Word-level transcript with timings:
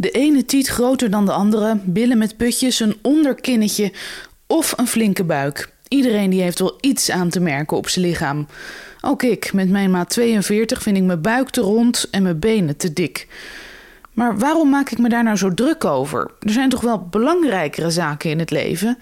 De 0.00 0.10
ene 0.10 0.44
tiet 0.44 0.68
groter 0.68 1.10
dan 1.10 1.26
de 1.26 1.32
andere, 1.32 1.78
billen 1.84 2.18
met 2.18 2.36
putjes, 2.36 2.80
een 2.80 2.96
onderkinnetje 3.02 3.92
of 4.46 4.74
een 4.76 4.86
flinke 4.86 5.24
buik. 5.24 5.72
Iedereen 5.88 6.30
die 6.30 6.42
heeft 6.42 6.58
wel 6.58 6.78
iets 6.80 7.10
aan 7.10 7.28
te 7.28 7.40
merken 7.40 7.76
op 7.76 7.88
zijn 7.88 8.04
lichaam. 8.04 8.46
Ook 9.00 9.22
ik, 9.22 9.52
met 9.52 9.70
mijn 9.70 9.90
maat 9.90 10.10
42, 10.10 10.82
vind 10.82 10.96
ik 10.96 11.02
mijn 11.02 11.20
buik 11.20 11.50
te 11.50 11.60
rond 11.60 12.08
en 12.10 12.22
mijn 12.22 12.38
benen 12.38 12.76
te 12.76 12.92
dik. 12.92 13.28
Maar 14.12 14.38
waarom 14.38 14.70
maak 14.70 14.90
ik 14.90 14.98
me 14.98 15.08
daar 15.08 15.24
nou 15.24 15.36
zo 15.36 15.54
druk 15.54 15.84
over? 15.84 16.30
Er 16.40 16.52
zijn 16.52 16.68
toch 16.68 16.80
wel 16.80 17.06
belangrijkere 17.10 17.90
zaken 17.90 18.30
in 18.30 18.38
het 18.38 18.50
leven? 18.50 18.98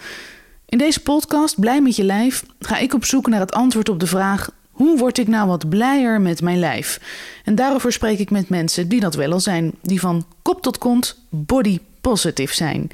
In 0.66 0.78
deze 0.78 1.02
podcast, 1.02 1.60
Blij 1.60 1.82
met 1.82 1.96
je 1.96 2.04
lijf, 2.04 2.44
ga 2.58 2.78
ik 2.78 2.94
op 2.94 3.04
zoek 3.04 3.26
naar 3.26 3.40
het 3.40 3.52
antwoord 3.52 3.88
op 3.88 4.00
de 4.00 4.06
vraag: 4.06 4.50
hoe 4.76 4.98
word 4.98 5.18
ik 5.18 5.28
nou 5.28 5.48
wat 5.48 5.68
blijer 5.68 6.20
met 6.20 6.42
mijn 6.42 6.58
lijf? 6.58 7.00
En 7.44 7.54
daarover 7.54 7.92
spreek 7.92 8.18
ik 8.18 8.30
met 8.30 8.48
mensen 8.48 8.88
die 8.88 9.00
dat 9.00 9.14
wel 9.14 9.32
al 9.32 9.40
zijn, 9.40 9.72
die 9.82 10.00
van 10.00 10.26
kop 10.42 10.62
tot 10.62 10.78
kont 10.78 11.22
body 11.28 11.78
positive 12.00 12.54
zijn. 12.54 12.90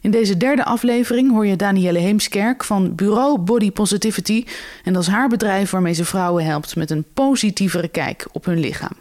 In 0.00 0.10
deze 0.10 0.36
derde 0.36 0.64
aflevering 0.64 1.30
hoor 1.30 1.46
je 1.46 1.56
Danielle 1.56 1.98
Heemskerk 1.98 2.64
van 2.64 2.94
Bureau 2.94 3.38
Body 3.38 3.70
Positivity. 3.72 4.44
En 4.84 4.92
dat 4.92 5.02
is 5.02 5.08
haar 5.08 5.28
bedrijf 5.28 5.70
waarmee 5.70 5.92
ze 5.92 6.04
vrouwen 6.04 6.44
helpt 6.44 6.76
met 6.76 6.90
een 6.90 7.04
positievere 7.14 7.88
kijk 7.88 8.26
op 8.32 8.44
hun 8.44 8.58
lichaam. 8.58 8.92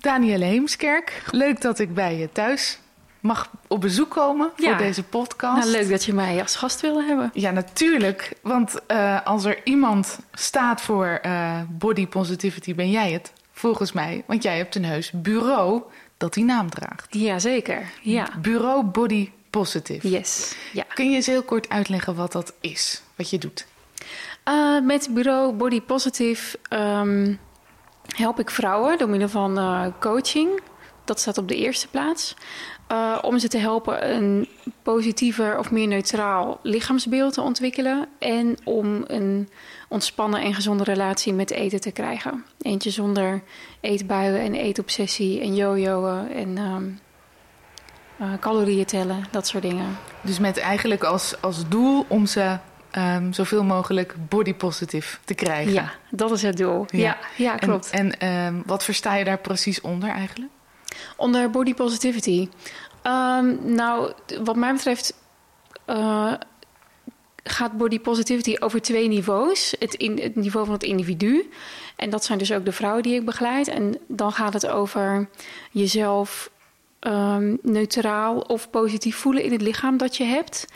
Danielle 0.00 0.44
Heemskerk, 0.44 1.22
leuk 1.30 1.60
dat 1.60 1.78
ik 1.78 1.94
bij 1.94 2.18
je 2.18 2.28
thuis 2.32 2.78
mag 3.26 3.50
op 3.66 3.80
bezoek 3.80 4.10
komen 4.10 4.50
voor 4.56 4.76
deze 4.76 5.02
podcast. 5.02 5.58
Nou, 5.58 5.70
leuk 5.70 5.88
dat 5.88 6.04
je 6.04 6.12
mij 6.12 6.40
als 6.42 6.56
gast 6.56 6.80
wilde 6.80 7.02
hebben. 7.02 7.30
Ja, 7.34 7.50
natuurlijk. 7.50 8.32
Want 8.42 8.86
eh, 8.86 9.26
als 9.26 9.44
er 9.44 9.60
iemand 9.64 10.18
staat 10.32 10.80
voor 10.80 11.06
eh, 11.06 11.60
body 11.68 12.06
positivity, 12.06 12.74
ben 12.74 12.90
jij 12.90 13.12
het. 13.12 13.32
Volgens 13.52 13.92
mij. 13.92 14.24
Want 14.26 14.42
jij 14.42 14.56
hebt 14.56 14.74
een 14.74 14.84
heus 14.84 15.10
bureau 15.10 15.82
dat 16.16 16.34
die 16.34 16.44
naam 16.44 16.70
draagt. 16.70 17.06
Jazeker, 17.14 17.82
ja. 18.02 18.28
Bureau 18.40 18.84
Body 18.84 19.30
Positive. 19.50 20.08
Yes, 20.08 20.54
ja. 20.72 20.84
Kun 20.94 21.10
je 21.10 21.16
eens 21.16 21.26
heel 21.26 21.42
kort 21.42 21.68
uitleggen 21.68 22.14
wat 22.14 22.32
dat 22.32 22.52
is? 22.60 23.02
Wat 23.14 23.30
je 23.30 23.38
doet? 23.38 23.66
Uh, 24.48 24.80
met 24.80 25.08
bureau 25.10 25.52
Body 25.52 25.80
Positive 25.80 26.58
ehm, 26.68 27.34
help 28.16 28.38
ik 28.38 28.50
vrouwen 28.50 28.98
door 28.98 29.08
middel 29.08 29.28
van 29.28 29.58
eh, 29.58 29.86
coaching. 30.00 30.60
Dat 31.04 31.20
staat 31.20 31.38
op 31.38 31.48
de 31.48 31.56
eerste 31.56 31.88
plaats. 31.88 32.34
Uh, 32.92 33.18
om 33.22 33.38
ze 33.38 33.48
te 33.48 33.58
helpen 33.58 34.14
een 34.14 34.48
positiever 34.82 35.58
of 35.58 35.70
meer 35.70 35.86
neutraal 35.86 36.60
lichaamsbeeld 36.62 37.32
te 37.32 37.40
ontwikkelen. 37.40 38.06
En 38.18 38.56
om 38.64 39.04
een 39.06 39.48
ontspannen 39.88 40.40
en 40.40 40.54
gezonde 40.54 40.84
relatie 40.84 41.32
met 41.32 41.50
eten 41.50 41.80
te 41.80 41.90
krijgen. 41.90 42.44
Eentje 42.60 42.90
zonder 42.90 43.42
eetbuien 43.80 44.40
en 44.40 44.54
eetobsessie 44.54 45.40
en 45.40 45.54
jojoen 45.54 46.28
en 46.28 46.58
um, 46.58 47.00
uh, 48.20 48.26
calorieën 48.40 48.84
tellen, 48.84 49.24
dat 49.30 49.46
soort 49.46 49.62
dingen. 49.62 49.98
Dus 50.20 50.38
met 50.38 50.58
eigenlijk 50.58 51.04
als, 51.04 51.40
als 51.40 51.68
doel 51.68 52.04
om 52.08 52.26
ze 52.26 52.58
um, 52.98 53.32
zoveel 53.32 53.64
mogelijk 53.64 54.14
body 54.28 54.54
positive 54.54 55.16
te 55.24 55.34
krijgen. 55.34 55.72
Ja, 55.72 55.92
dat 56.10 56.30
is 56.30 56.42
het 56.42 56.56
doel. 56.56 56.86
Ja, 56.90 56.98
ja, 56.98 57.16
ja 57.36 57.54
klopt. 57.54 57.90
En, 57.90 58.18
en 58.18 58.54
um, 58.54 58.62
wat 58.66 58.84
versta 58.84 59.14
je 59.14 59.24
daar 59.24 59.38
precies 59.38 59.80
onder 59.80 60.08
eigenlijk? 60.08 60.52
Onder 61.16 61.50
body 61.50 61.74
positivity. 61.74 62.48
Um, 63.02 63.74
nou, 63.74 64.12
wat 64.42 64.56
mij 64.56 64.72
betreft 64.72 65.14
uh, 65.86 66.32
gaat 67.44 67.76
body 67.76 68.00
positivity 68.00 68.56
over 68.58 68.82
twee 68.82 69.08
niveaus. 69.08 69.74
Het, 69.78 69.94
in, 69.94 70.32
niveau 70.34 70.64
van 70.64 70.74
het 70.74 70.82
individu. 70.82 71.50
En 71.96 72.10
dat 72.10 72.24
zijn 72.24 72.38
dus 72.38 72.52
ook 72.52 72.64
de 72.64 72.72
vrouwen 72.72 73.02
die 73.02 73.14
ik 73.14 73.24
begeleid. 73.24 73.68
En 73.68 73.98
dan 74.08 74.32
gaat 74.32 74.52
het 74.52 74.66
over 74.66 75.28
jezelf 75.70 76.50
um, 77.00 77.58
neutraal 77.62 78.38
of 78.38 78.70
positief 78.70 79.16
voelen 79.16 79.42
in 79.42 79.52
het 79.52 79.62
lichaam 79.62 79.96
dat 79.96 80.16
je 80.16 80.24
hebt. 80.24 80.66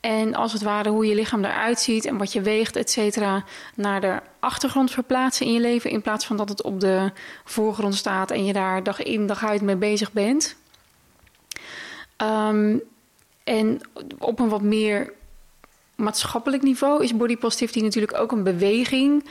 En 0.00 0.34
als 0.34 0.52
het 0.52 0.62
ware 0.62 0.88
hoe 0.88 1.06
je 1.06 1.14
lichaam 1.14 1.44
eruit 1.44 1.80
ziet 1.80 2.04
en 2.04 2.16
wat 2.18 2.32
je 2.32 2.40
weegt, 2.40 2.76
et 2.76 2.90
cetera, 2.90 3.44
naar 3.74 4.00
de 4.00 4.20
achtergrond 4.40 4.90
verplaatsen 4.90 5.46
in 5.46 5.52
je 5.52 5.60
leven. 5.60 5.90
In 5.90 6.02
plaats 6.02 6.26
van 6.26 6.36
dat 6.36 6.48
het 6.48 6.62
op 6.62 6.80
de 6.80 7.12
voorgrond 7.44 7.94
staat 7.94 8.30
en 8.30 8.44
je 8.44 8.52
daar 8.52 8.82
dag 8.82 9.02
in 9.02 9.26
dag 9.26 9.44
uit 9.44 9.62
mee 9.62 9.76
bezig 9.76 10.12
bent. 10.12 10.56
Um, 12.22 12.82
en 13.44 13.80
op 14.18 14.38
een 14.38 14.48
wat 14.48 14.62
meer 14.62 15.12
maatschappelijk 15.94 16.62
niveau 16.62 17.04
is 17.04 17.16
body 17.16 17.36
positivity 17.36 17.80
natuurlijk 17.80 18.18
ook 18.18 18.32
een 18.32 18.42
beweging 18.42 19.28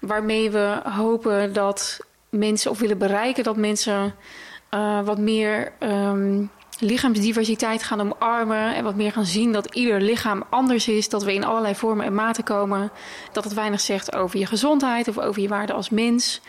waarmee 0.00 0.50
we 0.50 0.80
hopen 0.84 1.52
dat 1.52 2.00
mensen 2.28 2.70
of 2.70 2.78
willen 2.78 2.98
bereiken 2.98 3.44
dat 3.44 3.56
mensen 3.56 4.14
uh, 4.74 5.00
wat 5.00 5.18
meer 5.18 5.72
um, 5.80 6.50
lichaamsdiversiteit 6.80 7.82
gaan 7.82 8.00
omarmen 8.00 8.74
en 8.74 8.84
wat 8.84 8.94
meer 8.94 9.12
gaan 9.12 9.26
zien 9.26 9.52
dat 9.52 9.74
ieder 9.74 10.00
lichaam 10.00 10.42
anders 10.50 10.88
is, 10.88 11.08
dat 11.08 11.22
we 11.22 11.34
in 11.34 11.44
allerlei 11.44 11.74
vormen 11.74 12.06
en 12.06 12.14
maten 12.14 12.44
komen, 12.44 12.90
dat 13.32 13.44
het 13.44 13.54
weinig 13.54 13.80
zegt 13.80 14.14
over 14.14 14.38
je 14.38 14.46
gezondheid 14.46 15.08
of 15.08 15.18
over 15.18 15.42
je 15.42 15.48
waarde 15.48 15.72
als 15.72 15.90
mens, 15.90 16.40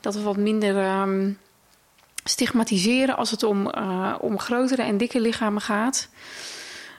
dat 0.00 0.14
we 0.14 0.22
wat 0.22 0.36
minder 0.36 1.00
um, 1.00 1.38
stigmatiseren 2.24 3.16
als 3.16 3.30
het 3.30 3.42
om, 3.42 3.66
uh, 3.66 4.14
om 4.20 4.38
grotere 4.38 4.82
en 4.82 4.96
dikke 4.96 5.20
lichamen 5.20 5.62
gaat. 5.62 6.08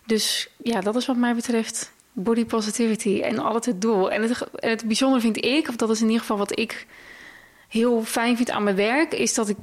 Dus 0.06 0.50
ja, 0.64 0.82
dat 0.82 0.96
is 0.96 1.06
wat 1.06 1.18
mij 1.18 1.36
betreft 1.36 1.92
body 2.12 2.46
positivity 2.46 3.22
en 3.22 3.40
altijd 3.40 3.66
het 3.66 3.82
doel. 3.82 4.12
En 4.12 4.22
het, 4.22 4.50
en 4.56 4.70
het 4.70 4.86
bijzondere 4.86 5.22
vind 5.22 5.46
ik, 5.46 5.68
of 5.68 5.76
dat 5.76 5.90
is 5.90 6.00
in 6.00 6.06
ieder 6.06 6.22
geval 6.22 6.38
wat 6.38 6.60
ik 6.60 6.88
heel 7.68 8.04
fijn 8.04 8.36
vind 8.36 8.50
aan 8.50 8.64
mijn 8.64 8.76
werk, 8.76 9.14
is 9.14 9.34
dat 9.34 9.50
ik 9.50 9.58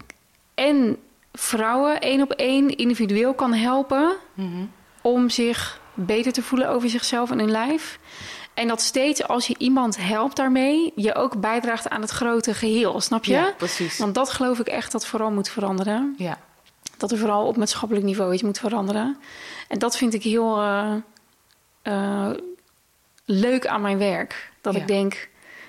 en 0.55 0.97
vrouwen 1.39 2.01
één 2.01 2.23
op 2.23 2.31
één 2.33 2.77
individueel 2.77 3.35
kan 3.35 3.53
helpen 3.53 4.17
mm 4.35 4.53
-hmm. 4.53 4.71
om 5.01 5.31
zich 5.31 5.81
beter 5.95 6.33
te 6.33 6.43
voelen 6.43 6.69
over 6.69 6.89
zichzelf 6.89 7.31
en 7.31 7.39
hun 7.39 7.51
lijf. 7.51 7.99
En 8.55 8.69
dat 8.69 8.81
steeds 8.81 9.29
als 9.29 9.47
je 9.47 9.55
iemand 9.59 9.97
helpt 9.97 10.37
daarmee, 10.37 10.93
je 10.95 11.15
ook 11.15 11.41
bijdraagt 11.41 11.89
aan 11.89 12.01
het 12.01 12.11
grote 12.11 12.55
geheel, 12.55 13.01
snap 13.01 13.25
je? 13.25 13.33
Ja, 13.33 13.53
precies. 13.57 13.99
Want 13.99 14.15
dat 14.15 14.31
geloof 14.31 14.59
ik 14.59 14.67
echt 14.67 14.93
dat 14.93 15.07
vooral 15.07 15.31
moet 15.31 15.49
veranderen. 15.49 16.15
Ja. 16.17 16.39
Dat 16.97 17.11
er 17.11 17.19
vooral 17.19 17.47
op 17.47 17.57
maatschappelijk 17.57 18.07
niveau 18.07 18.33
iets 18.33 18.43
moet 18.43 18.59
veranderen. 18.59 19.17
En 19.69 19.79
dat 19.79 19.97
vind 19.97 20.15
ik 20.15 20.23
heel 20.23 20.63
uh, 20.63 20.95
uh, 21.83 22.31
leuk 23.25 23.67
aan 23.67 23.81
mijn 23.81 23.99
werk. 23.99 24.51
Dat 24.61 24.75
ja. 24.75 24.81
ik 24.81 24.87
denk, 24.87 25.29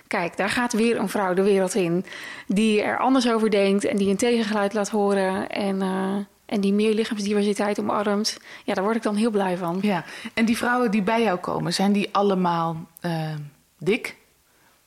kijk, 0.09 0.37
daar 0.37 0.49
gaat 0.49 0.73
weer 0.73 0.99
een 0.99 1.09
vrouw 1.09 1.33
de 1.33 1.43
wereld 1.43 1.75
in 1.75 2.05
die 2.47 2.81
er 2.81 2.97
anders 2.97 3.29
over 3.29 3.49
denkt 3.49 3.83
en 3.85 3.97
die 3.97 4.09
een 4.09 4.17
tegengeluid 4.17 4.73
laat 4.73 4.89
horen 4.89 5.49
en, 5.49 5.75
uh, 5.75 6.15
en 6.45 6.61
die 6.61 6.73
meer 6.73 6.93
lichaamsdiversiteit 6.93 7.79
omarmt. 7.79 8.37
Ja, 8.63 8.73
daar 8.73 8.83
word 8.83 8.95
ik 8.95 9.03
dan 9.03 9.15
heel 9.15 9.29
blij 9.29 9.57
van. 9.57 9.79
Ja, 9.81 10.03
en 10.33 10.45
die 10.45 10.57
vrouwen 10.57 10.91
die 10.91 11.01
bij 11.01 11.23
jou 11.23 11.39
komen, 11.39 11.73
zijn 11.73 11.91
die 11.91 12.09
allemaal 12.11 12.87
uh, 13.01 13.35
dik? 13.77 14.15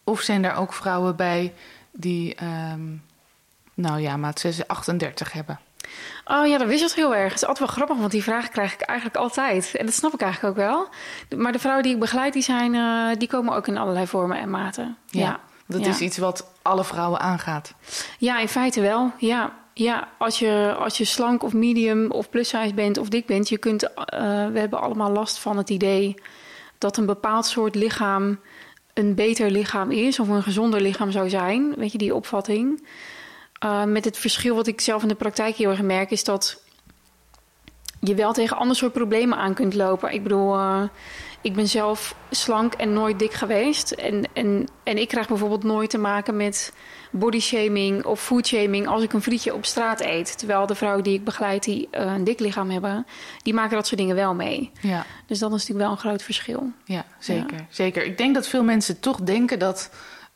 Of 0.05 0.21
zijn 0.21 0.45
er 0.45 0.55
ook 0.55 0.73
vrouwen 0.73 1.17
bij 1.17 1.53
die, 1.93 2.37
um, 2.73 3.03
nou 3.75 4.01
ja, 4.01 4.17
maat 4.17 4.45
38 4.67 5.33
hebben? 5.33 5.61
Oh 6.33 6.47
ja, 6.47 6.59
dat 6.59 6.69
wisselt 6.69 6.95
heel 6.95 7.15
erg. 7.15 7.33
Het 7.33 7.43
is 7.43 7.49
altijd 7.49 7.67
wel 7.67 7.77
grappig, 7.77 7.97
want 7.97 8.11
die 8.11 8.23
vraag 8.23 8.49
krijg 8.49 8.75
ik 8.75 8.81
eigenlijk 8.81 9.19
altijd. 9.19 9.75
En 9.75 9.87
dat 9.87 9.95
snap 9.95 10.13
ik 10.15 10.21
eigenlijk 10.21 10.59
ook 10.59 10.65
wel. 10.65 10.89
Maar 11.39 11.53
de 11.53 11.59
vrouwen 11.59 11.85
die 11.85 11.93
ik 11.93 12.01
begeleid, 12.01 12.33
die, 12.33 12.43
zijn, 12.43 12.75
uh, 12.75 13.09
die 13.19 13.29
komen 13.29 13.55
ook 13.55 13.67
in 13.67 13.77
allerlei 13.77 14.07
vormen 14.07 14.39
en 14.39 14.51
maten. 14.51 14.97
Ja, 15.07 15.21
ja. 15.21 15.41
dat 15.67 15.85
ja. 15.85 15.91
is 15.91 16.01
iets 16.01 16.19
wat 16.19 16.47
alle 16.63 16.85
vrouwen 16.85 17.21
aangaat. 17.21 17.75
Ja, 18.19 18.39
in 18.39 18.49
feite 18.49 18.81
wel. 18.81 19.13
Ja, 19.19 19.53
ja 19.75 20.09
als, 20.19 20.39
je, 20.39 20.75
als 20.79 20.99
je 20.99 21.05
slank 21.05 21.43
of 21.43 21.53
medium 21.53 22.11
of 22.11 22.31
plus 22.31 22.49
size 22.49 22.75
bent 22.75 22.99
of 22.99 23.09
dik 23.09 23.27
bent... 23.27 23.49
Je 23.49 23.59
kunt, 23.59 23.83
uh, 23.83 23.91
we 24.47 24.59
hebben 24.59 24.81
allemaal 24.81 25.11
last 25.11 25.39
van 25.39 25.57
het 25.57 25.71
idee 25.71 26.15
dat 26.79 26.97
een 26.97 27.07
bepaald 27.07 27.47
soort 27.47 27.75
lichaam... 27.75 28.41
een 28.95 29.15
beter 29.15 29.51
lichaam 29.51 29.91
is 29.91 30.21
of 30.21 30.29
een 30.29 30.43
gezonder 30.43 30.81
lichaam 30.81 31.11
zou 31.11 31.29
zijn. 31.29 31.75
Weet 31.77 31.93
je, 31.93 31.99
die 31.99 32.15
opvatting... 32.15 32.87
Uh, 33.65 33.85
met 33.85 34.05
het 34.05 34.19
verschil 34.19 34.55
wat 34.55 34.67
ik 34.67 34.81
zelf 34.81 35.03
in 35.03 35.09
de 35.09 35.15
praktijk 35.15 35.57
heel 35.57 35.71
erg 35.71 35.83
merk, 35.83 36.11
is 36.11 36.25
dat 36.25 36.63
je 38.01 38.15
wel 38.15 38.33
tegen 38.33 38.57
ander 38.57 38.77
soort 38.77 38.93
problemen 38.93 39.39
aan 39.39 39.55
kunt 39.55 39.75
lopen. 39.75 40.13
Ik 40.13 40.23
bedoel, 40.23 40.55
uh, 40.55 40.83
ik 41.41 41.55
ben 41.55 41.69
zelf 41.69 42.15
slank 42.31 42.75
en 42.75 42.93
nooit 42.93 43.19
dik 43.19 43.33
geweest. 43.33 43.91
En, 43.91 44.25
en, 44.33 44.69
en 44.83 44.99
ik 44.99 45.09
krijg 45.09 45.29
bijvoorbeeld 45.29 45.63
nooit 45.63 45.91
te 45.91 45.99
maken 45.99 46.37
met 46.37 46.73
bodyshaming 47.11 48.05
of 48.05 48.21
foodshaming 48.21 48.87
als 48.87 49.03
ik 49.03 49.13
een 49.13 49.23
frietje 49.23 49.55
op 49.55 49.65
straat 49.65 50.01
eet. 50.01 50.39
Terwijl 50.39 50.67
de 50.67 50.75
vrouwen 50.75 51.05
die 51.05 51.15
ik 51.15 51.25
begeleid 51.25 51.65
die 51.65 51.89
uh, 51.93 52.01
een 52.01 52.25
dik 52.25 52.41
lichaam 52.41 52.71
hebben, 52.71 53.07
die 53.43 53.55
maken 53.55 53.77
dat 53.77 53.87
soort 53.87 54.01
dingen 54.01 54.17
wel 54.17 54.35
mee. 54.35 54.71
Ja. 54.81 55.07
Dus 55.27 55.39
dat 55.39 55.49
is 55.53 55.59
natuurlijk 55.59 55.85
wel 55.87 55.91
een 55.91 56.03
groot 56.03 56.23
verschil. 56.23 56.73
Ja, 56.85 57.05
zeker. 57.19 57.57
Ja. 57.57 57.67
zeker. 57.69 58.05
Ik 58.05 58.19
denk 58.19 58.35
dat 58.35 58.49
veel 58.49 58.65
mensen 58.65 59.01
toch 59.01 59.21
denken 59.21 59.59
dat 59.59 59.91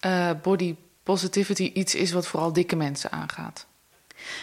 uh, 0.07 0.31
body 0.43 0.75
positivity 1.07 1.71
iets 1.75 1.95
is 1.95 2.13
wat 2.13 2.27
vooral 2.27 2.53
dikke 2.53 2.77
mensen 2.77 3.13
aangaat. 3.13 3.67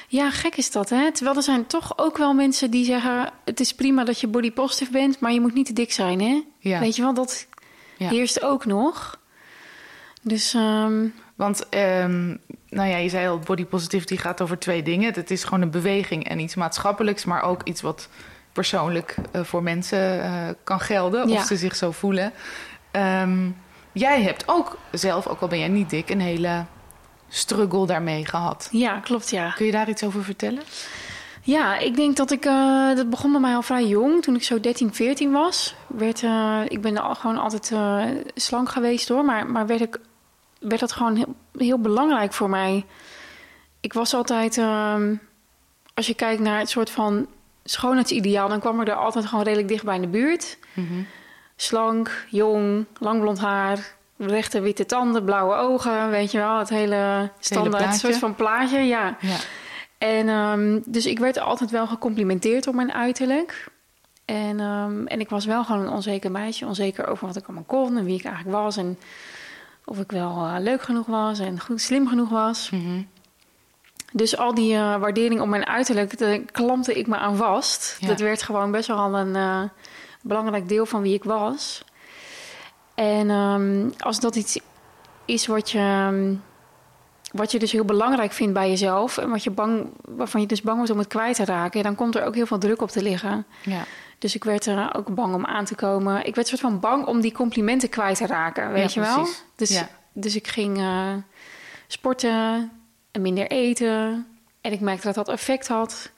Ja, 0.07 0.31
gek 0.31 0.55
is 0.55 0.71
dat, 0.71 0.89
hè? 0.89 1.11
Terwijl 1.11 1.35
er 1.35 1.43
zijn 1.43 1.65
toch 1.65 1.97
ook 1.97 2.17
wel 2.17 2.33
mensen 2.33 2.71
die 2.71 2.85
zeggen... 2.85 3.31
het 3.45 3.59
is 3.59 3.73
prima 3.73 4.03
dat 4.03 4.19
je 4.19 4.27
body 4.27 4.51
positive 4.51 4.91
bent, 4.91 5.19
maar 5.19 5.31
je 5.31 5.41
moet 5.41 5.53
niet 5.53 5.65
te 5.65 5.73
dik 5.73 5.91
zijn, 5.91 6.21
hè? 6.21 6.41
Ja. 6.59 6.79
Weet 6.79 6.95
je 6.95 7.01
wel, 7.01 7.13
dat 7.13 7.47
ja. 7.97 8.09
heerst 8.09 8.43
ook 8.43 8.65
nog. 8.65 9.19
Dus... 10.21 10.53
Um... 10.53 11.13
Want 11.35 11.65
um, 11.75 12.39
nou 12.69 12.89
ja, 12.89 12.97
je 12.97 13.09
zei 13.09 13.27
al, 13.27 13.39
body 13.39 13.65
positivity 13.65 14.17
gaat 14.17 14.41
over 14.41 14.59
twee 14.59 14.83
dingen. 14.83 15.13
Het 15.13 15.31
is 15.31 15.43
gewoon 15.43 15.61
een 15.61 15.71
beweging 15.71 16.27
en 16.27 16.39
iets 16.39 16.55
maatschappelijks, 16.55 17.25
maar 17.25 17.43
ook 17.43 17.63
iets 17.63 17.81
wat 17.81 18.09
persoonlijk 18.51 19.15
uh, 19.35 19.43
voor 19.43 19.63
mensen 19.63 20.17
uh, 20.17 20.49
kan 20.63 20.79
gelden, 20.79 21.29
Ja. 21.29 21.35
of 21.35 21.45
ze 21.45 21.55
zich 21.57 21.75
zo 21.75 21.91
voelen. 21.91 22.33
Ehm, 22.91 23.49
jij 23.93 24.21
hebt 24.21 24.43
ook 24.47 24.77
zelf, 24.91 25.27
ook 25.27 25.39
al 25.39 25.47
ben 25.47 25.59
jij 25.59 25.67
niet 25.67 25.89
dik, 25.89 26.09
een 26.09 26.21
hele 26.21 26.65
struggle 27.29 27.85
daarmee 27.85 28.25
gehad. 28.25 28.67
Ja, 28.71 28.99
klopt, 28.99 29.29
ja. 29.29 29.51
Kun 29.51 29.65
je 29.65 29.71
daar 29.71 29.89
iets 29.89 30.03
over 30.03 30.23
vertellen? 30.23 30.61
Ja, 31.45 31.77
ik 31.77 31.95
denk 31.95 32.15
dat 32.15 32.31
ik... 32.31 32.45
eh, 32.45 32.95
dat 32.95 33.09
begon 33.09 33.31
bij 33.31 33.41
mij 33.41 33.55
al 33.55 33.61
vrij 33.61 33.85
jong. 33.85 34.21
Toen 34.21 34.35
ik 34.35 34.43
zo 34.43 34.59
13, 34.59 34.93
14 34.93 35.31
was. 35.31 35.75
Werd, 35.87 36.23
eh, 36.23 36.61
ik 36.67 36.81
ben 36.81 36.97
al, 36.97 37.15
gewoon 37.15 37.37
altijd 37.37 37.71
eh, 37.71 38.03
slank 38.35 38.69
geweest 38.69 39.09
hoor. 39.09 39.25
Maar, 39.25 39.47
maar 39.47 39.67
werd, 39.67 39.81
ik, 39.81 39.99
werd 40.59 40.79
dat 40.79 40.91
gewoon 40.91 41.15
heel, 41.15 41.35
heel 41.57 41.79
belangrijk 41.79 42.33
voor 42.33 42.49
mij. 42.49 42.85
Ik 43.79 43.93
was 43.93 44.13
altijd... 44.13 44.57
ehm, 44.57 45.15
als 45.93 46.07
je 46.07 46.13
kijkt 46.13 46.41
naar 46.41 46.59
het 46.59 46.69
soort 46.69 46.89
van 46.89 47.27
schoonheidsideaal... 47.63 48.49
dan 48.49 48.59
kwam 48.59 48.81
ik 48.81 48.87
er 48.87 48.95
altijd 48.95 49.25
gewoon 49.25 49.43
redelijk 49.43 49.67
dichtbij 49.67 49.95
in 49.95 50.01
de 50.01 50.07
buurt. 50.07 50.57
Slank, 51.55 52.25
jong, 52.29 52.85
lang 52.99 53.21
blond 53.21 53.39
haar... 53.39 53.95
Rechte 54.17 54.61
witte 54.61 54.85
tanden, 54.85 55.23
blauwe 55.23 55.55
ogen, 55.55 56.09
weet 56.09 56.31
je 56.31 56.37
wel. 56.37 56.57
Het 56.57 56.69
hele 56.69 57.31
standaard 57.39 57.95
soort 57.95 58.17
van 58.17 58.35
plaatje, 58.35 58.79
ja. 58.79 59.17
Ja. 59.19 59.35
En 59.97 60.29
ehm, 60.29 60.79
dus 60.85 61.05
ik 61.05 61.19
werd 61.19 61.39
altijd 61.39 61.71
wel 61.71 61.87
gecomplimenteerd 61.87 62.67
op 62.67 62.73
mijn 62.73 62.93
uiterlijk. 62.93 63.67
En, 64.25 64.59
ehm, 64.59 65.05
en 65.05 65.19
ik 65.19 65.29
was 65.29 65.45
wel 65.45 65.63
gewoon 65.63 65.81
een 65.81 65.93
onzeker 65.93 66.31
meisje. 66.31 66.65
Onzeker 66.65 67.07
over 67.07 67.27
wat 67.27 67.35
ik 67.35 67.43
allemaal 67.43 67.63
kon 67.63 67.97
en 67.97 68.05
wie 68.05 68.17
ik 68.17 68.25
eigenlijk 68.25 68.55
was. 68.57 68.77
En 68.77 68.97
of 69.85 69.99
ik 69.99 70.11
wel 70.11 70.45
eh, 70.45 70.55
leuk 70.59 70.81
genoeg 70.81 71.05
was 71.05 71.39
en 71.39 71.59
goed 71.59 71.81
slim 71.81 72.07
genoeg 72.07 72.29
was. 72.29 72.69
Mhm. 72.69 73.01
Dus 74.11 74.37
al 74.37 74.53
die 74.53 74.73
eh, 74.73 74.99
waardering 74.99 75.41
op 75.41 75.47
mijn 75.47 75.67
uiterlijk, 75.67 76.17
daar 76.17 76.39
klampte 76.39 76.93
ik 76.93 77.07
me 77.07 77.15
aan 77.15 77.35
vast. 77.35 77.97
Ja. 77.99 78.07
Dat 78.07 78.19
werd 78.19 78.43
gewoon 78.43 78.71
best 78.71 78.87
wel 78.87 78.97
al 78.97 79.15
een 79.15 79.35
eh, 79.35 79.63
belangrijk 80.23 80.67
deel 80.69 80.85
van 80.85 81.01
wie 81.01 81.13
ik 81.13 81.23
was. 81.23 81.83
En 82.95 83.29
ehm, 83.29 83.89
als 83.99 84.19
dat 84.19 84.35
iets 84.35 84.59
is 85.25 85.47
wat 85.47 85.71
je, 85.71 85.77
ehm, 85.77 86.35
wat 87.31 87.51
je 87.51 87.59
dus 87.59 87.71
heel 87.71 87.85
belangrijk 87.85 88.31
vindt 88.31 88.53
bij 88.53 88.69
jezelf... 88.69 89.17
en 89.17 89.29
wat 89.29 89.43
je 89.43 89.49
bang, 89.51 89.87
waarvan 90.01 90.41
je 90.41 90.47
dus 90.47 90.61
bang 90.61 90.77
wordt 90.77 90.91
om 90.91 90.97
het 90.97 91.07
kwijt 91.07 91.35
te 91.35 91.45
raken... 91.45 91.83
dan 91.83 91.95
komt 91.95 92.15
er 92.15 92.25
ook 92.25 92.35
heel 92.35 92.45
veel 92.45 92.57
druk 92.57 92.81
op 92.81 92.89
te 92.89 93.01
liggen. 93.01 93.45
Ja. 93.63 93.83
Dus 94.19 94.35
ik 94.35 94.43
werd 94.43 94.65
er 94.65 94.95
ook 94.95 95.15
bang 95.15 95.33
om 95.33 95.45
aan 95.45 95.65
te 95.65 95.75
komen. 95.75 96.25
Ik 96.25 96.35
werd 96.35 96.47
soort 96.47 96.61
van 96.61 96.79
bang 96.79 97.05
om 97.05 97.21
die 97.21 97.31
complimenten 97.31 97.89
kwijt 97.89 98.17
te 98.17 98.25
raken, 98.25 98.71
weet 98.71 98.93
Ja, 98.93 99.01
je 99.01 99.15
wel? 99.15 99.27
Dus, 99.55 99.69
Ja. 99.69 99.89
dus 100.13 100.35
ik 100.35 100.47
ging 100.47 100.77
eh, 100.77 101.13
sporten 101.87 102.71
en 103.11 103.21
minder 103.21 103.47
eten. 103.47 104.27
En 104.61 104.71
ik 104.71 104.79
merkte 104.79 105.05
dat 105.05 105.15
dat 105.15 105.29
effect 105.29 105.67
had. 105.67 106.11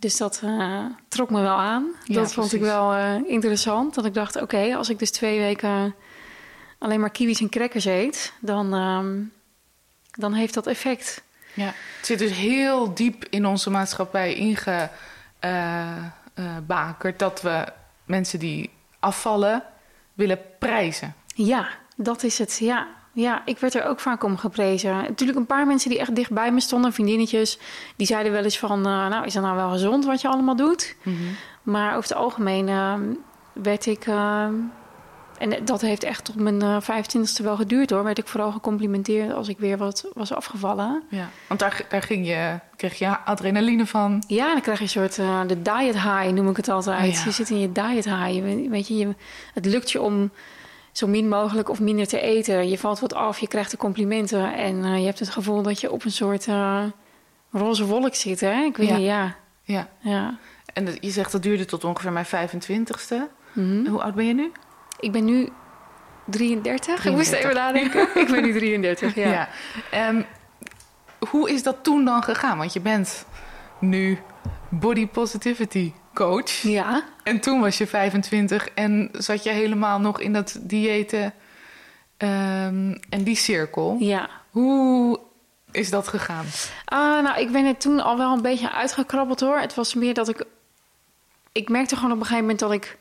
Dus 0.00 0.16
dat 0.16 0.40
eh, 0.44 0.84
trok 1.08 1.30
me 1.30 1.40
wel 1.40 1.56
aan. 1.56 1.90
Ja, 2.04 2.14
dat 2.14 2.32
vond 2.32 2.52
ik 2.52 2.60
wel 2.60 2.94
eh, 2.94 3.14
interessant. 3.26 3.94
Dat 3.94 4.04
ik 4.04 4.14
dacht, 4.14 4.40
oké, 4.40 4.76
als 4.76 4.88
ik 4.88 4.98
dus 4.98 5.10
twee 5.10 5.38
weken 5.38 5.94
alleen 6.78 7.00
maar 7.00 7.10
kiwis 7.10 7.40
en 7.40 7.48
crackers 7.48 7.84
eet... 7.84 8.32
dan, 8.40 8.74
ehm, 8.74 9.18
dan 10.10 10.32
heeft 10.32 10.54
dat 10.54 10.66
effect. 10.66 11.22
Ja, 11.54 11.72
het 11.96 12.06
zit 12.06 12.18
dus 12.18 12.32
heel 12.32 12.94
diep 12.94 13.24
in 13.30 13.46
onze 13.46 13.70
maatschappij 13.70 14.34
ingebakerd 14.34 17.18
dat 17.18 17.42
we 17.42 17.64
mensen 18.04 18.38
die 18.38 18.70
afvallen 18.98 19.62
willen 20.14 20.40
prijzen. 20.58 21.14
Ja, 21.34 21.68
dat 21.96 22.22
is 22.22 22.38
het. 22.38 22.58
Ja. 22.58 22.88
Ja, 23.12 23.42
ik 23.44 23.58
werd 23.58 23.74
er 23.74 23.84
ook 23.84 24.00
vaak 24.00 24.22
om 24.24 24.36
geprezen. 24.36 24.96
Natuurlijk 24.96 25.38
een 25.38 25.46
paar 25.46 25.66
mensen 25.66 25.90
die 25.90 25.98
echt 25.98 26.14
dicht 26.14 26.30
bij 26.32 26.52
me 26.52 26.60
stonden, 26.60 26.92
vriendinnetjes, 26.92 27.58
die 27.96 28.06
zeiden 28.06 28.32
wel 28.32 28.44
eens 28.44 28.58
van, 28.58 28.78
eh, 28.86 29.08
nou 29.08 29.24
is 29.24 29.32
dat 29.32 29.42
nou 29.42 29.56
wel 29.56 29.70
gezond 29.70 30.04
wat 30.04 30.20
je 30.20 30.28
allemaal 30.28 30.56
doet? 30.56 30.96
Maar 31.62 31.88
over 31.96 32.08
het 32.10 32.18
algemeen 32.18 32.68
eh, 32.68 32.94
werd 33.52 33.86
ik, 33.86 34.06
eh, 34.06 34.44
en 35.38 35.64
dat 35.64 35.80
heeft 35.80 36.02
echt 36.04 36.24
tot 36.24 36.34
mijn 36.34 36.62
eh 36.62 36.76
25ste 36.80 37.42
wel 37.42 37.56
geduurd 37.56 37.90
hoor, 37.90 38.04
werd 38.04 38.18
ik 38.18 38.26
vooral 38.28 38.52
gecomplimenteerd 38.52 39.32
als 39.32 39.48
ik 39.48 39.58
weer 39.58 39.76
wat 39.78 40.04
was 40.14 40.32
afgevallen. 40.32 41.02
Ja, 41.08 41.28
want 41.46 41.60
daar, 41.60 41.86
daar 41.88 42.02
ging 42.02 42.26
je, 42.26 42.58
kreeg 42.76 42.98
je 42.98 43.18
adrenaline 43.18 43.86
van. 43.86 44.22
Ja, 44.26 44.52
dan 44.52 44.60
krijg 44.60 44.78
je 44.78 44.84
een 44.84 44.90
soort 44.90 45.18
uh, 45.18 45.40
de 45.46 45.62
diet 45.62 45.94
high, 45.94 46.28
noem 46.28 46.48
ik 46.48 46.56
het 46.56 46.68
altijd. 46.68 47.08
Oh, 47.08 47.14
ja. 47.14 47.22
Je 47.24 47.30
zit 47.30 47.50
in 47.50 47.58
je 47.60 47.72
diet 47.72 48.04
high. 48.04 48.30
Je, 48.34 48.42
weet- 48.42 48.68
weet 48.68 48.88
je, 48.88 48.96
je, 48.96 49.14
het 49.54 49.64
lukt 49.66 49.90
je 49.90 50.00
om 50.00 50.30
zo 50.92 51.06
min 51.06 51.28
mogelijk 51.28 51.68
of 51.68 51.80
minder 51.80 52.06
te 52.06 52.20
eten. 52.20 52.68
Je 52.68 52.78
valt 52.78 53.00
wat 53.00 53.14
af, 53.14 53.38
je 53.38 53.48
krijgt 53.48 53.70
de 53.70 53.76
complimenten. 53.76 54.54
En 54.54 54.76
uh, 54.76 54.98
je 54.98 55.04
hebt 55.04 55.18
het 55.18 55.30
gevoel 55.30 55.62
dat 55.62 55.80
je 55.80 55.90
op 55.90 56.04
een 56.04 56.10
soort 56.12 56.46
uh, 56.46 56.82
roze 57.50 57.84
wolk 57.86 58.14
zit. 58.14 58.40
Hè? 58.40 58.62
Ik 58.62 58.76
weet 58.76 58.88
Ja. 58.88 58.96
niet, 58.96 59.06
ja. 59.06 59.34
Ja. 59.62 59.88
ja. 60.00 60.38
En 60.74 60.84
dat- 60.84 60.96
je 61.00 61.10
zegt 61.10 61.32
dat 61.32 61.42
duurde 61.42 61.64
tot 61.64 61.84
ongeveer 61.84 62.12
mijn 62.12 62.26
25ste. 62.26 63.14
Mhm. 63.52 63.86
Hoe 63.86 64.02
oud 64.02 64.14
ben 64.14 64.26
je 64.26 64.34
nu? 64.34 64.52
Ik 65.00 65.12
ben 65.12 65.24
nu 65.24 65.48
33. 66.26 67.04
Ik 67.04 67.12
moest 67.12 67.30
33. 67.30 67.38
even 67.38 67.54
nadenken. 67.54 68.22
ik 68.22 68.30
ben 68.30 68.42
nu 68.42 68.52
33, 68.52 69.14
ja. 69.34 69.48
Ehm, 69.90 70.22
hoe 71.30 71.50
is 71.50 71.62
dat 71.62 71.76
toen 71.82 72.04
dan 72.04 72.22
gegaan? 72.22 72.58
Want 72.58 72.72
je 72.72 72.80
bent 72.80 73.26
nu 73.78 74.18
body 74.68 75.06
positivity 75.08 75.92
coach. 76.20 76.50
Ja. 76.62 77.04
En 77.22 77.40
toen 77.40 77.60
was 77.60 77.78
je 77.78 77.86
25 77.86 78.68
en 78.68 79.08
zat 79.12 79.42
je 79.42 79.50
helemaal 79.50 80.00
nog 80.00 80.20
in 80.20 80.32
dat 80.32 80.58
diëten 80.60 81.34
ehm, 82.16 82.96
en 83.08 83.22
die 83.22 83.36
cirkel. 83.36 83.96
ja. 83.98 84.28
Hoe 84.50 85.20
is 85.70 85.90
dat 85.90 86.08
gegaan? 86.08 86.46
Ah, 86.84 87.22
nou, 87.22 87.40
ik 87.40 87.52
ben 87.52 87.64
er 87.64 87.76
toen 87.76 88.00
al 88.00 88.16
wel 88.16 88.32
een 88.32 88.42
beetje 88.42 88.72
uitgekrabbeld 88.72 89.40
hoor. 89.40 89.58
Het 89.58 89.74
was 89.74 89.94
meer 89.94 90.14
dat 90.14 90.28
ik. 90.28 90.44
Ik 91.52 91.68
merkte 91.68 91.96
gewoon 91.96 92.10
op 92.10 92.16
een 92.16 92.26
gegeven 92.26 92.44
moment 92.44 92.60
dat 92.60 92.72
ik 92.72 92.98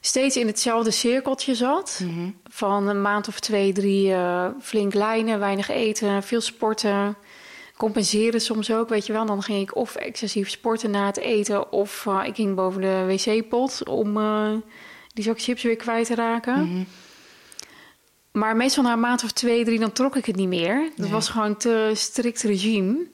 steeds 0.00 0.36
in 0.36 0.46
hetzelfde 0.46 0.90
cirkeltje 0.90 1.54
zat. 1.54 2.04
Van 2.44 2.88
een 2.88 3.02
maand 3.02 3.28
of 3.28 3.40
twee, 3.40 3.72
drie 3.72 4.12
eh, 4.12 4.46
flink 4.60 4.94
lijnen, 4.94 5.38
weinig 5.38 5.68
eten, 5.68 6.22
veel 6.22 6.40
sporten. 6.40 7.16
Compenseren 7.76 8.40
soms 8.40 8.72
ook, 8.72 8.88
weet 8.88 9.06
je 9.06 9.12
wel. 9.12 9.26
Dan 9.26 9.42
ging 9.42 9.60
ik 9.60 9.76
of 9.76 9.94
excessief 9.94 10.50
sporten 10.50 10.90
na 10.90 11.06
het 11.06 11.16
eten... 11.16 11.72
of 11.72 12.06
eh, 12.06 12.20
ik 12.24 12.34
ging 12.34 12.54
boven 12.54 12.80
de 12.80 13.04
wc-pot 13.06 13.88
om 13.88 14.16
eh, 14.16 14.48
die 15.14 15.24
zak 15.24 15.40
chips 15.40 15.62
weer 15.62 15.76
kwijt 15.76 16.06
te 16.06 16.14
raken. 16.14 16.86
Maar 18.32 18.56
meestal 18.56 18.82
na 18.82 18.92
een 18.92 19.00
maand 19.00 19.24
of 19.24 19.30
twee, 19.32 19.64
drie, 19.64 19.78
dan 19.78 19.92
trok 19.92 20.16
ik 20.16 20.24
het 20.26 20.36
niet 20.36 20.48
meer. 20.48 20.82
Dat 20.88 20.98
Nee. 20.98 21.10
was 21.10 21.28
gewoon 21.28 21.56
te 21.56 21.90
strikt 21.94 22.42
regime. 22.42 23.06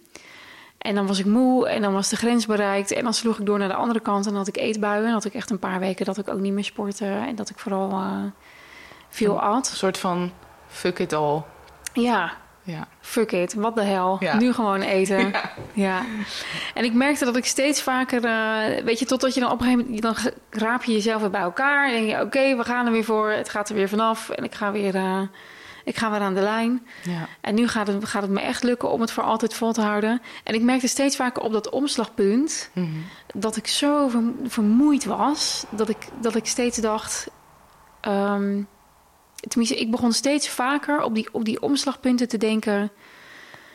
En 0.78 0.94
dan 0.94 1.06
was 1.06 1.18
ik 1.18 1.26
moe 1.26 1.68
en 1.68 1.82
dan 1.82 1.92
was 1.92 2.08
de 2.08 2.16
grens 2.16 2.46
bereikt. 2.46 2.90
En 2.90 3.04
dan 3.04 3.14
sloeg 3.14 3.38
ik 3.38 3.46
door 3.46 3.58
naar 3.58 3.68
de 3.68 3.74
andere 3.74 4.00
kant 4.00 4.26
en 4.26 4.34
had 4.34 4.48
ik 4.48 4.56
eetbuien. 4.56 5.04
En 5.06 5.12
had 5.12 5.24
ik 5.24 5.34
echt 5.34 5.50
een 5.50 5.58
paar 5.58 5.80
weken 5.80 6.04
dat 6.04 6.18
ik 6.18 6.28
ook 6.28 6.40
niet 6.40 6.52
meer 6.52 6.64
sportte. 6.64 7.04
En 7.06 7.34
dat 7.34 7.50
ik 7.50 7.58
vooral 7.58 7.90
eh, 7.90 8.24
veel 9.08 9.40
at. 9.40 9.68
Een 9.70 9.76
soort 9.76 9.98
van 9.98 10.32
fuck 10.68 10.98
it 10.98 11.12
all. 11.12 11.42
Ja, 11.92 12.32
Ja. 12.64 12.86
fuck 13.00 13.32
it, 13.32 13.54
wat 13.54 13.74
de 13.74 13.82
hel. 13.82 14.16
Ja. 14.20 14.36
Nu 14.36 14.52
gewoon 14.52 14.80
eten. 14.80 15.30
Ja. 15.30 15.50
Ja. 15.72 16.02
En 16.74 16.84
ik 16.84 16.92
merkte 16.92 17.24
dat 17.24 17.36
ik 17.36 17.44
steeds 17.44 17.82
vaker, 17.82 18.24
eh, 18.24 18.84
weet 18.84 18.98
je, 18.98 19.04
totdat 19.04 19.34
je 19.34 19.40
dan 19.40 19.50
op 19.50 19.60
een 19.60 19.64
gegeven 19.66 19.84
moment, 19.84 20.02
dan 20.02 20.16
raap 20.50 20.84
je 20.84 20.92
jezelf 20.92 21.20
weer 21.20 21.30
bij 21.30 21.40
elkaar. 21.40 21.86
En 21.86 21.92
denk 21.92 22.08
je, 22.10 22.20
oké, 22.20 22.56
we 22.56 22.64
gaan 22.64 22.86
er 22.86 22.92
weer 22.92 23.04
voor. 23.04 23.30
Het 23.30 23.48
gaat 23.48 23.68
er 23.68 23.74
weer 23.74 23.88
vanaf. 23.88 24.28
En 24.30 24.44
ik 24.44 24.54
ga 24.54 24.72
weer, 24.72 24.94
eh, 24.94 25.20
ik 25.84 25.96
ga 25.96 26.10
weer 26.10 26.20
aan 26.20 26.34
de 26.34 26.40
lijn. 26.40 26.86
Ja. 27.02 27.28
En 27.40 27.54
nu 27.54 27.68
gaat 27.68 27.86
het, 27.86 28.04
gaat 28.04 28.22
het 28.22 28.30
me 28.30 28.40
echt 28.40 28.62
lukken 28.62 28.90
om 28.90 29.00
het 29.00 29.10
voor 29.12 29.22
altijd 29.22 29.54
vol 29.54 29.72
te 29.72 29.80
houden. 29.80 30.22
En 30.44 30.54
ik 30.54 30.62
merkte 30.62 30.86
steeds 30.88 31.16
vaker 31.16 31.42
op 31.42 31.52
dat 31.52 31.70
omslagpunt 31.70 32.70
Mhm. 32.74 32.86
dat 33.34 33.56
ik 33.56 33.66
zo 33.66 34.08
verm- 34.08 34.36
vermoeid 34.44 35.04
was. 35.04 35.64
Dat 35.70 35.88
ik, 35.88 36.06
dat 36.20 36.34
ik 36.34 36.46
steeds 36.46 36.76
dacht. 36.76 37.30
ehm, 38.00 38.62
tenminste, 39.48 39.76
ik 39.80 39.90
begon 39.90 40.12
steeds 40.12 40.48
vaker 40.48 41.02
op 41.02 41.14
die, 41.14 41.28
op 41.32 41.44
die 41.44 41.62
omslagpunten 41.62 42.28
te 42.28 42.38
denken. 42.38 42.90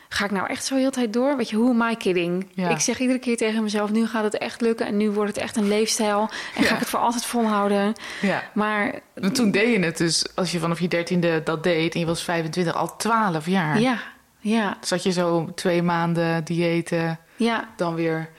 Ga 0.10 0.26
ik 0.26 0.32
nou 0.32 0.48
echt 0.48 0.66
zo 0.66 0.76
heel 0.76 0.90
de 0.90 0.96
tijd 0.96 1.14
door? 1.14 1.38
Weet 1.38 1.50
je, 1.50 1.56
hoe 1.56 1.70
am 1.70 1.90
I 1.90 1.96
kidding? 1.96 2.48
Ja. 2.54 2.70
Ik 2.70 2.80
zeg 2.80 3.00
iedere 3.00 3.20
keer 3.20 3.38
tegen 3.38 3.64
mezelf: 3.64 3.92
nu 3.92 4.08
gaat 4.08 4.24
het 4.24 4.38
echt 4.38 4.62
lukken 4.62 4.86
en 4.86 4.98
nu 4.98 5.10
wordt 5.10 5.36
het 5.36 5.44
echt 5.44 5.56
een 5.56 5.68
leefstijl. 5.68 6.30
En 6.56 6.64
ga 6.64 6.74
ik 6.74 6.80
het 6.80 6.90
voor 6.90 7.00
altijd 7.00 7.26
volhouden. 7.26 7.94
ja. 8.22 8.44
Maar 8.54 9.00
toen 9.34 9.52
deed 9.52 9.74
je 9.74 9.80
het 9.80 9.98
dus, 9.98 10.36
als 10.36 10.52
je 10.52 10.60
vanaf 10.60 10.80
je 10.80 10.88
dertiende 10.88 11.44
dat 11.44 11.64
deed 11.64 11.94
en 11.94 12.00
je 12.00 12.06
was 12.06 12.24
25, 12.24 12.74
al 12.74 12.96
12 12.96 13.48
jaar. 13.48 13.80
ja, 13.80 14.00
ja, 14.40 14.78
Zat 14.82 15.04
je 15.04 15.12
zo 15.12 15.52
twee 15.56 15.84
maanden 15.84 16.44
diëten, 16.44 17.20
ja. 17.36 17.70
dan 17.76 17.96
weer 17.96 18.30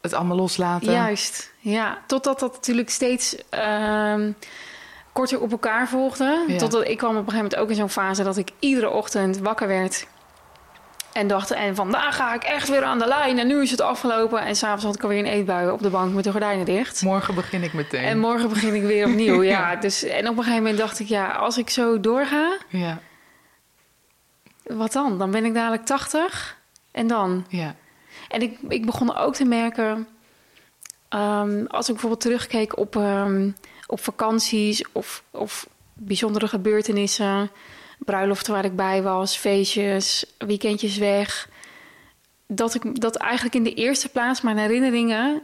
het 0.00 0.12
allemaal 0.12 0.36
loslaten. 0.36 0.92
Juist, 0.92 1.52
ja. 1.58 1.98
Totdat 2.06 2.40
dat 2.40 2.52
natuurlijk 2.52 2.90
steeds 2.90 3.36
ehm, 3.50 4.32
korter 5.14 5.40
op 5.40 5.50
elkaar 5.50 5.88
volgde. 5.88 6.44
Ja. 6.46 6.58
Totdat 6.58 6.88
ik 6.88 6.98
kwam 6.98 7.10
op 7.10 7.16
een 7.16 7.30
gegeven 7.30 7.42
moment 7.42 7.56
ook 7.56 7.68
in 7.68 7.74
zo'n 7.74 8.04
fase 8.04 8.22
dat 8.22 8.36
ik 8.36 8.50
iedere 8.58 8.90
ochtend 8.90 9.38
wakker 9.38 9.68
werd. 9.68 10.06
En 11.12 11.26
dacht, 11.26 11.50
en 11.50 11.74
vandaag 11.74 12.16
ga 12.16 12.34
ik 12.34 12.42
echt 12.42 12.68
weer 12.68 12.82
aan 12.82 12.98
de 12.98 13.06
lijn. 13.06 13.38
En 13.38 13.46
nu 13.46 13.62
is 13.62 13.70
het 13.70 13.80
afgelopen. 13.80 14.40
En 14.40 14.56
s'avonds 14.56 14.84
had 14.84 14.94
ik 14.94 15.02
alweer 15.02 15.18
een 15.18 15.32
eetbui 15.32 15.70
op 15.70 15.82
de 15.82 15.90
bank 15.90 16.14
met 16.14 16.24
de 16.24 16.30
gordijnen 16.30 16.64
dicht. 16.64 17.02
Morgen 17.02 17.34
begin 17.34 17.62
ik 17.62 17.72
meteen. 17.72 18.04
En 18.04 18.18
morgen 18.18 18.48
begin 18.48 18.74
ik 18.74 18.82
weer 18.82 19.06
opnieuw. 19.06 19.42
ja, 19.54 19.76
dus, 19.76 20.02
en 20.02 20.28
op 20.28 20.36
een 20.36 20.42
gegeven 20.42 20.62
moment 20.62 20.78
dacht 20.78 21.00
ik, 21.00 21.06
ja, 21.06 21.30
als 21.30 21.58
ik 21.58 21.70
zo 21.70 22.00
doorga, 22.00 22.56
ja. 22.68 22.98
wat 24.62 24.92
dan? 24.92 25.18
Dan 25.18 25.30
ben 25.30 25.44
ik 25.44 25.54
dadelijk 25.54 25.84
80 25.84 26.58
en 26.90 27.06
dan? 27.06 27.44
Ja. 27.48 27.74
En 28.28 28.42
ik, 28.42 28.58
ik 28.68 28.86
begon 28.86 29.16
ook 29.16 29.34
te 29.34 29.44
merken, 29.44 30.08
ehm, 31.08 31.64
als 31.66 31.86
ik 31.86 31.92
bijvoorbeeld 31.92 32.20
terugkeek 32.20 32.78
op, 32.78 32.96
ehm, 32.96 33.50
op 33.86 34.00
vakanties 34.00 34.84
of, 34.92 35.22
of 35.30 35.66
bijzondere 35.92 36.48
gebeurtenissen, 36.48 37.50
bruiloften 37.98 38.52
waar 38.52 38.64
ik 38.64 38.76
bij 38.76 39.02
was, 39.02 39.36
feestjes, 39.36 40.24
weekendjes 40.38 40.96
weg, 40.96 41.48
dat 42.46 42.74
ik 42.74 43.00
dat 43.00 43.16
eigenlijk 43.16 43.54
in 43.54 43.62
de 43.64 43.74
eerste 43.74 44.08
plaats 44.08 44.40
mijn 44.40 44.58
herinneringen 44.58 45.42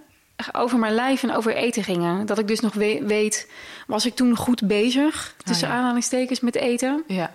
over 0.53 0.79
mijn 0.79 0.95
lijf 0.95 1.23
en 1.23 1.35
over 1.35 1.55
eten 1.55 1.85
gingen. 1.85 2.27
Dat 2.27 2.39
ik 2.39 2.49
dus 2.49 2.61
nog 2.61 2.75
we- 2.75 3.03
weet, 3.07 3.51
was 3.87 4.07
ik 4.07 4.15
toen 4.15 4.37
goed 4.37 4.67
bezig, 4.67 5.35
tussen 5.45 5.67
Ah, 5.69 5.73
ja. 5.73 5.79
aanhalingstekens, 5.79 6.41
met 6.41 6.55
eten? 6.55 7.05
Ja. 7.07 7.33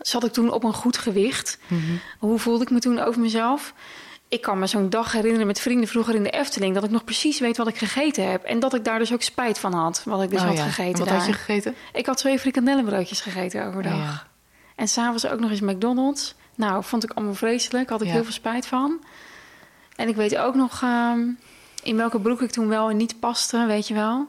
Zat 0.00 0.24
ik 0.24 0.32
toen 0.32 0.52
op 0.52 0.64
een 0.64 0.72
goed 0.74 0.98
gewicht? 0.98 1.58
Mhm. 1.66 1.80
Hoe 2.18 2.38
voelde 2.38 2.62
ik 2.64 2.70
me 2.70 2.78
toen 2.78 2.98
over 2.98 3.20
mezelf? 3.20 3.74
Ik 4.30 4.40
kan 4.42 4.58
me 4.58 4.66
zo'n 4.66 4.90
dag 4.90 5.12
herinneren 5.12 5.46
met 5.46 5.60
vrienden 5.60 5.88
vroeger 5.88 6.14
in 6.14 6.22
de 6.22 6.30
Efteling... 6.30 6.74
dat 6.74 6.84
ik 6.84 6.90
nog 6.90 7.04
precies 7.04 7.38
weet 7.40 7.56
wat 7.56 7.68
ik 7.68 7.76
gegeten 7.78 8.30
heb. 8.30 8.42
En 8.44 8.58
dat 8.60 8.74
ik 8.74 8.84
daar 8.84 8.98
dus 8.98 9.12
ook 9.12 9.22
spijt 9.22 9.58
van 9.58 9.72
had, 9.72 10.02
wat 10.04 10.22
ik 10.22 10.30
dus 10.30 10.40
Oh, 10.40 10.46
had 10.46 10.56
ja. 10.56 10.62
gegeten 10.64 10.98
Wat 10.98 11.08
daar. 11.08 11.16
had 11.16 11.26
je 11.26 11.32
gegeten? 11.32 11.74
Ik 11.92 12.06
had 12.06 12.16
twee 12.16 12.38
frikandellenbroodjes 12.38 13.20
gegeten 13.20 13.66
overdag. 13.66 13.92
Ja. 13.96 14.26
En 14.76 14.88
s'avonds 14.88 15.26
ook 15.26 15.40
nog 15.40 15.50
eens 15.50 15.60
McDonald's. 15.60 16.34
Nou, 16.54 16.84
vond 16.84 17.04
ik 17.04 17.10
allemaal 17.12 17.34
vreselijk. 17.34 17.88
Had 17.88 18.00
ik 18.00 18.06
Ja. 18.06 18.12
heel 18.12 18.22
veel 18.24 18.32
spijt 18.32 18.66
van. 18.66 19.04
En 19.96 20.08
ik 20.08 20.16
weet 20.16 20.36
ook 20.36 20.54
nog 20.54 20.82
ehm, 20.82 21.20
in 21.82 21.96
welke 21.96 22.20
broek 22.20 22.42
ik 22.42 22.50
toen 22.50 22.68
wel 22.68 22.90
en 22.90 22.96
niet 22.96 23.20
paste, 23.20 23.66
weet 23.66 23.88
je 23.88 23.94
wel. 23.94 24.28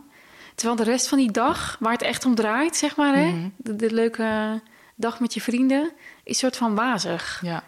Terwijl 0.55 0.77
de 0.77 0.83
rest 0.91 1.07
van 1.07 1.17
die 1.17 1.31
dag, 1.31 1.77
waar 1.79 1.91
het 1.91 2.01
echt 2.01 2.25
om 2.25 2.35
draait, 2.35 2.75
zeg 2.75 2.95
maar, 2.95 3.15
hè? 3.15 3.25
Mhm. 3.27 3.47
De, 3.57 3.75
de 3.75 3.93
leuke 3.93 4.61
dag 4.95 5.19
met 5.19 5.33
je 5.33 5.41
vrienden, 5.41 5.91
is 6.23 6.37
soort 6.37 6.57
van 6.57 6.75
wazig. 6.75 7.39
Ja. 7.43 7.63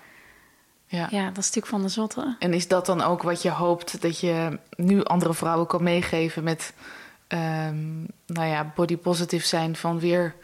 Ja. 0.95 1.07
Ja, 1.11 1.25
dat 1.27 1.37
is 1.37 1.45
natuurlijk 1.53 1.65
van 1.67 1.81
de 1.81 1.87
zotte. 1.89 2.35
En 2.39 2.53
is 2.53 2.67
dat 2.67 2.85
dan 2.85 3.01
ook 3.01 3.23
wat 3.23 3.41
je 3.41 3.49
hoopt 3.49 4.01
dat 4.01 4.19
je 4.19 4.59
nu 4.75 5.03
andere 5.03 5.33
vrouwen 5.33 5.67
kan 5.67 5.83
meegeven 5.83 6.43
met, 6.43 6.73
ehm, 7.27 8.01
nou 8.25 8.47
ja, 8.47 8.71
body 8.75 8.97
positive 8.97 9.47
zijn 9.47 9.75
van 9.75 9.99
weer 9.99 10.35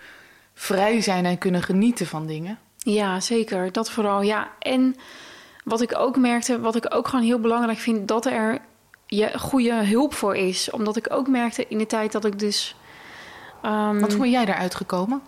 vrij 0.53 1.01
zijn 1.01 1.25
en 1.25 1.37
kunnen 1.37 1.63
genieten 1.63 2.07
van 2.07 2.25
dingen? 2.27 2.57
Ja, 2.77 3.19
zeker. 3.19 3.71
Dat 3.71 3.91
vooral. 3.91 4.21
Ja, 4.21 4.49
en 4.59 4.95
wat 5.63 5.81
ik 5.81 5.97
ook 5.97 6.17
merkte, 6.17 6.59
wat 6.59 6.75
ik 6.75 6.95
ook 6.95 7.07
gewoon 7.07 7.25
heel 7.25 7.39
belangrijk 7.39 7.77
vind, 7.79 8.07
dat 8.07 8.25
er 8.25 8.59
je 9.05 9.39
goede 9.39 9.85
hulp 9.85 10.13
voor 10.13 10.35
is. 10.35 10.71
Omdat 10.71 10.95
ik 10.95 11.13
ook 11.13 11.27
merkte 11.27 11.67
in 11.67 11.77
de 11.77 11.85
tijd 11.85 12.11
dat 12.11 12.25
ik 12.25 12.39
dus. 12.39 12.75
ehm, 13.61 13.99
Wat 13.99 14.11
hoe 14.11 14.21
ben 14.21 14.29
jij 14.29 14.45
daaruit 14.45 14.75
gekomen? 14.75 15.21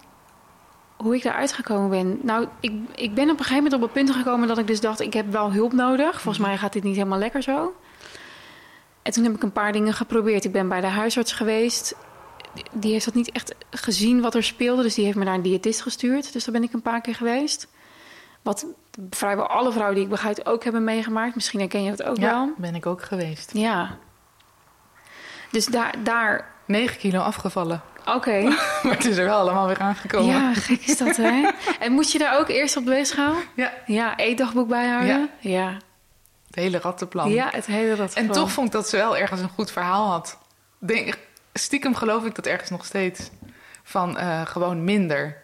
Hoe 1.01 1.15
ik 1.15 1.23
daaruit 1.23 1.53
gekomen 1.53 1.89
ben. 1.89 2.19
Nou, 2.21 2.47
ik, 2.59 2.71
ik 2.95 3.13
ben 3.13 3.23
op 3.23 3.29
een 3.29 3.45
gegeven 3.45 3.55
moment 3.55 3.73
op 3.73 3.81
het 3.81 3.91
punt 3.91 4.11
gekomen 4.11 4.47
dat 4.47 4.57
ik 4.57 4.67
dus 4.67 4.79
dacht: 4.79 4.99
ik 4.99 5.13
heb 5.13 5.31
wel 5.31 5.51
hulp 5.51 5.73
nodig. 5.73 6.21
Volgens 6.21 6.45
mij 6.45 6.57
gaat 6.57 6.73
dit 6.73 6.83
niet 6.83 6.95
helemaal 6.95 7.19
lekker 7.19 7.41
zo. 7.41 7.73
En 9.01 9.11
toen 9.11 9.23
heb 9.23 9.35
ik 9.35 9.43
een 9.43 9.51
paar 9.51 9.71
dingen 9.71 9.93
geprobeerd. 9.93 10.45
Ik 10.45 10.51
ben 10.51 10.69
bij 10.69 10.81
de 10.81 10.87
huisarts 10.87 11.31
geweest. 11.31 11.95
Die 12.71 12.91
heeft 12.91 13.05
dat 13.05 13.13
niet 13.13 13.31
echt 13.31 13.55
gezien 13.69 14.21
wat 14.21 14.35
er 14.35 14.43
speelde. 14.43 14.81
Dus 14.81 14.95
die 14.95 15.05
heeft 15.05 15.17
me 15.17 15.23
naar 15.23 15.35
een 15.35 15.41
diëtist 15.41 15.81
gestuurd. 15.81 16.33
Dus 16.33 16.43
daar 16.43 16.53
ben 16.53 16.63
ik 16.63 16.73
een 16.73 16.81
paar 16.81 17.01
keer 17.01 17.15
geweest. 17.15 17.67
Wat 18.41 18.65
vrijwel 19.09 19.47
alle 19.47 19.71
vrouwen 19.71 19.95
die 19.95 20.03
ik 20.03 20.09
begrijp 20.09 20.41
ook 20.43 20.63
hebben 20.63 20.83
meegemaakt. 20.83 21.35
Misschien 21.35 21.59
herken 21.59 21.83
je 21.83 21.89
dat 21.89 22.03
ook 22.03 22.17
wel. 22.17 22.45
Ja, 22.45 22.53
ben 22.57 22.75
ik 22.75 22.85
ook 22.85 23.01
geweest. 23.01 23.53
Ja. 23.53 23.97
Dus 25.51 25.65
daar, 25.65 25.93
daar 26.03 26.49
9 26.65 26.97
kilo 26.97 27.19
afgevallen. 27.19 27.81
oké. 28.05 28.41
Maar 28.83 28.93
het 28.93 29.05
is 29.05 29.17
er 29.17 29.25
wel 29.25 29.37
allemaal 29.39 29.67
weer 29.67 29.79
aangekomen. 29.79 30.35
Ja, 30.35 30.53
gek 30.53 30.81
is 30.85 30.97
dat, 30.97 31.15
hè? 31.17 31.49
En 31.79 31.91
moest 31.91 32.11
je 32.11 32.17
daar 32.19 32.39
ook 32.39 32.47
eerst 32.49 32.77
op 32.77 32.85
weegschaal? 32.85 33.35
Ja, 33.55 33.73
Ja, 33.85 34.17
eetdagboek 34.17 34.67
bijhouden? 34.67 35.29
Ja. 35.39 35.77
het 36.47 36.55
hele 36.55 36.79
rattenplan. 36.79 37.31
Ja, 37.31 37.49
het 37.51 37.65
hele 37.65 37.95
dat 37.95 38.13
En 38.13 38.31
toch 38.31 38.51
vond 38.51 38.67
ik 38.67 38.73
dat 38.73 38.89
ze 38.89 38.97
wel 38.97 39.17
ergens 39.17 39.41
een 39.41 39.49
goed 39.49 39.71
verhaal 39.71 40.09
had. 40.09 40.37
Denk, 40.79 41.17
stiekem 41.53 41.95
geloof 41.95 42.25
ik 42.25 42.35
dat 42.35 42.45
ergens 42.45 42.69
nog 42.69 42.85
steeds. 42.85 43.29
Van 43.83 44.17
eh, 44.17 44.41
gewoon 44.45 44.83
minder. 44.83 45.37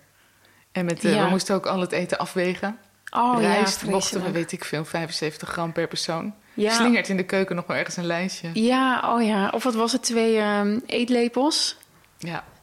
En 0.72 0.86
met, 0.86 1.04
eh, 1.06 1.14
Ja. 1.14 1.24
we 1.24 1.30
moesten 1.30 1.56
ook 1.56 1.66
al 1.66 1.80
het 1.80 1.92
eten 1.92 2.18
afwegen. 2.18 2.78
Oh 3.10 3.42
ja, 3.42 3.48
Rijst 3.54 3.86
mochten 3.86 4.24
we, 4.24 4.32
weet 4.32 4.52
ik 4.52 4.66
veel, 4.66 4.86
75 4.86 5.50
gram 5.50 5.72
per 5.72 5.88
persoon. 5.88 6.34
Ja. 6.58 6.74
Slingert 6.74 7.10
in 7.10 7.18
de 7.18 7.26
keuken 7.26 7.56
nog 7.56 7.68
wel 7.68 7.78
ergens 7.78 7.98
een 7.98 8.06
lijstje. 8.06 8.50
Ja, 8.54 9.14
oh 9.16 9.24
ja. 9.24 9.50
Of 9.50 9.64
wat 9.64 9.74
was 9.74 9.92
het? 9.92 10.04
Twee 10.04 10.38
ehm, 10.38 10.80
eetlepels? 10.86 11.78
Ja. 12.18 12.44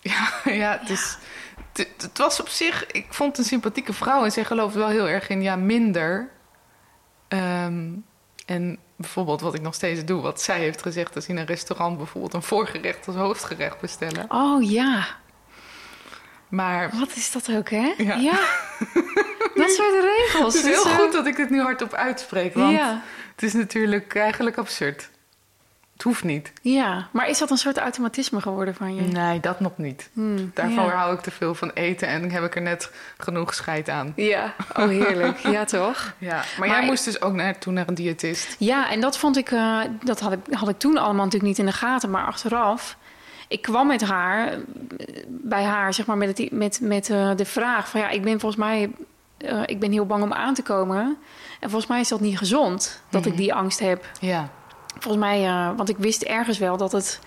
Ja, 0.00 0.52
ja, 0.52 0.78
het, 0.80 0.90
Is, 0.90 1.18
het, 1.72 2.02
het 2.02 2.18
was 2.18 2.40
op 2.40 2.48
zich... 2.48 2.86
Ik 2.86 3.06
vond 3.08 3.28
het 3.28 3.38
een 3.38 3.44
sympathieke 3.44 3.92
vrouw. 3.92 4.24
En 4.24 4.32
zij 4.32 4.44
geloofde 4.44 4.78
wel 4.78 4.88
heel 4.88 5.08
erg 5.08 5.28
in, 5.28 5.42
ja, 5.42 5.56
minder. 5.56 6.30
Ehm, 7.28 7.90
en 8.46 8.78
bijvoorbeeld 8.96 9.40
wat 9.40 9.54
ik 9.54 9.60
nog 9.60 9.74
steeds 9.74 10.04
doe... 10.04 10.22
wat 10.22 10.40
zij 10.40 10.58
heeft 10.58 10.82
gezegd... 10.82 11.16
is 11.16 11.26
in 11.26 11.36
een 11.36 11.46
restaurant 11.46 11.96
bijvoorbeeld 11.96 12.34
een 12.34 12.42
voorgerecht 12.42 13.06
als 13.06 13.16
hoofdgerecht 13.16 13.80
bestellen. 13.80 14.24
Oh 14.28 14.70
ja. 14.70 15.06
Maar 16.48 16.90
Wat 16.98 17.10
is 17.14 17.32
dat 17.32 17.50
ook, 17.52 17.70
hè? 17.70 17.94
Ja. 17.96 18.16
dat 19.54 19.70
soort 19.70 20.04
regels. 20.04 20.54
het 20.54 20.64
is 20.64 20.70
heel 20.70 20.84
goed 20.84 21.12
dat 21.12 21.26
ik 21.26 21.36
dit 21.36 21.50
nu 21.50 21.60
hardop 21.60 21.94
uitspreek. 21.94 22.54
Want 22.54 22.76
Ja. 22.76 23.02
het 23.34 23.42
is 23.42 23.52
natuurlijk 23.52 24.14
eigenlijk 24.14 24.56
absurd. 24.56 25.10
Het 25.92 26.06
hoeft 26.06 26.24
niet. 26.24 26.52
ja, 26.62 27.08
maar 27.12 27.28
is 27.28 27.38
dat 27.38 27.50
een 27.50 27.56
soort 27.56 27.78
automatisme 27.78 28.40
geworden 28.40 28.74
van 28.74 28.94
je? 28.94 29.00
Nee, 29.02 29.40
dat 29.40 29.60
nog 29.60 29.72
niet. 29.76 30.10
Hmm, 30.12 30.50
Daarvoor 30.54 30.84
ja. 30.84 30.96
hou 30.96 31.14
ik 31.14 31.20
te 31.20 31.30
veel 31.30 31.54
van 31.54 31.70
eten 31.74 32.08
en 32.08 32.30
heb 32.30 32.44
ik 32.44 32.54
er 32.56 32.62
net 32.62 32.90
genoeg 33.16 33.54
scheid 33.54 33.88
aan. 33.88 34.12
Ja, 34.16 34.54
oh 34.76 34.88
heerlijk. 34.88 35.38
ja, 35.38 35.64
toch? 35.64 36.12
Ja, 36.18 36.34
maar, 36.34 36.46
Maar 36.58 36.68
jij 36.68 36.80
ik- 36.80 36.86
moest 36.86 37.04
dus 37.04 37.20
ook 37.20 37.32
naar, 37.32 37.58
toen 37.58 37.74
naar 37.74 37.88
een 37.88 37.94
diëtist. 37.94 38.56
Ja, 38.58 38.90
en 38.90 39.00
dat 39.00 39.18
vond 39.18 39.36
ik, 39.36 39.50
eh, 39.50 39.80
dat 40.04 40.20
had 40.20 40.32
ik, 40.32 40.38
had 40.50 40.68
ik 40.68 40.78
toen 40.78 40.96
allemaal 40.98 41.24
natuurlijk 41.24 41.42
niet 41.50 41.58
in 41.58 41.66
de 41.66 41.72
gaten, 41.72 42.10
maar 42.10 42.24
achteraf. 42.26 42.96
Ik 43.48 43.62
kwam 43.62 43.86
met 43.86 44.00
haar, 44.00 44.58
bij 45.28 45.64
haar, 45.64 45.94
zeg 45.94 46.06
maar, 46.06 46.16
met, 46.16 46.38
het, 46.38 46.52
met, 46.52 46.80
met 46.82 47.10
eh, 47.10 47.30
de 47.36 47.44
vraag 47.44 47.88
van 47.88 48.00
ja, 48.00 48.08
ik 48.08 48.22
ben 48.22 48.40
volgens 48.40 48.60
mij, 48.60 48.90
eh, 49.38 49.62
ik 49.66 49.80
ben 49.80 49.92
heel 49.92 50.06
bang 50.06 50.22
om 50.22 50.32
aan 50.32 50.54
te 50.54 50.62
komen. 50.62 51.18
En 51.60 51.70
volgens 51.70 51.90
mij 51.90 52.00
is 52.00 52.08
dat 52.08 52.20
niet 52.20 52.38
gezond, 52.38 53.02
dat 53.08 53.26
ik 53.26 53.36
die 53.36 53.54
angst 53.54 53.78
heb. 53.78 54.10
Ja, 54.20 54.48
Volgens 54.98 55.24
mij, 55.24 55.46
eh, 55.46 55.70
want 55.76 55.88
ik 55.88 55.96
wist 55.98 56.22
ergens 56.22 56.58
wel 56.58 56.76
dat 56.76 56.92
het, 56.92 57.20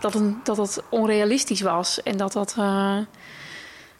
dat 0.00 0.14
een, 0.14 0.40
dat 0.42 0.56
het 0.56 0.82
onrealistisch 0.88 1.60
was. 1.60 2.02
En 2.02 2.16
dat 2.16 2.32
dat. 2.32 2.56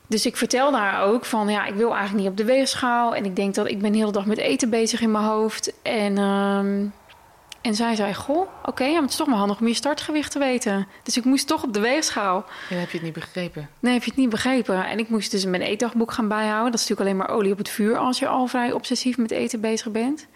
dus 0.06 0.26
ik 0.26 0.36
vertelde 0.36 0.76
haar 0.76 1.02
ook 1.02 1.24
van 1.24 1.48
ja, 1.48 1.66
ik 1.66 1.74
wil 1.74 1.90
eigenlijk 1.90 2.20
niet 2.20 2.30
op 2.30 2.36
de 2.36 2.44
weegschaal. 2.44 3.14
En 3.14 3.24
ik 3.24 3.36
denk 3.36 3.54
dat 3.54 3.68
ik 3.68 3.80
ben 3.80 3.92
de 3.92 3.98
hele 3.98 4.12
dag 4.12 4.26
met 4.26 4.38
eten 4.38 4.70
bezig 4.70 5.00
in 5.00 5.10
mijn 5.10 5.24
hoofd. 5.24 5.72
En, 5.82 6.18
ehm, 6.18 6.86
en 7.68 7.74
zij 7.74 7.94
zei: 7.94 8.14
Goh, 8.14 8.48
oké, 8.64 8.84
ja, 8.84 8.92
maar 8.92 9.02
het 9.02 9.10
is 9.10 9.16
toch 9.16 9.26
wel 9.26 9.36
handig 9.36 9.60
om 9.60 9.66
je 9.66 9.74
startgewicht 9.74 10.32
te 10.32 10.38
weten. 10.38 10.86
Dus 11.02 11.16
ik 11.16 11.24
moest 11.24 11.46
toch 11.46 11.62
op 11.62 11.72
de 11.72 11.80
weegschaal. 11.80 12.44
ja, 12.68 12.76
heb 12.76 12.90
je 12.90 12.96
het 12.96 13.06
niet 13.06 13.12
begrepen. 13.12 13.68
Nee, 13.80 13.92
heb 13.92 14.02
je 14.02 14.10
het 14.10 14.18
niet 14.18 14.28
begrepen? 14.28 14.86
En 14.86 14.98
ik 14.98 15.08
moest 15.08 15.30
dus 15.30 15.44
mijn 15.44 15.62
eetdagboek 15.62 16.12
gaan 16.12 16.28
bijhouden. 16.28 16.70
Dat 16.70 16.80
is 16.80 16.88
natuurlijk 16.88 17.00
alleen 17.00 17.28
maar 17.28 17.36
olie 17.38 17.52
op 17.52 17.58
het 17.58 17.68
vuur 17.68 17.96
als 17.96 18.18
je 18.18 18.28
al 18.28 18.46
vrij 18.46 18.72
obsessief 18.72 19.16
met 19.16 19.30
eten 19.30 19.60
bezig 19.60 19.90
bent. 19.90 20.26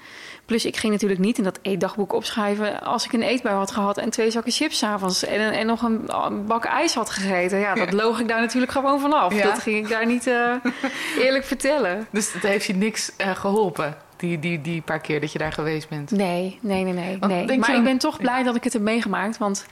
Plus, 0.47 0.65
ik 0.65 0.77
ging 0.77 0.93
natuurlijk 0.93 1.21
niet 1.21 1.39
in 1.39 1.45
dat 1.45 1.59
eetdagboek 1.63 2.13
opschrijven 2.13 2.81
als 2.83 3.05
ik 3.05 3.13
een 3.13 3.23
eetbui 3.23 3.55
had 3.57 3.71
gehad 3.71 3.99
en 3.99 4.11
twee 4.11 4.31
zakken 4.31 4.53
chips 4.53 4.79
's 4.79 4.83
avonds 4.83 5.25
en, 5.25 5.53
en 5.53 5.67
nog 5.67 5.83
een, 5.83 6.03
een 6.07 6.47
bak 6.47 6.65
ijs 6.65 6.95
had 6.95 7.11
gegeten. 7.11 7.59
Ja, 7.59 7.75
dat 7.75 7.93
loog 7.93 8.21
ik 8.21 8.29
daar 8.29 8.41
natuurlijk 8.41 8.73
gewoon 8.73 9.01
vanaf. 9.01 9.35
Ja. 9.35 9.43
Dat 9.43 9.59
ging 9.59 9.77
ik 9.77 9.89
daar 9.89 10.07
niet 10.07 10.27
eh, 10.27 10.55
eerlijk 11.25 11.45
vertellen. 11.45 12.07
Dus 12.11 12.33
het 12.33 12.43
heeft 12.43 12.67
je 12.67 12.75
niks 12.75 13.17
eh, 13.17 13.37
geholpen, 13.37 13.97
die, 14.23 14.39
die, 14.39 14.61
die 14.61 14.83
paar 14.83 15.01
keer 15.01 15.21
dat 15.21 15.33
je 15.33 15.39
daar 15.39 15.53
geweest 15.53 15.89
bent. 15.89 16.11
Nee, 16.11 16.59
nee, 16.63 16.85
nee, 16.85 16.93
nee. 16.93 17.19
Want 17.19 17.33
nee. 17.33 17.47
denk 17.47 17.61
Maar 17.61 17.71
je- 17.71 17.77
ik 17.77 17.85
ben 17.85 17.99
toch 17.99 18.17
blij 18.19 18.43
dat 18.43 18.57
ik 18.57 18.65
het 18.65 18.73
heb 18.73 18.83
meegemaakt. 18.83 19.39
Want 19.39 19.67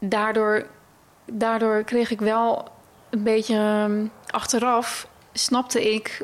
daardoor, 0.00 0.66
daardoor 1.32 1.82
kreeg 1.84 2.10
ik 2.10 2.20
wel 2.20 2.68
een 3.10 3.22
beetje 3.22 3.56
ehm, 3.56 4.06
achteraf... 4.30 5.08
snapte 5.32 5.92
ik 5.94 6.22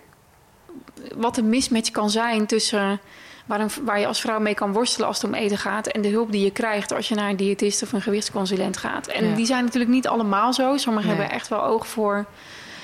wat 1.16 1.36
een 1.36 1.48
mismatch 1.48 1.90
kan 1.90 2.10
zijn 2.10 2.46
tussen... 2.46 3.00
Waar, 3.46 3.60
een, 3.60 3.70
waar 3.84 4.00
je 4.00 4.06
als 4.06 4.20
vrouw 4.20 4.40
mee 4.40 4.54
kan 4.54 4.72
worstelen 4.72 5.08
als 5.08 5.16
het 5.22 5.26
om 5.30 5.34
eten 5.34 5.58
gaat... 5.58 5.86
en 5.86 6.00
de 6.02 6.08
hulp 6.08 6.32
die 6.32 6.44
je 6.44 6.50
krijgt 6.50 6.92
als 6.92 7.08
je 7.08 7.14
naar 7.14 7.30
een 7.30 7.36
diëtist 7.36 7.82
of 7.82 7.92
een 7.92 8.02
gewichtsconsulent 8.02 8.76
gaat. 8.76 9.06
En 9.06 9.28
Ja. 9.28 9.34
die 9.34 9.46
zijn 9.46 9.64
natuurlijk 9.64 9.90
niet 9.92 10.08
allemaal 10.08 10.52
zo. 10.52 10.76
Sommigen 10.76 11.08
Nee. 11.08 11.18
hebben 11.18 11.36
echt 11.36 11.48
wel 11.48 11.64
oog 11.64 11.86
voor 11.86 12.26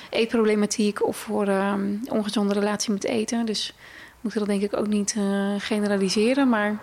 eetproblematiek... 0.09 1.05
of 1.05 1.17
voor 1.17 1.47
ehm, 1.47 1.95
ongezonde 2.09 2.53
relatie 2.53 2.91
met 2.91 3.03
eten. 3.03 3.45
Dus 3.45 3.73
we 4.33 4.39
moeten 4.39 4.53
dat 4.53 4.59
denk 4.61 4.73
ik 4.73 4.79
ook 4.79 4.93
niet 4.93 5.15
eh, 5.17 5.53
generaliseren, 5.57 6.49
maar... 6.49 6.77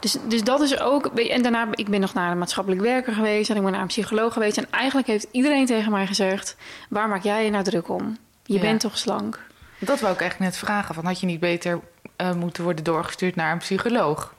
Dus, 0.00 0.16
dus 0.28 0.42
dat 0.44 0.60
is 0.60 0.78
ook... 0.80 1.06
En 1.06 1.42
daarna, 1.42 1.66
ik 1.70 1.88
ben 1.88 2.00
nog 2.00 2.14
naar 2.14 2.30
een 2.30 2.38
maatschappelijk 2.38 2.82
werker 2.82 3.12
geweest... 3.12 3.50
en 3.50 3.56
ik 3.56 3.62
ben 3.62 3.72
naar 3.72 3.80
een 3.80 3.86
psycholoog 3.86 4.32
geweest... 4.32 4.56
en 4.56 4.66
eigenlijk 4.70 5.06
heeft 5.06 5.26
iedereen 5.30 5.66
tegen 5.66 5.90
mij 5.92 6.06
gezegd... 6.06 6.56
waar 6.88 7.08
maak 7.08 7.22
jij 7.22 7.44
je 7.44 7.50
nou 7.50 7.64
druk 7.64 7.88
om? 7.88 8.16
Je 8.44 8.54
Ja. 8.54 8.60
bent 8.60 8.80
toch 8.80 8.98
slank? 8.98 9.40
Dat 9.78 10.00
wou 10.00 10.12
ik 10.14 10.20
eigenlijk 10.20 10.50
net 10.50 10.60
vragen. 10.60 10.94
Van, 10.94 11.04
had 11.04 11.20
je 11.20 11.26
niet 11.26 11.40
beter 11.40 11.80
eh, 12.16 12.34
moeten 12.34 12.64
worden 12.64 12.84
doorgestuurd 12.84 13.36
naar 13.36 13.52
een 13.52 13.58
psycholoog? 13.58 14.34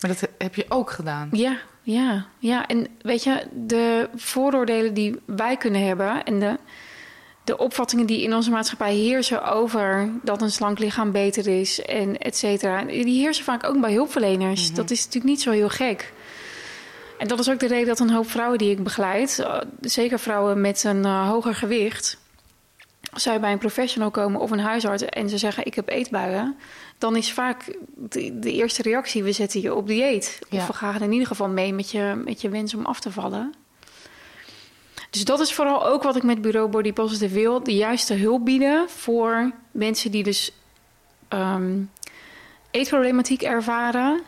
Maar 0.00 0.10
dat 0.10 0.28
heb 0.38 0.54
je 0.54 0.64
ook 0.68 0.90
gedaan. 0.90 1.28
Ja, 1.32 1.56
ja, 1.82 2.24
ja. 2.38 2.66
En 2.66 2.86
weet 3.02 3.22
je, 3.22 3.46
de 3.52 4.08
vooroordelen 4.16 4.94
die 4.94 5.20
wij 5.24 5.56
kunnen 5.56 5.86
hebben... 5.86 6.24
en 6.24 6.40
de, 6.40 6.58
de 7.44 7.58
opvattingen 7.58 8.06
die 8.06 8.22
in 8.22 8.34
onze 8.34 8.50
maatschappij 8.50 8.94
heersen 8.94 9.44
over 9.44 10.10
dat 10.22 10.42
een 10.42 10.50
slank 10.50 10.78
lichaam 10.78 11.12
beter 11.12 11.46
is 11.60 11.82
en 11.82 12.18
et 12.18 12.36
cetera, 12.36 12.84
die 12.84 13.20
heersen 13.20 13.44
vaak 13.44 13.64
ook 13.64 13.80
bij 13.80 13.92
hulpverleners. 13.92 14.66
Mhm. 14.66 14.74
Dat 14.74 14.90
is 14.90 14.98
natuurlijk 14.98 15.24
niet 15.24 15.42
zo 15.42 15.50
heel 15.50 15.68
gek. 15.68 16.12
En 17.18 17.28
dat 17.28 17.38
is 17.38 17.50
ook 17.50 17.58
de 17.58 17.66
reden 17.66 17.86
dat 17.86 18.00
een 18.00 18.10
hoop 18.10 18.30
vrouwen 18.30 18.58
die 18.58 18.70
ik 18.70 18.82
begeleid, 18.82 19.38
eh, 19.38 19.58
zeker 19.80 20.18
vrouwen 20.18 20.60
met 20.60 20.84
een 20.84 21.04
eh, 21.04 21.28
hoger 21.28 21.54
gewicht, 21.54 22.18
als 23.12 23.22
zij 23.22 23.40
bij 23.40 23.52
een 23.52 23.58
professional 23.58 24.10
komen 24.10 24.40
of 24.40 24.50
een 24.50 24.60
huisarts 24.60 25.04
en 25.04 25.28
ze 25.28 25.38
zeggen 25.38 25.66
ik 25.66 25.74
heb 25.74 25.88
eetbuien, 25.88 26.56
dan 26.98 27.16
is 27.16 27.32
vaak 27.32 27.76
de, 27.96 28.38
de 28.38 28.52
eerste 28.52 28.82
reactie 28.82 29.22
we 29.22 29.32
zetten 29.32 29.60
je 29.60 29.74
op 29.74 29.86
dieet. 29.86 30.38
Ja. 30.48 30.58
Of 30.58 30.66
we 30.66 30.72
gaan 30.72 31.02
in 31.02 31.12
ieder 31.12 31.26
geval 31.26 31.48
mee 31.48 31.72
met 31.72 31.90
je, 31.90 32.22
met 32.24 32.40
je 32.40 32.48
wens 32.48 32.74
om 32.74 32.84
af 32.84 33.00
te 33.00 33.10
vallen. 33.10 33.54
Dus 35.12 35.24
dat 35.24 35.40
is 35.40 35.52
vooral 35.52 35.86
ook 35.86 36.02
wat 36.02 36.16
ik 36.16 36.22
met 36.22 36.42
Bureau 36.42 36.68
Body 36.68 36.92
Positive 36.92 37.34
wil. 37.34 37.62
De 37.62 37.74
juiste 37.74 38.14
hulp 38.14 38.44
bieden 38.44 38.88
voor 38.88 39.52
mensen 39.70 40.10
die 40.10 40.22
dus 40.22 40.52
ehm, 41.28 41.80
eetproblematiek 42.70 43.42
ervaren. 43.42 44.20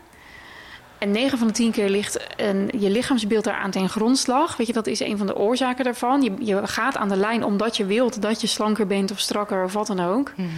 En 0.99 1.11
9 1.11 1.39
van 1.39 1.47
de 1.47 1.53
10 1.53 1.71
keer 1.71 1.89
ligt 1.89 2.27
een, 2.37 2.71
je 2.79 2.91
lichaamsbeeld 2.91 3.45
daaraan 3.45 3.71
ten 3.71 3.89
grondslag. 3.89 4.57
Weet 4.57 4.67
je, 4.67 4.73
dat 4.73 4.87
is 4.87 5.01
een 5.01 5.19
van 5.19 5.27
de 5.27 5.37
oorzaken 5.37 5.85
daarvan. 5.85 6.23
Je, 6.23 6.33
je 6.39 6.67
gaat 6.67 6.97
aan 6.97 7.09
de 7.09 7.17
lijn 7.17 7.45
omdat 7.45 7.77
je 7.77 7.87
wilt 7.87 8.23
dat 8.23 8.41
je 8.41 8.47
slanker 8.47 8.87
bent 8.87 9.11
of 9.11 9.19
strakker 9.19 9.65
of 9.65 9.73
wat 9.73 9.87
dan 9.87 10.01
ook. 10.01 10.33
Mhm. 10.37 10.49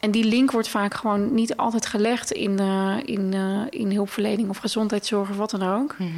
En 0.00 0.10
die 0.10 0.24
link 0.24 0.50
wordt 0.50 0.68
vaak 0.68 0.94
gewoon 0.94 1.34
niet 1.34 1.56
altijd 1.56 1.86
gelegd 1.86 2.32
in, 2.32 2.58
eh, 2.58 2.96
in, 3.04 3.34
eh, 3.34 3.80
in 3.80 3.92
hulpverlening 3.92 4.48
of 4.48 4.56
gezondheidszorg 4.56 5.30
of 5.30 5.36
wat 5.36 5.50
dan 5.50 5.62
ook. 5.62 5.94
Mhm. 5.98 6.10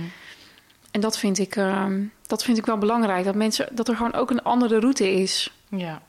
En 0.90 1.00
dat 1.00 1.18
vind 1.18 1.38
ik, 1.38 1.56
ehm, 1.56 2.02
dat 2.26 2.42
vind 2.44 2.58
ik 2.58 2.66
wel 2.66 2.78
belangrijk. 2.78 3.24
Dat, 3.24 3.34
mensen, 3.34 3.68
dat 3.72 3.88
er 3.88 3.96
gewoon 3.96 4.14
ook 4.14 4.30
een 4.30 4.42
andere 4.42 4.80
route 4.80 5.10
is. 5.12 5.52
Ja. 5.68 6.02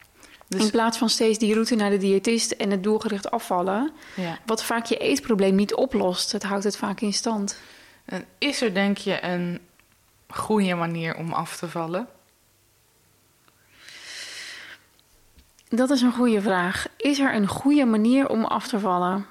In 0.50 0.58
Dus, 0.58 0.70
plaats 0.70 0.98
van 0.98 1.10
steeds 1.10 1.38
die 1.38 1.54
route 1.54 1.76
naar 1.76 1.90
de 1.90 1.98
diëtist 1.98 2.52
en 2.52 2.72
het 2.72 2.84
doelgericht 2.84 3.32
afvallen. 3.32 3.92
ja. 4.16 4.38
Wat 4.46 4.64
vaak 4.64 4.86
je 4.86 4.98
eetprobleem 4.98 5.56
niet 5.56 5.74
oplost. 5.74 6.32
Het 6.32 6.44
houdt 6.44 6.64
het 6.64 6.78
vaak 6.78 7.02
in 7.02 7.14
stand. 7.14 7.60
En 8.06 8.26
is 8.38 8.62
er 8.62 8.74
denk 8.74 8.98
je 8.98 9.24
een 9.24 9.60
goede 10.28 10.76
manier 10.76 11.16
om 11.16 11.34
af 11.34 11.58
te 11.58 11.70
vallen? 11.70 12.08
Dat 15.70 15.90
is 15.90 16.02
een 16.02 16.14
goede 16.14 16.42
vraag. 16.42 16.88
Is 16.98 17.20
er 17.20 17.34
een 17.36 17.48
goede 17.48 17.86
manier 17.86 18.30
om 18.30 18.46
af 18.46 18.68
te 18.68 18.80
vallen? 18.80 19.26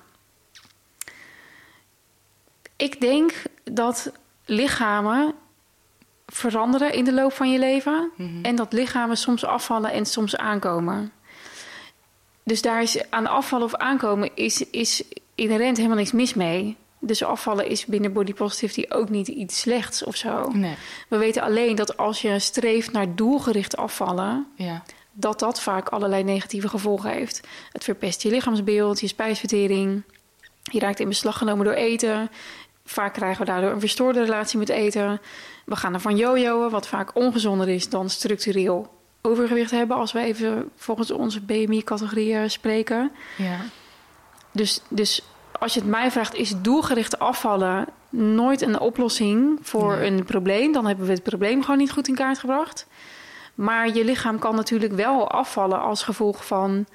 Ik 2.76 3.00
denk 3.00 3.42
dat 3.64 4.12
lichamen 4.44 5.34
veranderen 6.26 6.92
in 6.92 7.04
de 7.04 7.12
loop 7.12 7.32
van 7.32 7.52
je 7.52 7.58
leven. 7.58 8.10
Mhm. 8.16 8.44
En 8.44 8.56
dat 8.56 8.72
lichamen 8.72 9.16
soms 9.16 9.44
afvallen 9.44 9.92
en 9.92 10.06
soms 10.06 10.36
aankomen. 10.36 11.12
Dus 12.42 12.62
daar 12.62 12.82
is 12.82 13.10
aan 13.10 13.26
afvallen 13.26 13.66
of 13.66 13.74
aankomen 13.74 14.30
is, 14.34 14.70
is 14.70 15.02
inherent 15.34 15.76
helemaal 15.76 15.96
niks 15.96 16.12
mis 16.12 16.34
mee. 16.34 16.76
Dus 16.98 17.22
afvallen 17.24 17.66
is 17.68 17.86
binnen 17.86 18.12
body 18.12 18.34
positivity 18.34 18.84
ook 18.88 19.08
niet 19.08 19.28
iets 19.28 19.60
slechts 19.60 20.04
of 20.04 20.16
zo. 20.16 20.48
Nee. 20.48 20.74
We 21.08 21.16
weten 21.16 21.42
alleen 21.42 21.74
dat 21.74 21.96
als 21.96 22.22
je 22.22 22.38
streeft 22.38 22.92
naar 22.92 23.14
doelgericht 23.14 23.76
afvallen, 23.76 24.46
Ja. 24.56 24.82
dat 25.12 25.38
dat 25.38 25.60
vaak 25.60 25.88
allerlei 25.88 26.22
negatieve 26.24 26.68
gevolgen 26.68 27.10
heeft. 27.10 27.40
Het 27.72 27.84
verpest 27.84 28.22
je 28.22 28.30
lichaamsbeeld, 28.30 29.00
je 29.00 29.06
spijsvertering. 29.06 30.02
Je 30.62 30.78
raakt 30.78 31.00
in 31.00 31.08
beslag 31.08 31.38
genomen 31.38 31.64
door 31.64 31.74
eten. 31.74 32.30
Vaak 32.84 33.14
krijgen 33.14 33.44
we 33.44 33.50
daardoor 33.50 33.70
een 33.70 33.80
verstoorde 33.80 34.24
relatie 34.24 34.58
met 34.58 34.68
eten. 34.68 35.20
We 35.66 35.76
gaan 35.76 35.94
ervan 35.94 36.16
jojoen, 36.16 36.70
wat 36.70 36.86
vaak 36.86 37.14
ongezonder 37.14 37.68
is 37.68 37.88
dan 37.88 38.10
structureel 38.10 38.94
overgewicht 39.22 39.70
hebben... 39.70 39.96
als 39.96 40.12
we 40.12 40.20
even 40.20 40.70
volgens 40.76 41.10
onze 41.10 41.40
BMI-categorieën 41.40 42.50
spreken. 42.50 43.10
Ja. 43.36 43.58
Dus, 44.52 44.80
dus 44.88 45.22
als 45.58 45.74
je 45.74 45.80
het 45.80 45.88
mij 45.88 46.10
vraagt, 46.10 46.34
is 46.34 46.54
doelgericht 46.60 47.18
afvallen 47.18 47.86
nooit 48.08 48.60
een 48.60 48.80
oplossing 48.80 49.58
voor 49.62 49.96
Nee. 49.96 50.10
een 50.10 50.24
probleem? 50.24 50.72
Dan 50.72 50.86
hebben 50.86 51.06
we 51.06 51.12
het 51.12 51.22
probleem 51.22 51.62
gewoon 51.62 51.78
niet 51.78 51.92
goed 51.92 52.08
in 52.08 52.14
kaart 52.14 52.38
gebracht. 52.38 52.86
Maar 53.54 53.94
je 53.94 54.04
lichaam 54.04 54.38
kan 54.38 54.54
natuurlijk 54.54 54.92
wel 54.92 55.30
afvallen 55.30 55.80
als 55.80 56.02
gevolg 56.02 56.46
van 56.46 56.86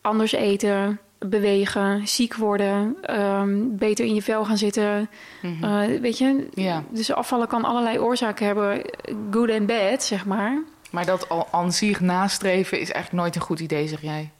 anders 0.00 0.32
eten, 0.32 1.00
bewegen, 1.24 2.08
ziek 2.08 2.34
worden, 2.34 2.96
ehm, 3.02 3.58
beter 3.68 4.04
in 4.04 4.14
je 4.14 4.22
vel 4.22 4.44
gaan 4.44 4.58
zitten. 4.58 5.10
Mhm. 5.42 5.64
Eh, 5.64 6.00
weet 6.00 6.18
je, 6.18 6.48
Ja. 6.54 6.84
dus 6.90 7.12
afvallen 7.12 7.48
kan 7.48 7.64
allerlei 7.64 7.98
oorzaken 7.98 8.46
hebben, 8.46 8.82
good 9.30 9.48
en 9.48 9.66
bad, 9.66 10.02
zeg 10.04 10.26
maar. 10.26 10.62
Maar 10.90 11.06
dat 11.06 11.28
al 11.28 11.48
aan 11.50 11.72
zich 11.72 12.00
nastreven 12.00 12.80
is 12.80 12.90
eigenlijk 12.90 13.22
nooit 13.22 13.34
een 13.36 13.42
goed 13.42 13.60
idee, 13.60 13.88
zeg 13.88 14.00
jij? 14.00 14.30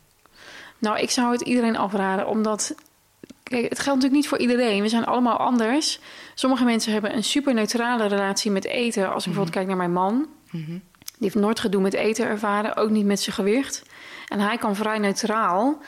Nou, 0.78 0.98
ik 0.98 1.10
zou 1.10 1.32
het 1.32 1.40
iedereen 1.40 1.76
afraden, 1.76 2.28
omdat. 2.28 2.74
Kijk, 3.42 3.62
het 3.68 3.78
geldt 3.78 3.86
natuurlijk 4.02 4.12
niet 4.14 4.28
voor 4.28 4.38
iedereen. 4.38 4.82
We 4.82 4.88
zijn 4.88 5.04
allemaal 5.04 5.36
anders. 5.36 6.00
Sommige 6.34 6.64
mensen 6.64 6.92
hebben 6.92 7.16
een 7.16 7.24
super 7.24 7.54
neutrale 7.54 8.06
relatie 8.06 8.50
met 8.50 8.64
eten. 8.64 9.04
Als 9.12 9.26
ik 9.26 9.32
bijvoorbeeld 9.32 9.54
kijk 9.54 9.66
naar 9.66 9.76
mijn 9.76 9.92
man. 9.92 10.26
Mhm. 10.50 10.70
Die 11.02 11.30
heeft 11.30 11.34
nooit 11.34 11.60
gedoe 11.60 11.82
met 11.82 11.94
eten 11.94 12.26
ervaren, 12.26 12.76
ook 12.76 12.90
niet 12.90 13.06
met 13.06 13.20
zijn 13.20 13.34
gewicht. 13.36 13.82
En 14.28 14.40
hij 14.40 14.56
kan 14.58 14.76
vrij 14.76 14.98
neutraal 14.98 15.78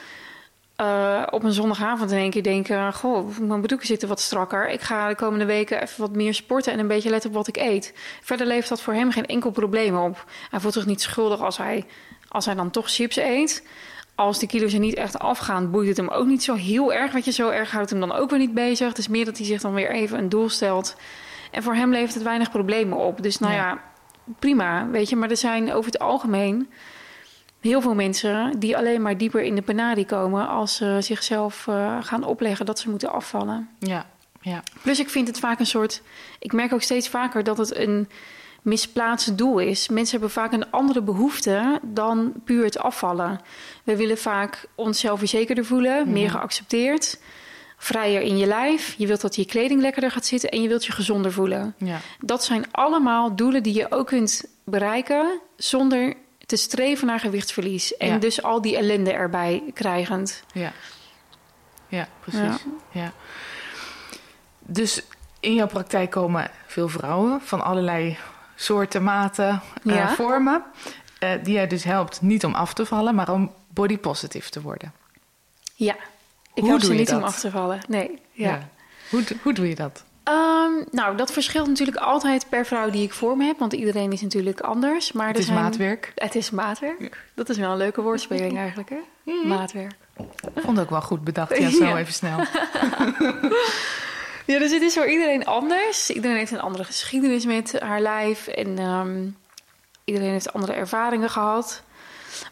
eh, 0.77 1.23
op 1.31 1.43
een 1.43 1.53
zondagavond 1.53 2.11
in 2.11 2.19
één 2.19 2.31
keer 2.31 2.43
denken... 2.43 2.93
goh, 2.93 3.39
mijn 3.39 3.61
broeken 3.61 3.87
zitten 3.87 4.09
wat 4.09 4.21
strakker. 4.21 4.69
Ik 4.69 4.81
ga 4.81 5.09
de 5.09 5.15
komende 5.15 5.45
weken 5.45 5.83
even 5.83 6.01
wat 6.01 6.13
meer 6.13 6.35
sporten... 6.35 6.73
en 6.73 6.79
een 6.79 6.87
beetje 6.87 7.11
letten 7.11 7.31
op 7.31 7.37
wat 7.37 7.49
ik 7.49 7.57
eet. 7.57 7.93
Verder 8.23 8.47
levert 8.47 8.69
dat 8.69 8.81
voor 8.81 8.95
hem 8.95 9.11
geen 9.11 9.27
enkel 9.27 9.51
probleem 9.51 9.97
op. 9.97 10.25
Hij 10.51 10.61
voelt 10.61 10.75
zich 10.75 10.87
niet 10.87 11.03
schuldig 11.03 11.41
als 11.41 11.57
hij, 11.57 11.85
als 12.29 12.45
hij 12.45 12.55
dan 12.55 12.71
toch 12.71 12.91
chips 12.91 13.17
eet. 13.17 13.67
Als 14.15 14.39
de 14.39 14.47
kilo's 14.47 14.73
er 14.73 14.79
niet 14.79 14.95
echt 14.95 15.19
afgaan, 15.19 15.71
boeit 15.71 15.89
het 15.89 15.97
hem 15.97 16.09
ook 16.09 16.27
niet 16.27 16.43
zo 16.43 16.55
heel 16.55 16.93
erg. 16.93 17.13
Wat 17.13 17.25
je 17.25 17.33
zo 17.33 17.49
erg 17.51 17.71
houdt 17.71 17.91
hem 17.91 18.01
dan 18.01 18.13
ook 18.13 18.31
weer 18.31 18.39
niet 18.39 18.55
bezig. 18.55 18.89
Het 18.89 18.99
is 18.99 19.09
meer 19.09 19.25
dat 19.25 19.37
hij 19.37 19.47
zich 19.47 19.61
dan 19.61 19.75
weer 19.75 19.91
even 19.91 20.19
een 20.19 20.29
doel 20.29 20.49
stelt. 20.49 20.97
En 21.51 21.63
voor 21.63 21.75
hem 21.75 21.91
levert 21.91 22.15
het 22.15 22.23
weinig 22.23 22.51
problemen 22.51 22.99
op. 22.99 23.23
Dus 23.23 23.39
nou 23.39 23.53
Ja. 23.53 23.59
ja, 23.59 23.83
prima, 24.39 24.89
weet 24.91 25.09
je. 25.09 25.17
Maar 25.17 25.31
er 25.31 25.37
zijn 25.37 25.73
over 25.73 25.93
het 25.93 26.01
algemeen 26.01 26.69
heel 27.65 27.81
veel 27.81 27.95
mensen 27.95 28.59
die 28.59 28.77
alleen 28.77 29.03
maar 29.03 29.17
dieper 29.17 29.43
in 29.43 29.55
de 29.55 29.63
penarie 29.63 30.07
komen 30.07 30.49
als 30.49 30.77
ze 30.77 30.97
zichzelf 31.01 31.67
eh, 31.69 31.99
gaan 32.01 32.25
opleggen 32.25 32.67
dat 32.67 32.79
ze 32.79 32.91
moeten 32.91 33.13
afvallen. 33.13 33.69
Ja. 33.79 34.07
Ja. 34.41 34.63
Plus 34.83 35.01
ik 35.01 35.09
vind 35.09 35.29
het 35.29 35.39
vaak 35.39 35.59
een 35.59 35.67
soort. 35.67 36.03
Ik 36.39 36.53
merk 36.53 36.73
ook 36.73 36.83
steeds 36.83 37.09
vaker 37.09 37.45
dat 37.45 37.59
het 37.59 37.77
een 37.77 38.09
misplaatst 38.63 39.39
doel 39.39 39.59
is. 39.59 39.89
Mensen 39.89 40.11
hebben 40.11 40.31
vaak 40.31 40.53
een 40.53 40.71
andere 40.71 41.03
behoefte 41.03 41.81
dan 41.83 42.33
puur 42.45 42.65
het 42.65 42.79
afvallen. 42.79 43.41
We 43.85 43.97
willen 43.97 44.19
vaak 44.19 44.67
onszelf 44.75 45.19
verzekerder 45.19 45.65
voelen, 45.65 46.13
meer 46.13 46.31
geaccepteerd, 46.31 47.21
vrijer 47.77 48.21
in 48.21 48.37
je 48.37 48.47
lijf. 48.47 48.95
Je 48.99 49.07
wilt 49.07 49.21
dat 49.21 49.37
je 49.37 49.47
kleding 49.47 49.81
lekkerder 49.81 50.11
gaat 50.11 50.27
zitten 50.27 50.51
en 50.51 50.63
je 50.63 50.69
wilt 50.69 50.85
je 50.85 50.93
gezonder 50.93 51.33
voelen. 51.33 51.75
Ja. 51.79 52.01
Dat 52.21 52.45
zijn 52.45 52.65
allemaal 52.71 53.37
doelen 53.37 53.63
die 53.63 53.75
je 53.75 53.91
ook 53.91 54.07
kunt 54.07 54.45
bereiken 54.65 55.41
zonder 55.57 56.15
te 56.57 56.61
streven 56.61 57.07
naar 57.07 57.21
gewichtsverlies. 57.21 57.97
En 57.97 58.09
Ja. 58.09 58.19
dus 58.19 58.43
al 58.43 58.61
die 58.63 58.77
ellende 58.77 59.13
erbij 59.13 59.63
krijgend. 59.75 60.43
Ja. 60.53 60.73
Ja, 61.89 62.09
precies. 62.21 62.65
Ja. 62.91 63.13
Dus 64.59 65.03
in 65.41 65.55
jouw 65.55 65.67
praktijk 65.67 66.11
komen 66.11 66.51
veel 66.67 66.89
vrouwen 66.89 67.41
van 67.41 67.65
allerlei 67.65 68.19
soorten, 68.55 69.03
maten, 69.03 69.63
eh, 69.85 69.95
Ja. 69.95 70.15
vormen. 70.15 70.65
eh, 71.19 71.31
die 71.43 71.55
jij 71.55 71.67
dus 71.67 71.85
helpt 71.85 72.21
niet 72.21 72.45
om 72.45 72.55
af 72.55 72.75
te 72.75 72.87
vallen, 72.87 73.15
maar 73.15 73.31
om 73.31 73.53
body 73.69 73.99
positive 73.99 74.51
te 74.51 74.61
worden. 74.61 74.93
Ja, 75.75 75.95
ik 76.55 76.61
Hoe 76.63 76.69
help 76.69 76.83
ze 76.83 76.93
niet 76.93 77.13
om 77.13 77.23
af 77.23 77.41
te 77.41 77.51
vallen. 77.51 77.81
Nee, 77.89 78.19
ja. 78.33 78.69
Hoe, 79.11 79.23
hoe 79.43 79.53
doe 79.53 79.69
je 79.69 79.75
dat? 79.75 80.05
Ehm, 80.25 80.73
nou, 80.91 81.17
dat 81.17 81.33
verschilt 81.33 81.67
natuurlijk 81.69 81.97
altijd 81.97 82.47
per 82.49 82.67
vrouw 82.67 82.91
die 82.91 83.03
ik 83.03 83.13
voor 83.13 83.37
me 83.37 83.45
heb, 83.45 83.59
want 83.59 83.73
iedereen 83.73 84.13
is 84.13 84.21
natuurlijk 84.21 84.61
anders. 84.61 85.13
Maar 85.13 85.27
Het 85.29 85.39
is 85.39 85.47
zijn- 85.47 85.59
maatwerk. 85.59 86.13
Het 86.15 86.35
is 86.35 86.51
maatwerk. 86.51 87.25
Dat 87.35 87.49
is 87.49 87.57
wel 87.59 87.71
een 87.71 87.77
leuke 87.77 88.03
woordspeling 88.03 88.59
eigenlijk, 88.59 88.89
hè? 88.91 88.99
Maatwerk. 89.49 89.93
Ik 90.55 90.63
vond 90.63 90.77
het 90.77 90.85
ook 90.87 90.91
wel 90.91 91.01
goed 91.03 91.25
bedacht. 91.25 91.59
Ja, 91.59 91.69
zo 91.79 91.85
Ja. 91.85 91.99
even 91.99 92.13
snel. 92.13 92.39
Ja, 94.47 94.59
dus 94.59 94.73
het 94.73 94.83
is 94.83 94.95
voor 94.95 95.07
iedereen 95.07 95.47
anders. 95.47 96.11
Iedereen 96.11 96.37
heeft 96.37 96.51
een 96.53 96.61
andere 96.61 96.85
geschiedenis 96.85 97.45
met 97.45 97.81
haar 97.81 98.01
lijf 98.01 98.47
en 98.47 98.79
ehm, 98.79 99.27
iedereen 100.05 100.31
heeft 100.31 100.53
andere 100.53 100.73
ervaringen 100.73 101.31
gehad. 101.31 101.83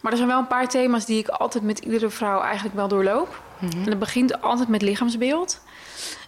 Maar 0.01 0.11
er 0.13 0.17
zijn 0.19 0.29
wel 0.31 0.39
een 0.39 0.47
paar 0.47 0.69
thema's 0.69 1.05
die 1.07 1.19
ik 1.19 1.29
altijd 1.29 1.65
met 1.65 1.79
iedere 1.79 2.09
vrouw 2.11 2.41
eigenlijk 2.41 2.75
wel 2.77 2.89
doorloop. 2.89 3.43
En 3.61 3.85
dat 3.85 3.99
begint 3.99 4.43
altijd 4.43 4.69
met 4.69 4.83
lichaamsbeeld. 4.83 5.61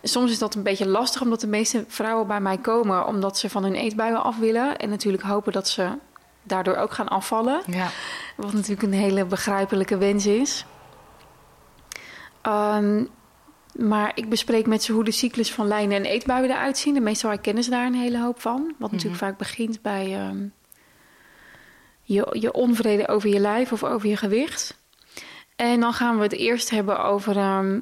Soms 0.07 0.31
is 0.31 0.39
dat 0.39 0.55
een 0.55 0.63
beetje 0.63 0.89
lastig, 0.89 1.23
omdat 1.23 1.41
de 1.41 1.47
meeste 1.47 1.85
vrouwen 1.89 2.27
bij 2.27 2.41
mij 2.41 2.59
komen 2.59 3.07
omdat 3.07 3.39
ze 3.39 3.51
van 3.51 3.63
hun 3.63 3.75
eetbuien 3.75 4.23
af 4.23 4.39
willen. 4.39 4.77
En 4.77 4.89
natuurlijk 4.89 5.23
hopen 5.23 5.53
dat 5.53 5.69
ze 5.69 5.89
daardoor 6.43 6.77
ook 6.77 6.93
gaan 6.93 7.09
afvallen. 7.09 7.63
Ja. 7.67 7.89
Wat 8.37 8.53
natuurlijk 8.53 8.83
een 8.83 8.93
hele 8.93 9.25
begrijpelijke 9.25 9.97
wens 9.97 10.27
is. 10.27 10.65
Ehm, 12.43 13.05
maar 13.73 14.13
ik 14.15 14.29
bespreek 14.29 14.67
met 14.67 14.83
ze 14.83 14.93
hoe 14.93 15.05
de 15.05 15.11
cyclus 15.11 15.53
van 15.53 15.67
lijnen 15.67 15.97
en 15.97 16.05
eetbuien 16.05 16.51
eruit 16.51 16.79
zien. 16.79 16.97
En 16.97 17.03
meestal 17.03 17.31
herkennen 17.31 17.65
ze 17.65 17.71
daar 17.71 17.87
een 17.87 17.95
hele 17.95 18.21
hoop 18.21 18.41
van. 18.41 18.75
Wat 18.79 18.91
natuurlijk 18.91 19.21
vaak 19.21 19.39
begint 19.39 19.83
bij, 19.83 20.15
ehm, 20.15 20.47
je, 22.03 22.37
je 22.41 22.53
onvrede 22.53 23.09
over 23.09 23.29
je 23.29 23.41
lijf 23.41 23.73
of 23.73 23.85
over 23.85 24.09
je 24.09 24.17
gewicht. 24.17 24.83
En 25.57 25.81
dan 25.81 25.93
gaan 25.93 26.17
we 26.17 26.23
het 26.23 26.33
eerst 26.33 26.71
hebben 26.71 27.05
over 27.05 27.37
ehm, 27.37 27.81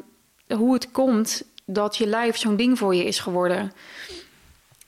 hoe 0.48 0.72
het 0.72 0.90
komt 0.90 1.42
dat 1.64 1.96
je 1.96 2.06
lijf 2.06 2.36
zo'n 2.36 2.56
ding 2.56 2.78
voor 2.78 2.94
je 2.94 3.04
is 3.04 3.18
geworden. 3.18 3.72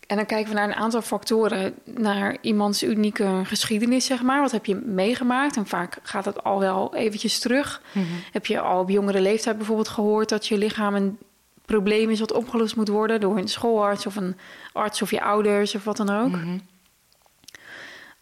En 0.07 0.17
dan 0.17 0.27
kijken 0.27 0.53
we 0.53 0.59
naar 0.59 0.69
een 0.69 0.75
aantal 0.75 1.03
factoren, 1.03 1.75
naar 1.85 2.37
iemands 2.41 2.83
unieke 2.83 3.41
geschiedenis, 3.45 4.07
zeg 4.07 4.23
maar. 4.23 4.41
Wat 4.41 4.51
heb 4.51 4.67
je 4.67 4.75
meegemaakt? 4.75 5.57
En 5.57 5.67
vaak 5.67 5.99
gaat 6.03 6.25
het 6.25 6.45
al 6.45 6.59
wel 6.59 6.95
eventjes 6.95 7.39
terug. 7.39 7.83
Mhm. 7.93 8.05
Heb 8.33 8.47
je 8.47 8.61
al 8.61 8.81
op 8.81 8.89
jongere 8.89 9.21
leeftijd 9.21 9.57
bijvoorbeeld 9.57 9.89
gehoord 9.89 10.29
dat 10.29 10.47
je 10.47 10.59
lichaam 10.59 10.95
een 10.95 11.19
probleem 11.65 12.11
is 12.11 12.21
wat 12.21 12.33
opgelost 12.33 12.77
moet 12.77 12.89
worden 12.89 13.21
door 13.21 13.39
een 13.39 13.49
schoolarts 13.49 14.07
of 14.07 14.17
een 14.17 14.37
arts 14.73 15.03
of 15.03 15.11
je 15.11 15.23
ouders 15.23 15.75
of 15.75 15.85
wat 15.85 15.97
dan 15.97 16.11
ook? 16.11 16.31
Mhm. 16.31 16.59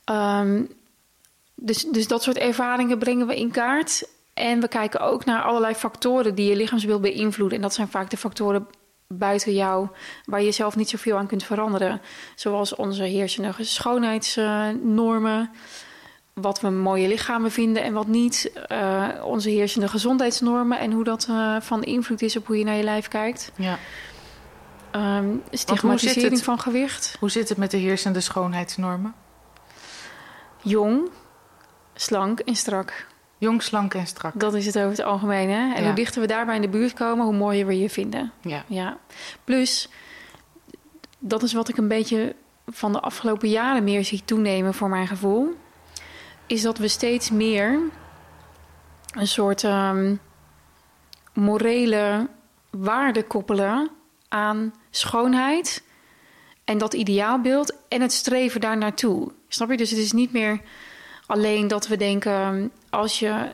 Ehm, 0.04 0.62
dus, 1.54 1.82
dus 1.82 2.08
dat 2.08 2.22
soort 2.22 2.38
ervaringen 2.38 2.98
brengen 2.98 3.26
we 3.26 3.36
in 3.36 3.50
kaart. 3.50 4.08
En 4.34 4.60
we 4.60 4.68
kijken 4.68 5.00
ook 5.00 5.24
naar 5.24 5.42
allerlei 5.42 5.74
factoren 5.74 6.34
die 6.34 6.48
je 6.48 6.56
lichaamsbeeld 6.56 7.00
beïnvloeden. 7.00 7.56
En 7.56 7.62
dat 7.62 7.74
zijn 7.74 7.88
vaak 7.88 8.10
de 8.10 8.16
factoren 8.16 8.66
buiten 9.08 9.52
jou 9.54 9.88
waar 10.24 10.42
je 10.42 10.52
zelf 10.52 10.76
niet 10.76 10.88
zoveel 10.88 11.18
aan 11.18 11.26
kunt 11.26 11.44
veranderen. 11.44 12.00
Zoals 12.34 12.74
onze 12.74 13.02
heersende 13.02 13.52
schoonheidsnormen. 13.58 15.50
Wat 16.34 16.60
we 16.60 16.70
mooie 16.70 17.08
lichamen 17.08 17.50
vinden 17.50 17.82
en 17.82 17.92
wat 17.92 18.06
niet. 18.06 18.52
eh, 18.66 19.08
onze 19.24 19.50
heersende 19.50 19.88
gezondheidsnormen 19.88 20.78
en 20.78 20.92
hoe 20.92 21.04
dat 21.04 21.26
eh, 21.28 21.56
van 21.60 21.82
invloed 21.82 22.22
is 22.22 22.36
op 22.36 22.46
hoe 22.46 22.58
je 22.58 22.64
naar 22.64 22.76
je 22.76 22.82
lijf 22.82 23.08
kijkt. 23.08 23.52
Ja. 23.56 23.78
Ehm 24.90 25.36
stigmatisering 25.50 26.32
het? 26.32 26.42
van 26.42 26.58
gewicht. 26.58 27.16
Hoe 27.20 27.30
zit 27.30 27.48
het 27.48 27.58
met 27.58 27.70
de 27.70 27.76
heersende 27.76 28.20
schoonheidsnormen? 28.20 29.14
Jong, 30.62 31.10
slank 31.94 32.38
en 32.40 32.56
strak. 32.56 33.06
Jong, 33.42 33.62
slank 33.62 33.94
en 33.94 34.06
strak. 34.06 34.32
Dat 34.40 34.54
is 34.54 34.66
het 34.66 34.78
over 34.78 34.90
het 34.90 35.02
algemeen. 35.02 35.50
Hè? 35.50 35.74
En 35.74 35.80
Ja. 35.80 35.84
hoe 35.86 35.94
dichter 35.94 36.20
we 36.20 36.26
daarbij 36.26 36.54
in 36.54 36.60
de 36.60 36.68
buurt 36.68 36.92
komen, 36.92 37.24
hoe 37.24 37.34
mooier 37.34 37.66
we 37.66 37.78
je 37.78 37.90
vinden. 37.90 38.32
Ja. 38.40 38.64
Ja. 38.66 38.98
Plus, 39.44 39.88
dat 41.18 41.42
is 41.42 41.52
wat 41.52 41.68
ik 41.68 41.76
een 41.76 41.88
beetje 41.88 42.34
van 42.66 42.92
de 42.92 43.00
afgelopen 43.00 43.48
jaren 43.48 43.84
meer 43.84 44.04
zie 44.04 44.22
toenemen 44.24 44.74
voor 44.74 44.88
mijn 44.88 45.06
gevoel. 45.06 45.54
Is 46.46 46.62
dat 46.62 46.78
we 46.78 46.88
steeds 46.88 47.30
meer 47.30 47.78
een 49.12 49.26
soort 49.26 49.64
ehm, 49.64 50.14
morele 51.34 52.28
waarde 52.70 53.22
koppelen 53.22 53.90
aan 54.28 54.74
schoonheid 54.90 55.82
en 56.64 56.78
dat 56.78 56.94
ideaalbeeld 56.94 57.76
en 57.88 58.00
het 58.00 58.12
streven 58.12 58.60
daar 58.60 58.76
naartoe. 58.76 59.32
Snap 59.48 59.70
je? 59.70 59.76
Dus 59.76 59.90
het 59.90 59.98
is 59.98 60.12
niet 60.12 60.32
meer 60.32 60.60
alleen 61.32 61.68
dat 61.68 61.86
we 61.88 61.96
denken 61.96 62.70
als 62.90 63.18
je 63.18 63.48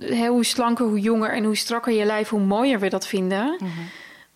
eh, 0.00 0.28
hoe 0.28 0.44
slanker, 0.44 0.86
hoe 0.86 1.00
jonger 1.00 1.30
en 1.32 1.44
hoe 1.44 1.56
strakker 1.56 1.92
je 1.92 2.04
lijf, 2.04 2.28
hoe 2.28 2.40
mooier 2.40 2.80
we 2.80 2.88
dat 2.88 3.06
vinden. 3.06 3.56
Mhm. 3.58 3.70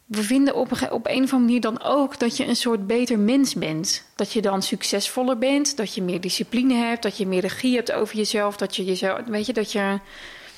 We 0.05 0.23
vinden 0.23 0.55
op 0.55 0.71
een, 0.71 0.91
op 0.91 1.07
een 1.07 1.23
of 1.23 1.33
andere 1.33 1.39
manier 1.39 1.61
dan 1.61 1.83
ook 1.83 2.19
dat 2.19 2.37
je 2.37 2.47
een 2.47 2.57
soort 2.57 2.87
beter 2.87 3.19
mens 3.19 3.55
bent. 3.55 4.05
Dat 4.17 4.33
je 4.33 4.43
dan 4.43 4.63
succesvoller 4.63 5.39
bent, 5.39 5.77
dat 5.77 5.95
je 5.95 6.03
meer 6.03 6.21
discipline 6.21 6.75
hebt, 6.75 7.03
dat 7.03 7.17
je 7.17 7.27
meer 7.27 7.41
regie 7.41 7.75
hebt 7.77 7.93
over 7.93 8.17
jezelf, 8.17 8.57
dat 8.57 8.77
je 8.77 8.85
jezelf, 8.85 9.21
weet 9.27 9.47
je, 9.47 9.53
dat 9.53 9.73
je, 9.73 9.99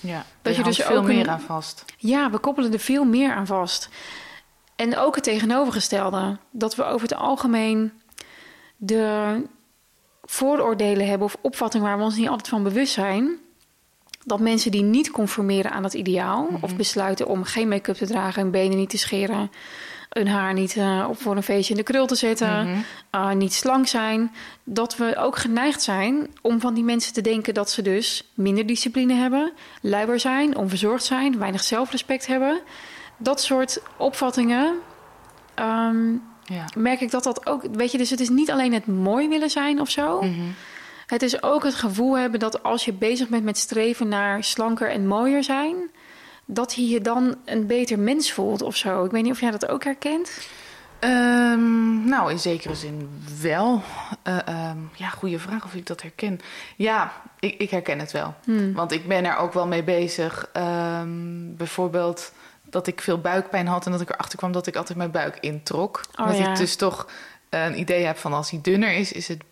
Ja. 0.01 0.25
Dat 0.43 0.57
je 0.57 0.63
dus 0.63 0.77
veel 0.77 0.97
ook 0.97 1.09
een- 1.09 1.15
meer 1.17 1.29
aan 1.29 1.41
vast. 1.41 1.85
ja, 1.99 2.31
we 2.31 2.39
koppelen 2.39 2.73
er 2.73 2.79
veel 2.79 3.05
meer 3.05 3.33
aan 3.33 3.47
vast. 3.47 3.89
En 4.77 4.97
ook 4.97 5.15
het 5.15 5.25
tegenovergestelde, 5.25 6.37
dat 6.51 6.75
we 6.75 6.85
over 6.85 7.09
het 7.09 7.19
algemeen 7.19 7.93
de 8.77 9.37
vooroordelen 10.23 11.07
hebben 11.07 11.27
of 11.27 11.37
opvattingen 11.41 11.87
waar 11.87 11.99
we 11.99 12.05
ons 12.05 12.17
niet 12.17 12.29
altijd 12.29 12.49
van 12.49 12.63
bewust 12.63 12.93
zijn. 12.93 13.39
Dat 14.25 14.41
mensen 14.41 14.71
die 14.71 14.83
niet 14.83 15.11
conformeren 15.11 15.71
aan 15.71 15.83
dat 15.83 15.95
ideaal, 15.95 16.49
of 16.61 16.77
besluiten 16.77 17.27
om 17.27 17.45
geen 17.45 17.69
make-up 17.69 17.97
te 17.97 18.07
dragen, 18.07 18.43
hun 18.43 18.51
benen 18.51 18.77
niet 18.77 18.91
te 18.91 18.99
scheren, 18.99 19.51
hun 20.09 20.29
haar 20.29 20.53
niet 20.53 20.77
eh, 20.77 21.07
op 21.09 21.21
voor 21.21 21.37
een 21.37 21.43
feestje 21.43 21.73
in 21.75 21.79
de 21.79 21.85
krul 21.87 22.07
te 22.07 22.15
zetten, 22.15 22.67
Mhm. 22.67 22.79
uh, 23.15 23.31
niet 23.31 23.53
slank 23.53 23.87
zijn, 23.87 24.33
dat 24.65 24.97
we 24.97 25.17
ook 25.17 25.37
geneigd 25.37 25.83
zijn 25.83 26.27
om 26.41 26.61
van 26.61 26.75
die 26.75 26.85
mensen 26.85 27.13
te 27.13 27.21
denken 27.21 27.55
dat 27.55 27.71
ze 27.71 27.83
dus 27.83 28.31
minder 28.35 28.67
discipline 28.67 29.15
hebben, 29.15 29.53
luier 29.81 30.21
zijn, 30.21 30.57
onverzorgd 30.57 31.05
zijn, 31.05 31.39
weinig 31.39 31.63
zelfrespect 31.63 32.27
hebben. 32.27 32.61
Dat 33.17 33.41
soort 33.41 33.83
opvattingen 33.97 34.75
ehm, 35.55 36.15
Ja. 36.53 36.65
merk 36.77 37.01
ik 37.01 37.11
dat 37.11 37.25
dat 37.25 37.47
ook. 37.47 37.63
Weet 37.73 37.93
je, 37.93 37.99
dus 37.99 38.11
het 38.11 38.21
is 38.21 38.29
niet 38.29 38.51
alleen 38.51 38.73
het 38.73 38.87
mooi 38.87 39.29
willen 39.29 39.51
zijn 39.51 39.81
of 39.81 39.91
zo. 39.91 40.23
Mhm. 40.23 40.41
Het 41.07 41.23
is 41.23 41.43
ook 41.43 41.65
het 41.65 41.75
gevoel 41.75 42.19
hebben 42.19 42.41
dat 42.41 42.63
als 42.63 42.85
je 42.85 42.93
bezig 42.93 43.29
bent 43.29 43.45
met 43.45 43.59
streven 43.59 44.09
naar 44.09 44.45
slanker 44.45 44.91
en 44.91 45.07
mooier 45.07 45.45
zijn, 45.45 45.77
dat 46.45 46.75
je 46.75 46.89
je 46.89 47.01
dan 47.01 47.35
een 47.45 47.67
beter 47.67 47.99
mens 47.99 48.33
voelt 48.33 48.63
of 48.63 48.77
zo. 48.77 49.05
Ik 49.05 49.11
weet 49.11 49.23
niet 49.23 49.33
of 49.33 49.41
jij 49.41 49.51
dat 49.51 49.69
ook 49.69 49.85
herkent. 49.85 50.31
Ehm, 50.99 52.05
nou, 52.05 52.31
in 52.31 52.39
zekere 52.39 52.75
zin 52.75 53.11
wel. 53.41 53.83
Eh, 54.23 54.49
ehm, 54.49 54.79
ja, 54.95 55.09
goede 55.09 55.39
vraag 55.39 55.65
of 55.65 55.75
ik 55.75 55.87
dat 55.87 56.03
herken. 56.03 56.41
Ja, 56.77 57.13
ik, 57.41 57.55
ik 57.59 57.71
herken 57.71 57.99
het 57.99 58.13
wel. 58.13 58.35
Hmm. 58.45 58.73
Want 58.73 58.93
ik 58.93 59.09
ben 59.09 59.25
er 59.25 59.37
ook 59.37 59.53
wel 59.53 59.67
mee 59.67 59.83
bezig. 59.83 60.49
Ehm, 60.53 61.55
bijvoorbeeld 61.57 62.33
dat 62.73 62.87
ik 62.87 63.01
veel 63.01 63.21
buikpijn 63.21 63.67
had 63.67 63.87
en 63.87 63.93
dat 63.93 64.01
ik 64.01 64.11
erachter 64.11 64.39
kwam 64.39 64.53
dat 64.53 64.67
ik 64.67 64.77
altijd 64.77 64.99
mijn 64.99 65.11
buik 65.11 65.37
introk. 65.41 66.01
Oh, 66.21 66.27
dat 66.27 66.37
ja. 66.37 66.51
ik 66.51 66.57
dus 66.57 66.77
toch 66.77 67.09
een 67.49 67.79
idee 67.79 68.05
heb 68.05 68.17
van 68.17 68.33
als 68.33 68.51
hij 68.51 68.61
dunner 68.63 68.93
is, 68.93 69.13
is 69.13 69.29
het 69.29 69.43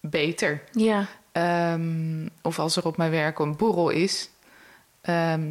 beter. 0.00 0.62
Ja, 0.72 1.06
Ehm, 1.32 2.28
of 2.42 2.58
als 2.58 2.76
er 2.76 2.86
op 2.86 2.96
mijn 2.96 3.10
werk 3.10 3.38
een 3.38 3.56
borrel 3.56 3.88
is, 3.88 4.30
ehm, 5.00 5.50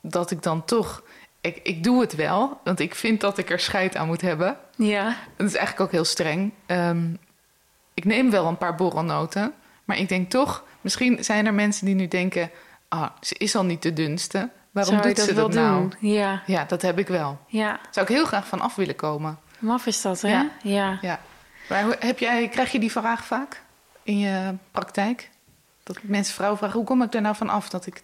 dat 0.00 0.30
ik 0.30 0.42
dan 0.42 0.64
toch. 0.64 1.02
Ik, 1.40 1.60
ik 1.62 1.84
doe 1.84 2.00
het 2.00 2.14
wel, 2.14 2.60
want 2.64 2.80
ik 2.80 2.94
vind 2.94 3.20
dat 3.20 3.38
ik 3.38 3.50
er 3.50 3.60
scheid 3.60 3.96
aan 3.96 4.06
moet 4.06 4.20
hebben. 4.20 4.56
ja, 4.76 5.16
Dat 5.36 5.46
is 5.46 5.54
eigenlijk 5.54 5.86
ook 5.86 5.92
heel 5.92 6.04
streng. 6.04 6.52
Ehm, 6.66 7.14
ik 7.94 8.04
neem 8.04 8.30
wel 8.30 8.46
een 8.46 8.58
paar 8.58 8.74
borrelnoten, 8.74 9.54
maar 9.84 9.98
ik 9.98 10.08
denk 10.08 10.30
toch, 10.30 10.64
misschien 10.80 11.24
zijn 11.24 11.46
er 11.46 11.54
mensen 11.54 11.86
die 11.86 11.94
nu 11.94 12.08
denken: 12.08 12.50
ah, 12.88 13.10
ze 13.20 13.34
is 13.38 13.56
al 13.56 13.64
niet 13.64 13.82
de 13.82 13.92
dunste. 13.92 14.50
Waarom 14.72 14.94
Zou 14.94 15.08
je 15.08 15.14
doet 15.14 15.24
ze 15.24 15.34
wel 15.34 15.48
dat 15.50 15.54
nou? 15.54 15.80
doen? 15.80 16.10
Ja, 16.12 16.42
Ja, 16.46 16.64
dat 16.64 16.82
heb 16.82 16.98
ik 16.98 17.08
wel. 17.08 17.38
ja. 17.46 17.80
Zou 17.90 18.06
ik 18.06 18.12
heel 18.14 18.24
graag 18.24 18.46
van 18.46 18.60
af 18.60 18.74
willen 18.74 18.96
komen. 18.96 19.38
Maf 19.58 19.86
is 19.86 20.02
dat, 20.02 20.20
hè? 20.20 20.28
Ja. 20.28 20.48
ja. 20.62 20.98
Ja. 21.00 21.20
Maar 21.68 21.84
heb 21.98 22.18
jij, 22.18 22.48
krijg 22.48 22.72
je 22.72 22.78
die 22.78 22.90
vraag 22.92 23.24
vaak 23.24 23.62
in 24.02 24.18
je 24.18 24.54
praktijk? 24.70 25.30
Dat 25.82 25.98
mensen 26.02 26.34
vrouwen 26.34 26.58
vragen: 26.58 26.76
hoe 26.76 26.86
kom 26.86 27.02
ik 27.02 27.14
er 27.14 27.20
nou 27.20 27.36
van 27.36 27.48
af 27.48 27.68
dat 27.68 27.86
ik. 27.86 28.02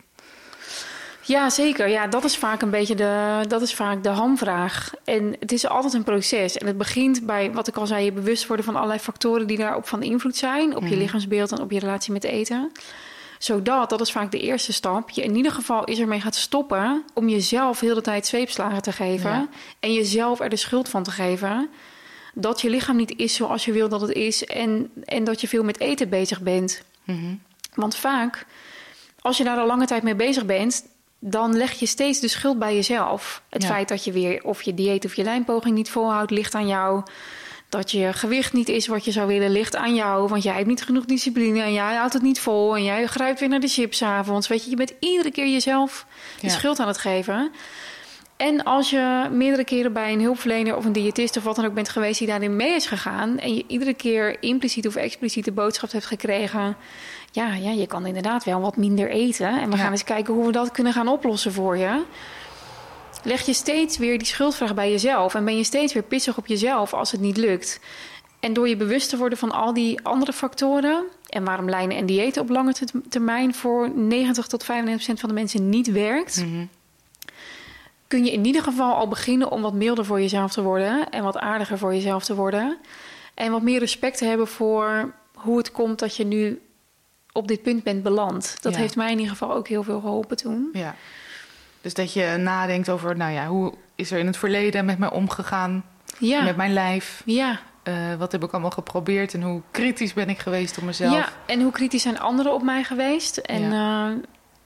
Ja, 1.23 1.51
zeker. 1.51 1.89
Ja, 1.89 2.07
dat 2.07 2.25
is 2.25 2.37
vaak 2.37 2.63
een 2.63 2.71
beetje 2.71 2.95
de, 2.95 3.41
dat 3.49 3.63
is 3.63 3.75
vaak 3.75 4.03
de 4.03 4.09
hamvraag. 4.09 4.91
En 5.05 5.37
het 5.41 5.53
is 5.53 5.67
altijd 5.69 5.93
een 5.93 6.05
proces. 6.05 6.57
En 6.59 6.67
het 6.67 6.79
begint 6.79 7.27
bij, 7.27 7.53
wat 7.53 7.69
ik 7.69 7.77
al 7.77 7.87
zei, 7.87 8.05
je 8.05 8.13
bewust 8.13 8.47
worden 8.47 8.65
van 8.65 8.75
allerlei 8.77 8.99
factoren 9.01 9.47
die 9.47 9.57
daarop 9.59 9.89
van 9.89 10.03
invloed 10.03 10.37
zijn. 10.37 10.77
Op 10.77 10.83
je 10.83 10.89
Mhm. 10.89 10.99
lichaamsbeeld 10.99 11.53
en 11.53 11.61
op 11.61 11.71
je 11.71 11.79
relatie 11.79 12.13
met 12.13 12.25
eten. 12.25 12.73
Zodat, 13.38 13.90
dat 13.90 14.01
is 14.01 14.12
vaak 14.12 14.31
de 14.31 14.40
eerste 14.40 14.72
stap, 14.72 15.11
je 15.11 15.22
in 15.22 15.37
ieder 15.37 15.53
geval 15.53 15.85
is 15.85 15.98
ermee 15.98 16.20
gaat 16.20 16.35
stoppen 16.35 17.05
om 17.14 17.29
jezelf 17.29 17.81
heel 17.81 17.94
de 17.94 18.01
tijd 18.01 18.27
zweepslagen 18.27 18.83
te 18.83 18.92
geven. 18.92 19.31
Ja. 19.31 19.48
En 19.81 19.92
jezelf 19.92 20.40
er 20.40 20.48
de 20.48 20.57
schuld 20.57 20.88
van 20.88 21.03
te 21.03 21.11
geven. 21.11 21.68
Dat 22.35 22.61
je 22.61 22.70
lichaam 22.70 22.96
niet 22.96 23.16
is 23.16 23.35
zoals 23.35 23.64
je 23.64 23.72
wil 23.72 23.88
dat 23.88 24.01
het 24.01 24.12
is. 24.12 24.44
En, 24.44 24.90
en 25.05 25.24
dat 25.24 25.40
je 25.40 25.48
veel 25.48 25.64
met 25.64 25.81
eten 25.81 26.09
bezig 26.09 26.40
bent. 26.40 26.83
Mhm. 27.05 27.35
Want 27.74 27.96
vaak, 27.96 28.46
als 29.20 29.37
je 29.37 29.44
daar 29.44 29.59
al 29.59 29.66
lange 29.66 29.87
tijd 29.87 30.03
mee 30.03 30.14
bezig 30.14 30.44
bent, 30.46 30.85
dan 31.18 31.57
leg 31.57 31.72
je 31.72 31.87
steeds 31.87 32.20
de 32.20 32.29
schuld 32.29 32.59
bij 32.59 32.74
jezelf. 32.74 33.42
Het 33.48 33.62
Ja. 33.62 33.68
feit 33.68 33.88
dat 33.88 34.05
je 34.05 34.12
weer 34.12 34.44
of 34.44 34.62
je 34.62 34.74
dieet 34.74 35.05
of 35.05 35.14
je 35.14 35.22
lijnpoging 35.24 35.74
niet 35.74 35.90
volhoudt, 35.90 36.31
ligt 36.31 36.55
aan 36.55 36.66
jou. 36.66 37.03
Dat 37.69 37.91
je 37.91 38.13
gewicht 38.13 38.53
niet 38.53 38.69
is 38.69 38.87
wat 38.87 39.05
je 39.05 39.11
zou 39.13 39.27
willen, 39.27 39.51
ligt 39.51 39.77
aan 39.77 39.95
jou. 39.95 40.29
Want 40.29 40.43
jij 40.43 40.55
hebt 40.55 40.67
niet 40.67 40.83
genoeg 40.83 41.05
discipline 41.05 41.63
en 41.63 41.73
jij 41.73 41.95
houdt 41.95 42.13
het 42.13 42.23
niet 42.23 42.41
vol. 42.41 42.77
En 42.77 42.85
jij 42.85 43.07
grijpt 43.07 43.41
weer 43.41 43.49
naar 43.49 43.61
de 43.61 43.69
chips 43.69 44.03
avonds. 44.03 44.49
Weet 44.49 44.65
je, 44.65 44.71
je 44.71 44.77
bent 44.77 44.93
iedere 45.01 45.31
keer 45.31 45.49
jezelf 45.49 46.07
de 46.41 46.47
Ja. 46.47 46.53
schuld 46.53 46.81
aan 46.81 46.87
het 46.89 46.99
geven. 46.99 47.51
En 48.37 48.65
als 48.65 48.91
je 48.91 49.29
meerdere 49.33 49.65
keren 49.65 49.93
bij 49.93 50.13
een 50.13 50.21
hulpverlener 50.21 50.77
of 50.77 50.85
een 50.85 50.93
diëtist 50.93 51.37
of 51.37 51.43
wat 51.45 51.57
dan 51.57 51.65
ook 51.65 51.75
bent 51.75 51.89
geweest 51.89 52.19
die 52.19 52.29
daarin 52.29 52.57
mee 52.57 52.75
is 52.75 52.87
gegaan. 52.87 53.39
en 53.39 53.55
je 53.55 53.65
iedere 53.67 53.95
keer 53.95 54.37
impliciet 54.43 54.87
of 54.87 54.95
expliciet 54.97 55.45
de 55.45 55.53
boodschap 55.53 55.93
hebt 55.93 56.07
gekregen. 56.07 56.77
Ja, 57.33 57.55
ja, 57.55 57.71
je 57.71 57.87
kan 57.87 58.07
inderdaad 58.07 58.45
wel 58.45 58.61
wat 58.61 58.77
minder 58.77 59.11
eten. 59.11 59.49
En 59.61 59.71
we 59.71 59.77
Ja. 59.77 59.83
gaan 59.83 59.93
eens 59.93 60.05
kijken 60.05 60.35
hoe 60.35 60.47
we 60.47 60.53
dat 60.53 60.71
kunnen 60.71 60.93
gaan 60.93 61.09
oplossen 61.09 61.53
voor 61.53 61.77
je. 61.77 62.03
Leg 63.25 63.47
je 63.47 63.53
steeds 63.53 63.99
weer 63.99 64.19
die 64.19 64.27
schuldvraag 64.27 64.75
bij 64.75 64.91
jezelf. 64.91 65.35
En 65.35 65.45
ben 65.45 65.57
je 65.57 65.65
steeds 65.65 65.93
weer 65.93 66.03
pissig 66.03 66.37
op 66.39 66.47
jezelf 66.47 66.93
als 66.95 67.11
het 67.13 67.21
niet 67.21 67.37
lukt. 67.37 67.81
En 68.41 68.53
door 68.53 68.69
je 68.69 68.77
bewust 68.77 69.09
te 69.09 69.17
worden 69.17 69.39
van 69.39 69.51
al 69.53 69.73
die 69.75 70.01
andere 70.03 70.33
factoren. 70.33 71.05
en 71.29 71.45
waarom 71.45 71.69
lijnen 71.69 71.97
en 71.97 72.07
diëten 72.07 72.43
op 72.43 72.49
lange 72.49 72.73
ter- 72.73 72.91
termijn 73.09 73.55
voor 73.55 73.91
90 73.95 74.47
tot 74.47 74.65
95% 74.65 75.21
van 75.21 75.29
de 75.29 75.35
mensen 75.35 75.69
niet 75.69 75.91
werkt 75.93 76.45
Mhm. 76.47 76.65
kun 78.07 78.25
je 78.25 78.33
in 78.33 78.45
ieder 78.45 78.63
geval 78.63 78.95
al 78.95 79.09
beginnen 79.09 79.51
om 79.51 79.63
wat 79.63 79.73
milder 79.73 80.05
voor 80.05 80.21
jezelf 80.21 80.53
te 80.53 80.63
worden 80.63 81.11
en 81.11 81.23
wat 81.23 81.37
aardiger 81.39 81.79
voor 81.79 81.95
jezelf 81.95 82.25
te 82.25 82.35
worden. 82.35 82.79
En 83.35 83.51
wat 83.53 83.63
meer 83.63 83.79
respect 83.79 84.19
te 84.19 84.25
hebben 84.25 84.47
voor 84.49 85.15
hoe 85.35 85.59
het 85.59 85.73
komt 85.73 85.99
dat 85.99 86.17
je 86.17 86.25
nu 86.25 86.61
op 87.33 87.49
dit 87.49 87.63
punt 87.63 87.83
bent 87.83 88.03
beland. 88.03 88.57
Dat 88.61 88.73
Ja. 88.75 88.79
heeft 88.79 88.97
mij 88.97 89.07
in 89.11 89.19
ieder 89.19 89.33
geval 89.37 89.53
ook 89.55 89.69
heel 89.69 89.83
veel 89.83 90.01
geholpen 90.01 90.37
toen. 90.37 90.69
Ja. 90.73 90.95
Dus 91.81 91.95
dat 91.95 92.12
je 92.12 92.37
nadenkt 92.38 92.88
over, 92.91 93.17
nou 93.17 93.33
ja, 93.33 93.47
hoe 93.47 93.73
is 93.95 94.11
er 94.11 94.19
in 94.19 94.27
het 94.27 94.37
verleden 94.37 94.85
met 94.85 94.99
mij 94.99 95.11
omgegaan, 95.11 95.85
Ja, 96.19 96.43
met 96.43 96.57
mijn 96.57 96.73
lijf? 96.73 97.23
ja. 97.25 97.59
Eh, 97.83 97.95
wat 98.19 98.33
heb 98.33 98.45
ik 98.45 98.53
allemaal 98.53 98.71
geprobeerd 98.71 99.35
en 99.35 99.43
hoe 99.43 99.61
kritisch 99.71 100.12
ben 100.12 100.29
ik 100.29 100.38
geweest 100.38 100.79
op 100.79 100.85
mezelf? 100.85 101.14
ja. 101.14 101.29
En 101.47 101.61
hoe 101.61 101.73
kritisch 101.73 102.03
zijn 102.03 102.19
anderen 102.21 102.53
op 102.53 102.62
mij 102.62 102.85
geweest? 102.85 103.37
En 103.37 103.71
ja, 103.71 104.14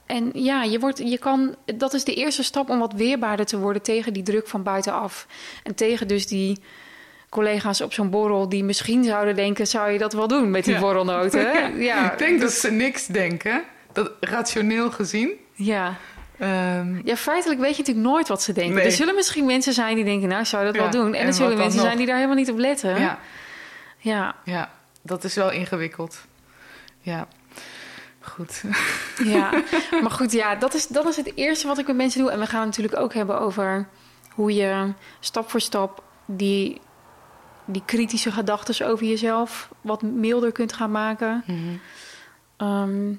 en 0.06 0.30
ja 0.32 0.62
je, 0.62 0.78
wordt, 0.78 0.98
je 0.98 1.18
kan, 1.18 1.54
dat 1.76 1.94
is 1.94 2.04
de 2.04 2.14
eerste 2.14 2.42
stap 2.42 2.70
om 2.70 2.78
wat 2.78 2.92
weerbaarder 2.92 3.46
te 3.46 3.58
worden 3.58 3.82
tegen 3.82 4.12
die 4.12 4.22
druk 4.22 4.48
van 4.48 4.62
buitenaf. 4.62 5.26
En 5.62 5.74
tegen 5.74 6.08
dus 6.08 6.26
die 6.26 6.58
collega's 7.28 7.80
op 7.80 7.92
zo'n 7.92 8.10
borrel 8.10 8.48
die 8.48 8.64
misschien 8.64 9.04
zouden 9.04 9.36
denken... 9.36 9.66
zou 9.66 9.90
je 9.90 9.98
dat 9.98 10.12
wel 10.12 10.28
doen 10.28 10.50
met 10.50 10.64
die 10.64 10.74
Ja. 10.74 10.80
borrelnoten? 10.80 11.50
Ja, 11.82 12.12
ik 12.12 12.18
denk 12.18 12.40
dat 12.40 12.52
ze 12.52 12.70
niks 12.70 13.06
denken, 13.06 13.62
dat 13.92 14.10
rationeel 14.20 14.90
gezien. 14.90 15.30
Ja. 15.54 15.94
Ehm, 16.42 17.00
ja, 17.04 17.16
feitelijk 17.16 17.60
weet 17.60 17.76
je 17.76 17.78
natuurlijk 17.78 18.06
nooit 18.06 18.28
wat 18.28 18.42
ze 18.42 18.52
denken. 18.52 18.74
Nee. 18.74 18.84
Er 18.84 18.92
zullen 18.92 19.14
misschien 19.14 19.46
mensen 19.46 19.72
zijn 19.72 19.94
die 19.94 20.04
denken, 20.04 20.28
nou, 20.28 20.40
ik 20.40 20.46
zou 20.46 20.64
dat 20.64 20.74
Ja, 20.74 20.80
wel 20.80 20.90
doen. 20.90 21.14
En, 21.14 21.20
en 21.20 21.26
er 21.26 21.34
zullen 21.34 21.56
mensen 21.56 21.80
zijn 21.80 21.96
die 21.96 22.06
daar 22.06 22.14
helemaal 22.14 22.36
niet 22.36 22.50
op 22.50 22.58
letten. 22.58 23.00
ja, 23.00 23.18
Ja, 23.98 24.34
ja, 24.44 24.70
dat 25.02 25.24
is 25.24 25.34
wel 25.34 25.50
ingewikkeld. 25.50 26.20
Ja, 27.00 27.26
goed. 28.20 28.62
ja. 29.34 29.50
maar 30.02 30.10
goed, 30.10 30.32
ja, 30.32 30.54
dat 30.54 30.74
is, 30.74 30.86
dat 30.86 31.06
is 31.06 31.16
het 31.16 31.32
eerste 31.34 31.66
wat 31.66 31.78
ik 31.78 31.86
met 31.86 31.96
mensen 31.96 32.20
doe. 32.20 32.30
En 32.30 32.38
we 32.38 32.46
gaan 32.46 32.60
het 32.60 32.68
natuurlijk 32.68 32.96
ook 33.02 33.14
hebben 33.14 33.40
over 33.40 33.88
hoe 34.30 34.54
je 34.54 34.92
stap 35.20 35.50
voor 35.50 35.60
stap 35.60 36.02
die, 36.26 36.80
die 37.64 37.82
kritische 37.84 38.32
gedachten 38.32 38.86
over 38.86 39.06
jezelf 39.06 39.68
wat 39.80 40.02
milder 40.02 40.52
kunt 40.52 40.72
gaan 40.72 40.90
maken. 40.90 41.44
Ehm, 42.56 43.12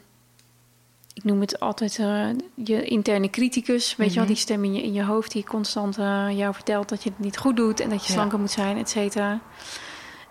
ik 1.13 1.23
noem 1.23 1.39
het 1.41 1.60
altijd 1.60 1.97
eh, 1.99 2.28
je 2.56 2.84
interne 2.84 3.30
criticus. 3.30 3.95
Weet 3.95 4.08
je 4.10 4.13
wel, 4.13 4.23
Mhm. 4.23 4.34
die 4.34 4.41
stem 4.41 4.63
in 4.63 4.73
je, 4.73 4.84
in 4.84 4.93
je 4.93 5.04
hoofd 5.04 5.32
die 5.32 5.43
constant 5.43 5.97
eh, 5.97 6.28
jou 6.38 6.54
vertelt 6.54 6.89
dat 6.89 7.04
je 7.04 7.10
het 7.10 7.19
niet 7.19 7.38
goed 7.38 7.56
doet 7.56 7.80
en 7.80 7.89
dat 7.89 8.02
je 8.02 8.08
Ja. 8.08 8.13
slanker 8.13 8.39
moet 8.39 8.52
zijn, 8.52 8.78
et 8.78 8.89
cetera. 8.89 9.39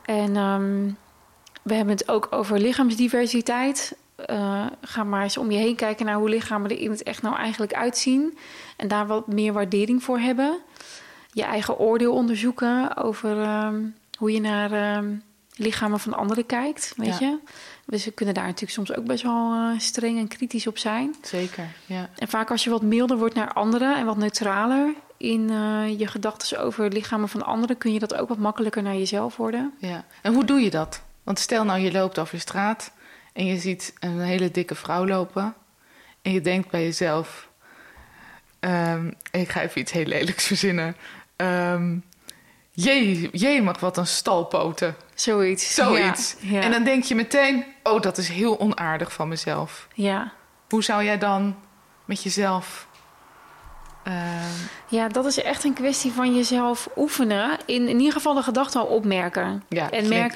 En 0.04 0.36
ehm, 0.36 0.90
we 1.62 1.74
hebben 1.74 1.94
het 1.94 2.08
ook 2.08 2.26
over 2.30 2.58
lichaamsdiversiteit. 2.60 3.96
Eh, 4.16 4.66
ga 4.80 5.04
maar 5.04 5.22
eens 5.22 5.36
om 5.36 5.50
je 5.50 5.58
heen 5.58 5.76
kijken 5.76 6.06
naar 6.06 6.14
hoe 6.16 6.28
lichamen 6.28 6.70
er 6.70 6.78
in 6.78 6.90
het 6.90 7.02
echt 7.02 7.22
nou 7.22 7.36
eigenlijk 7.36 7.74
uitzien. 7.74 8.38
En 8.76 8.88
daar 8.88 9.06
wat 9.06 9.26
meer 9.26 9.52
waardering 9.52 10.02
voor 10.02 10.18
hebben. 10.18 10.58
Je 11.32 11.42
eigen 11.42 11.78
oordeel 11.78 12.12
onderzoeken 12.12 12.96
over 12.96 13.42
ehm, 13.42 13.80
hoe 14.18 14.32
je 14.32 14.40
naar 14.40 14.72
ehm, 14.72 15.14
lichamen 15.56 16.00
van 16.00 16.14
anderen 16.14 16.46
kijkt. 16.46 16.92
Weet 16.96 17.18
Ja. 17.18 17.26
je? 17.26 17.38
Dus 17.86 18.04
we 18.04 18.10
kunnen 18.10 18.34
daar 18.34 18.44
natuurlijk 18.44 18.72
soms 18.72 18.94
ook 18.94 19.04
best 19.04 19.22
wel 19.22 19.52
eh, 19.52 19.78
streng 19.78 20.18
en 20.18 20.28
kritisch 20.28 20.66
op 20.66 20.78
zijn. 20.78 21.14
Zeker, 21.22 21.68
ja. 21.86 22.08
En 22.18 22.28
vaak 22.28 22.50
als 22.50 22.64
je 22.64 22.70
wat 22.70 22.82
milder 22.82 23.16
wordt 23.18 23.34
naar 23.34 23.52
anderen 23.52 23.96
en 23.96 24.06
wat 24.06 24.16
neutraler 24.16 24.94
in 25.16 25.50
eh, 25.50 25.98
je 25.98 26.06
gedachten 26.06 26.60
over 26.60 26.88
lichamen 26.88 27.28
van 27.28 27.44
anderen, 27.44 27.78
kun 27.78 27.92
je 27.92 27.98
dat 27.98 28.14
ook 28.14 28.28
wat 28.28 28.38
makkelijker 28.38 28.82
naar 28.82 28.96
jezelf 28.96 29.36
worden. 29.36 29.72
ja. 29.78 30.04
En 30.22 30.34
hoe 30.34 30.44
doe 30.44 30.60
je 30.60 30.70
dat? 30.70 31.02
Want 31.22 31.38
stel 31.38 31.64
nou, 31.64 31.80
je 31.80 31.92
loopt 31.92 32.18
over 32.18 32.40
straat 32.40 32.92
en 33.32 33.46
je 33.46 33.58
ziet 33.58 33.94
een 34.00 34.20
hele 34.20 34.50
dikke 34.50 34.74
vrouw 34.74 35.06
lopen. 35.06 35.54
En 36.22 36.32
je 36.32 36.40
denkt 36.40 36.70
bij 36.70 36.82
jezelf, 36.82 37.48
ehm, 38.60 39.10
ik 39.30 39.48
ga 39.48 39.62
even 39.62 39.80
iets 39.80 39.92
heel 39.92 40.04
lelijks 40.04 40.46
verzinnen. 40.46 40.96
Ehm 41.36 41.96
jee, 42.72 43.28
jee, 43.32 43.62
mag 43.62 43.80
wat 43.80 43.96
een 43.96 44.06
stalpoten. 44.06 44.96
Zoiets. 45.14 45.74
Zoiets. 45.74 46.36
Ja, 46.40 46.52
ja. 46.52 46.60
En 46.60 46.70
dan 46.70 46.84
denk 46.84 47.04
je 47.04 47.14
meteen, 47.14 47.64
oh, 47.82 48.00
dat 48.00 48.18
is 48.18 48.28
heel 48.28 48.60
onaardig 48.60 49.12
van 49.12 49.28
mezelf. 49.28 49.88
ja. 49.94 50.32
Hoe 50.68 50.82
zou 50.84 51.04
jij 51.04 51.18
dan 51.18 51.56
met 52.04 52.22
jezelf... 52.22 52.86
ehm, 54.04 54.14
ja, 54.88 55.08
dat 55.08 55.24
is 55.26 55.42
echt 55.42 55.64
een 55.64 55.72
kwestie 55.72 56.12
van 56.12 56.34
jezelf 56.36 56.88
oefenen. 56.96 57.58
In, 57.66 57.88
in 57.88 57.98
ieder 57.98 58.12
geval 58.12 58.34
de 58.34 58.42
gedachten 58.42 58.80
al 58.80 58.86
opmerken. 58.86 59.64
ja, 59.68 59.90
en 59.90 60.04
klinkt 60.04 60.34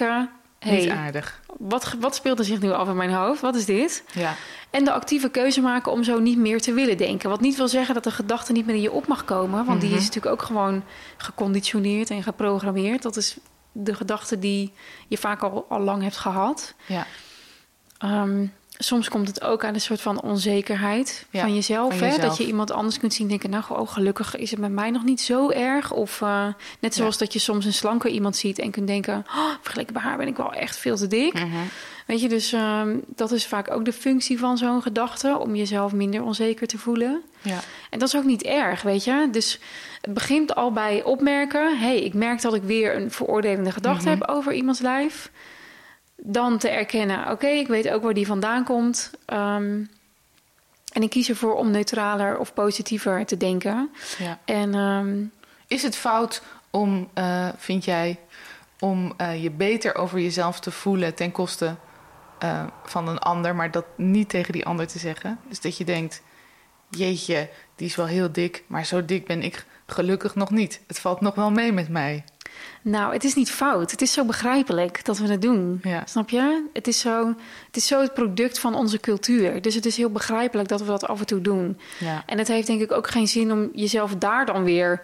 merken, 0.67 0.85
niet 0.89 0.93
hey, 0.95 1.05
aardig. 1.05 1.41
wat, 1.59 1.95
wat 2.01 2.15
speelt 2.15 2.39
er 2.39 2.45
zich 2.45 2.61
nu 2.61 2.71
af 2.73 2.89
in 2.89 2.97
mijn 2.97 3.13
hoofd? 3.13 3.41
Wat 3.41 3.55
is 3.57 3.65
dit? 3.65 4.05
Ja, 4.13 4.35
En 4.71 4.85
de 4.85 4.93
actieve 4.93 5.29
keuze 5.31 5.61
maken 5.61 5.93
om 5.93 6.05
zo 6.05 6.19
niet 6.19 6.39
meer 6.39 6.61
te 6.61 6.73
willen 6.73 6.97
denken. 6.97 7.31
Wat 7.31 7.41
niet 7.41 7.57
wil 7.57 7.69
zeggen 7.69 7.95
dat 7.95 8.05
de 8.05 8.11
gedachte 8.11 8.53
niet 8.53 8.67
meer 8.67 8.75
in 8.75 8.81
je 8.81 8.93
op 8.93 9.07
mag 9.07 9.25
komen. 9.25 9.65
Want 9.65 9.81
die 9.81 9.89
Mhm. 9.91 9.99
is 9.99 10.05
natuurlijk 10.05 10.33
ook 10.35 10.43
gewoon 10.43 10.83
geconditioneerd 11.17 12.11
en 12.11 12.23
geprogrammeerd. 12.23 13.03
Dat 13.03 13.17
is 13.17 13.37
de 13.73 13.95
gedachte 13.95 14.39
die 14.39 14.73
je 15.09 15.19
vaak 15.19 15.43
al, 15.43 15.67
al 15.69 15.81
lang 15.81 16.03
hebt 16.03 16.17
gehad. 16.17 16.75
ja, 16.87 17.07
Ehm, 17.99 18.47
soms 18.79 19.09
komt 19.09 19.29
het 19.29 19.43
ook 19.43 19.65
aan 19.65 19.75
een 19.75 19.81
soort 19.81 20.01
van 20.01 20.21
onzekerheid 20.23 21.27
Ja, 21.31 21.41
van, 21.41 21.55
jezelf, 21.55 21.93
van 21.93 22.07
hè? 22.07 22.13
jezelf. 22.15 22.29
Dat 22.29 22.37
je 22.39 22.47
iemand 22.47 22.71
anders 22.71 22.99
kunt 22.99 23.15
zien 23.15 23.29
denken... 23.29 23.51
nou, 23.51 23.65
oh, 23.69 23.89
gelukkig 23.89 24.37
is 24.37 24.51
het 24.51 24.61
met 24.61 24.73
mij 24.73 24.91
nog 24.91 25.05
niet 25.05 25.21
zo 25.21 25.51
erg. 25.51 25.93
Of 25.93 26.23
eh, 26.23 26.47
net 26.81 26.95
zoals 26.95 27.19
dat 27.19 27.33
je 27.33 27.39
soms 27.39 27.65
een 27.65 27.73
slanker 27.73 28.11
iemand 28.11 28.37
ziet 28.37 28.59
en 28.59 28.71
kunt 28.71 28.87
denken... 28.87 29.25
Oh, 29.37 29.49
vergeleken 29.61 29.93
bij 29.93 30.03
haar 30.03 30.17
ben 30.17 30.27
ik 30.27 30.37
wel 30.37 30.53
echt 30.53 30.77
veel 30.77 30.97
te 30.97 31.07
dik. 31.07 31.33
Mhm. 31.35 31.47
Weet 32.07 32.21
je, 32.21 32.29
dus 32.29 32.53
ehm, 32.53 32.97
dat 33.07 33.33
is 33.33 33.47
vaak 33.47 33.71
ook 33.71 33.85
de 33.85 33.93
functie 33.93 34.39
van 34.39 34.59
zo'n 34.59 34.83
gedachte... 34.83 35.39
om 35.39 35.55
jezelf 35.55 35.93
minder 35.93 36.23
onzeker 36.23 36.67
te 36.67 36.79
voelen. 36.79 37.23
ja, 37.43 37.59
En 37.91 37.99
dat 37.99 38.09
is 38.09 38.17
ook 38.17 38.25
niet 38.25 38.43
erg, 38.43 38.83
weet 38.83 39.05
je. 39.05 39.29
Dus 39.33 39.59
het 40.01 40.15
begint 40.15 40.55
al 40.55 40.73
bij 40.73 41.03
opmerken... 41.03 41.79
hey, 41.79 42.01
ik 42.03 42.15
merk 42.15 42.41
dat 42.41 42.55
ik 42.55 42.63
weer 42.63 42.97
een 42.97 43.11
veroordelende 43.11 43.73
gedachte 43.73 44.09
Mhm. 44.09 44.19
heb 44.19 44.29
over 44.29 44.53
iemands 44.53 44.81
lijf. 44.81 45.31
Dan 46.17 46.59
te 46.59 46.69
erkennen, 46.69 47.31
oké, 47.31 47.47
ik 47.47 47.67
weet 47.69 47.89
ook 47.91 48.03
waar 48.03 48.15
die 48.15 48.27
vandaan 48.27 48.65
komt. 48.65 49.11
Ehm, 49.25 49.85
en 50.93 51.03
ik 51.03 51.11
kies 51.11 51.29
ervoor 51.29 51.55
om 51.55 51.71
neutraler 51.71 52.39
of 52.39 52.55
positiever 52.55 53.27
te 53.27 53.37
denken. 53.37 53.91
ja. 54.19 54.39
En 54.45 54.75
ehm, 54.75 55.25
Is 55.67 55.83
het 55.83 55.97
fout 55.97 56.43
om, 56.71 57.09
eh, 57.15 57.49
vind 57.57 57.85
jij, 57.85 58.19
om 58.79 59.13
eh, 59.17 59.43
je 59.43 59.51
beter 59.51 59.95
over 59.95 60.19
jezelf 60.21 60.61
te 60.61 60.71
voelen 60.71 61.15
ten 61.15 61.33
koste 61.33 61.77
eh, 62.39 62.65
van 62.85 63.09
een 63.09 63.19
ander, 63.19 63.55
maar 63.55 63.71
dat 63.71 63.85
niet 63.97 64.29
tegen 64.29 64.53
die 64.53 64.67
ander 64.67 64.87
te 64.87 64.99
zeggen? 64.99 65.39
Dus 65.49 65.61
dat 65.61 65.77
je 65.77 65.85
denkt, 65.85 66.23
jeetje, 66.91 67.49
die 67.77 67.87
is 67.87 67.97
wel 67.97 68.07
heel 68.07 68.33
dik, 68.33 68.65
maar 68.67 68.87
zo 68.87 69.05
dik 69.05 69.27
ben 69.27 69.43
ik 69.43 69.65
gelukkig 69.87 70.35
nog 70.35 70.51
niet. 70.51 70.81
Het 70.87 70.99
valt 71.01 71.21
nog 71.21 71.35
wel 71.35 71.51
mee 71.51 71.73
met 71.73 71.89
mij. 71.89 72.25
Nou, 72.88 73.12
het 73.12 73.25
is 73.25 73.35
niet 73.35 73.51
fout. 73.51 73.90
Het 73.90 74.03
is 74.03 74.12
zo 74.12 74.25
begrijpelijk 74.25 75.05
dat 75.05 75.18
we 75.18 75.29
het 75.29 75.42
doen. 75.42 75.81
Ja, 75.83 76.03
Snap 76.07 76.31
je? 76.31 76.64
Het 76.72 76.87
is, 76.87 77.01
zo, 77.01 77.35
het 77.66 77.77
is 77.77 77.87
zo 77.87 78.01
het 78.01 78.14
product 78.14 78.59
van 78.59 78.75
onze 78.75 79.01
cultuur. 79.01 79.62
Dus 79.62 79.75
het 79.75 79.87
is 79.87 79.96
heel 79.96 80.11
begrijpelijk 80.11 80.68
dat 80.68 80.81
we 80.81 80.87
dat 80.87 81.07
af 81.07 81.20
en 81.20 81.27
toe 81.27 81.40
doen. 81.40 81.79
ja. 81.99 82.22
En 82.27 82.38
het 82.38 82.49
heeft 82.49 82.66
denk 82.66 82.81
ik 82.81 82.92
ook 82.92 83.09
geen 83.11 83.29
zin 83.29 83.53
om 83.53 83.68
jezelf 83.72 84.14
daar 84.16 84.46
dan 84.46 84.64
weer... 84.64 85.03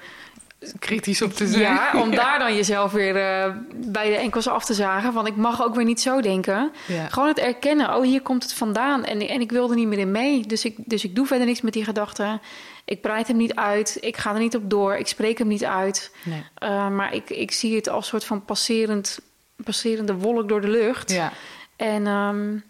kritisch 0.78 1.22
op 1.22 1.32
te 1.32 1.46
zijn. 1.46 1.62
Ja, 1.62 1.90
om 2.02 2.10
daar 2.10 2.38
dan 2.38 2.54
jezelf 2.54 2.92
weer 2.92 3.16
eh, 3.16 3.54
bij 3.74 4.08
de 4.08 4.16
enkels 4.16 4.48
af 4.48 4.64
te 4.64 4.74
zagen. 4.74 5.12
Want 5.12 5.26
ik 5.26 5.36
mag 5.36 5.62
ook 5.62 5.74
weer 5.74 5.84
niet 5.84 6.00
zo 6.00 6.20
denken. 6.20 6.72
Ja. 6.86 7.08
Gewoon 7.08 7.28
het 7.28 7.38
erkennen. 7.38 7.96
Oh, 7.96 8.02
hier 8.02 8.22
komt 8.22 8.42
het 8.42 8.54
vandaan. 8.54 9.04
En, 9.04 9.28
en 9.28 9.40
ik 9.40 9.50
wil 9.50 9.70
er 9.70 9.76
niet 9.76 9.86
meer 9.86 9.98
in 9.98 10.10
mee. 10.10 10.46
Dus 10.46 10.64
ik, 10.64 10.76
dus 10.84 11.04
ik 11.04 11.14
doe 11.14 11.26
verder 11.26 11.46
niks 11.46 11.60
met 11.60 11.72
die 11.72 11.84
gedachten. 11.84 12.40
Ik 12.84 13.00
breid 13.00 13.28
hem 13.28 13.36
niet 13.36 13.54
uit. 13.54 13.98
Ik 14.00 14.16
ga 14.16 14.32
er 14.32 14.38
niet 14.38 14.56
op 14.56 14.70
door. 14.70 14.96
Ik 14.96 15.06
spreek 15.06 15.38
hem 15.38 15.48
niet 15.48 15.64
uit. 15.64 16.14
Nee. 16.24 16.44
Uh, 16.62 16.88
maar 16.88 17.14
ik, 17.14 17.30
ik 17.30 17.52
zie 17.52 17.76
het 17.76 17.88
als 17.88 18.06
soort 18.06 18.24
van 18.24 18.44
passerend, 18.44 19.18
passerende 19.64 20.14
wolk 20.14 20.48
door 20.48 20.60
de 20.60 20.68
lucht. 20.68 21.10
Ja, 21.10 21.32
En, 21.76 22.06
um, 22.06 22.64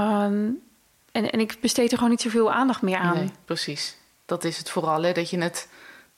um, 0.00 0.62
en, 1.12 1.30
en 1.30 1.40
ik 1.40 1.56
besteed 1.60 1.90
er 1.90 1.96
gewoon 1.96 2.10
niet 2.10 2.20
zoveel 2.20 2.52
aandacht 2.52 2.82
meer 2.82 2.98
aan. 2.98 3.16
nee, 3.16 3.30
precies. 3.44 3.96
Dat 4.26 4.44
is 4.44 4.58
het 4.58 4.70
vooral, 4.70 5.02
hè? 5.02 5.12
Dat, 5.12 5.30
je 5.30 5.38
het, 5.38 5.68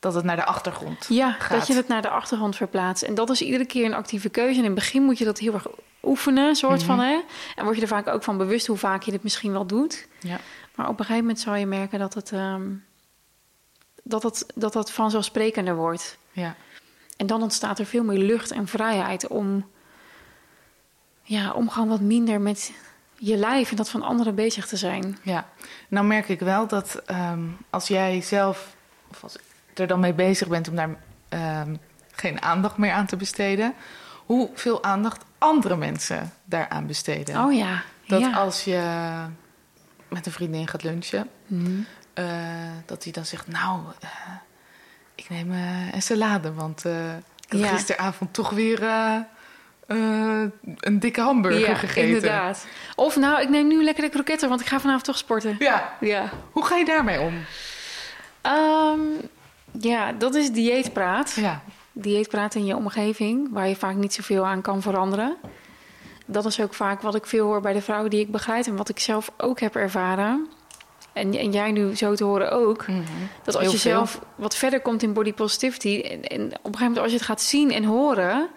dat 0.04 0.14
het 0.14 0.24
naar 0.24 0.36
de 0.36 0.44
achtergrond 0.44 1.06
Ja, 1.08 1.32
gaat. 1.32 1.58
dat 1.58 1.66
je 1.66 1.74
het 1.74 1.88
naar 1.88 2.02
de 2.02 2.08
achtergrond 2.08 2.56
verplaatst. 2.56 3.02
En 3.02 3.14
dat 3.14 3.30
is 3.30 3.42
iedere 3.42 3.66
keer 3.66 3.84
een 3.84 3.94
actieve 3.94 4.28
keuze. 4.28 4.50
En 4.52 4.58
in 4.58 4.64
het 4.64 4.74
begin 4.74 5.02
moet 5.02 5.18
je 5.18 5.24
dat 5.24 5.38
heel 5.38 5.54
erg 5.54 5.66
oefenen, 6.02 6.56
soort 6.56 6.78
Mhm. 6.78 6.86
van. 6.86 6.98
Hè? 7.00 7.20
En 7.56 7.64
word 7.64 7.76
je 7.76 7.82
er 7.82 7.88
vaak 7.88 8.06
ook 8.08 8.22
van 8.22 8.36
bewust 8.36 8.66
hoe 8.66 8.76
vaak 8.76 9.02
je 9.02 9.12
het 9.12 9.22
misschien 9.22 9.52
wel 9.52 9.66
doet. 9.66 10.06
Ja. 10.20 10.38
Maar 10.74 10.86
op 10.88 10.92
een 10.98 11.04
gegeven 11.04 11.20
moment 11.26 11.40
zal 11.40 11.54
je 11.54 11.66
merken 11.66 11.98
dat 11.98 12.14
het, 12.14 12.30
um, 12.32 12.84
dat 14.02 14.22
het, 14.22 14.46
dat 14.54 14.72
dat 14.72 14.90
vanzelfsprekender 14.92 15.76
wordt. 15.76 16.18
Ja. 16.32 16.54
En 17.16 17.26
dan 17.26 17.42
ontstaat 17.42 17.78
er 17.78 17.86
veel 17.86 18.04
meer 18.04 18.18
lucht 18.18 18.50
en 18.50 18.66
vrijheid 18.66 19.26
om, 19.28 19.66
ja, 21.22 21.52
om 21.52 21.70
gewoon 21.70 21.88
wat 21.88 22.00
minder 22.00 22.40
met 22.40 22.72
je 23.18 23.36
lijf 23.36 23.70
en 23.70 23.76
dat 23.76 23.88
van 23.90 24.02
anderen 24.02 24.34
bezig 24.34 24.66
te 24.66 24.76
zijn. 24.76 25.18
Ja, 25.22 25.48
nou 25.88 26.06
merk 26.06 26.28
ik 26.28 26.40
wel 26.40 26.66
dat 26.66 27.02
um, 27.10 27.56
als 27.70 27.88
jij 27.88 28.20
zelf, 28.22 28.74
of 29.10 29.22
als 29.22 29.36
er 29.74 29.86
dan 29.86 30.00
mee 30.00 30.12
bezig 30.12 30.48
bent 30.48 30.68
om 30.68 30.76
daar 30.76 30.96
um, 31.62 31.78
geen 32.12 32.42
aandacht 32.42 32.76
meer 32.76 32.92
aan 32.92 33.06
te 33.06 33.16
besteden, 33.16 33.74
hoeveel 34.26 34.84
aandacht 34.84 35.24
andere 35.38 35.76
mensen 35.76 36.32
daaraan 36.44 36.86
besteden. 36.86 37.44
Oh 37.44 37.54
ja. 37.54 37.82
Dat 38.06 38.20
ja. 38.20 38.32
als 38.32 38.64
je 38.64 38.82
met 40.08 40.26
een 40.26 40.32
vriendin 40.32 40.68
gaat 40.68 40.82
lunchen, 40.82 41.28
mm. 41.46 41.86
uh, 42.14 42.26
dat 42.86 43.02
die 43.02 43.12
dan 43.12 43.24
zegt, 43.24 43.46
nou, 43.48 43.80
uh, 44.04 44.10
ik 45.14 45.28
neem 45.28 45.52
uh, 45.52 45.92
een 45.92 46.02
salade, 46.02 46.52
want 46.52 46.84
ik 47.48 47.58
ja. 47.58 47.68
gisteravond 47.68 48.32
toch 48.32 48.50
weer 48.50 48.82
eh, 49.86 50.42
een 50.80 50.98
dikke 50.98 51.20
hamburger 51.20 51.68
ja, 51.68 51.74
gegeten. 51.74 52.06
inderdaad. 52.06 52.66
Of 52.94 53.16
nou, 53.16 53.42
ik 53.42 53.48
neem 53.48 53.66
nu 53.68 53.84
lekker 53.84 54.04
de 54.04 54.10
kroketten, 54.10 54.48
want 54.48 54.60
ik 54.60 54.66
ga 54.66 54.80
vanavond 54.80 55.04
toch 55.04 55.16
sporten. 55.16 55.56
Ja, 55.58 55.92
Ja. 56.00 56.30
hoe 56.50 56.64
ga 56.64 56.76
je 56.76 56.84
daarmee 56.84 57.20
om? 57.20 57.44
Ehm, 58.40 59.00
ja, 59.80 60.12
dat 60.12 60.34
is 60.34 60.50
dieetpraat. 60.50 61.32
Ja, 61.32 61.62
Dieetpraat 61.92 62.54
in 62.54 62.64
je 62.64 62.76
omgeving, 62.76 63.48
waar 63.52 63.68
je 63.68 63.76
vaak 63.76 63.94
niet 63.94 64.14
zoveel 64.14 64.46
aan 64.46 64.60
kan 64.60 64.82
veranderen. 64.82 65.36
Dat 66.26 66.44
is 66.44 66.60
ook 66.60 66.74
vaak 66.74 67.00
wat 67.00 67.14
ik 67.14 67.26
veel 67.26 67.46
hoor 67.46 67.60
bij 67.60 67.72
de 67.72 67.82
vrouwen 67.82 68.10
die 68.10 68.20
ik 68.20 68.30
begeleid 68.30 68.66
en 68.66 68.76
wat 68.76 68.88
ik 68.88 68.98
zelf 68.98 69.32
ook 69.36 69.60
heb 69.60 69.76
ervaren. 69.76 70.48
En, 71.12 71.34
en 71.38 71.52
jij 71.52 71.72
nu 71.72 71.96
zo 71.96 72.14
te 72.14 72.24
horen 72.24 72.52
ook. 72.52 72.84
Dat 73.44 73.54
als 73.54 73.64
Heel 73.64 73.72
je 73.72 73.78
veel. 73.78 73.90
zelf 73.92 74.20
wat 74.34 74.56
verder 74.56 74.80
komt 74.80 75.02
in 75.02 75.12
body 75.12 75.32
positivity. 75.32 76.00
En, 76.00 76.22
en 76.22 76.40
op 76.44 76.50
een 76.52 76.60
gegeven 76.62 76.78
moment 76.80 76.98
als 76.98 77.10
je 77.10 77.16
het 77.16 77.26
gaat 77.26 77.42
zien 77.42 77.72
en 77.72 77.84
horen. 77.84 78.48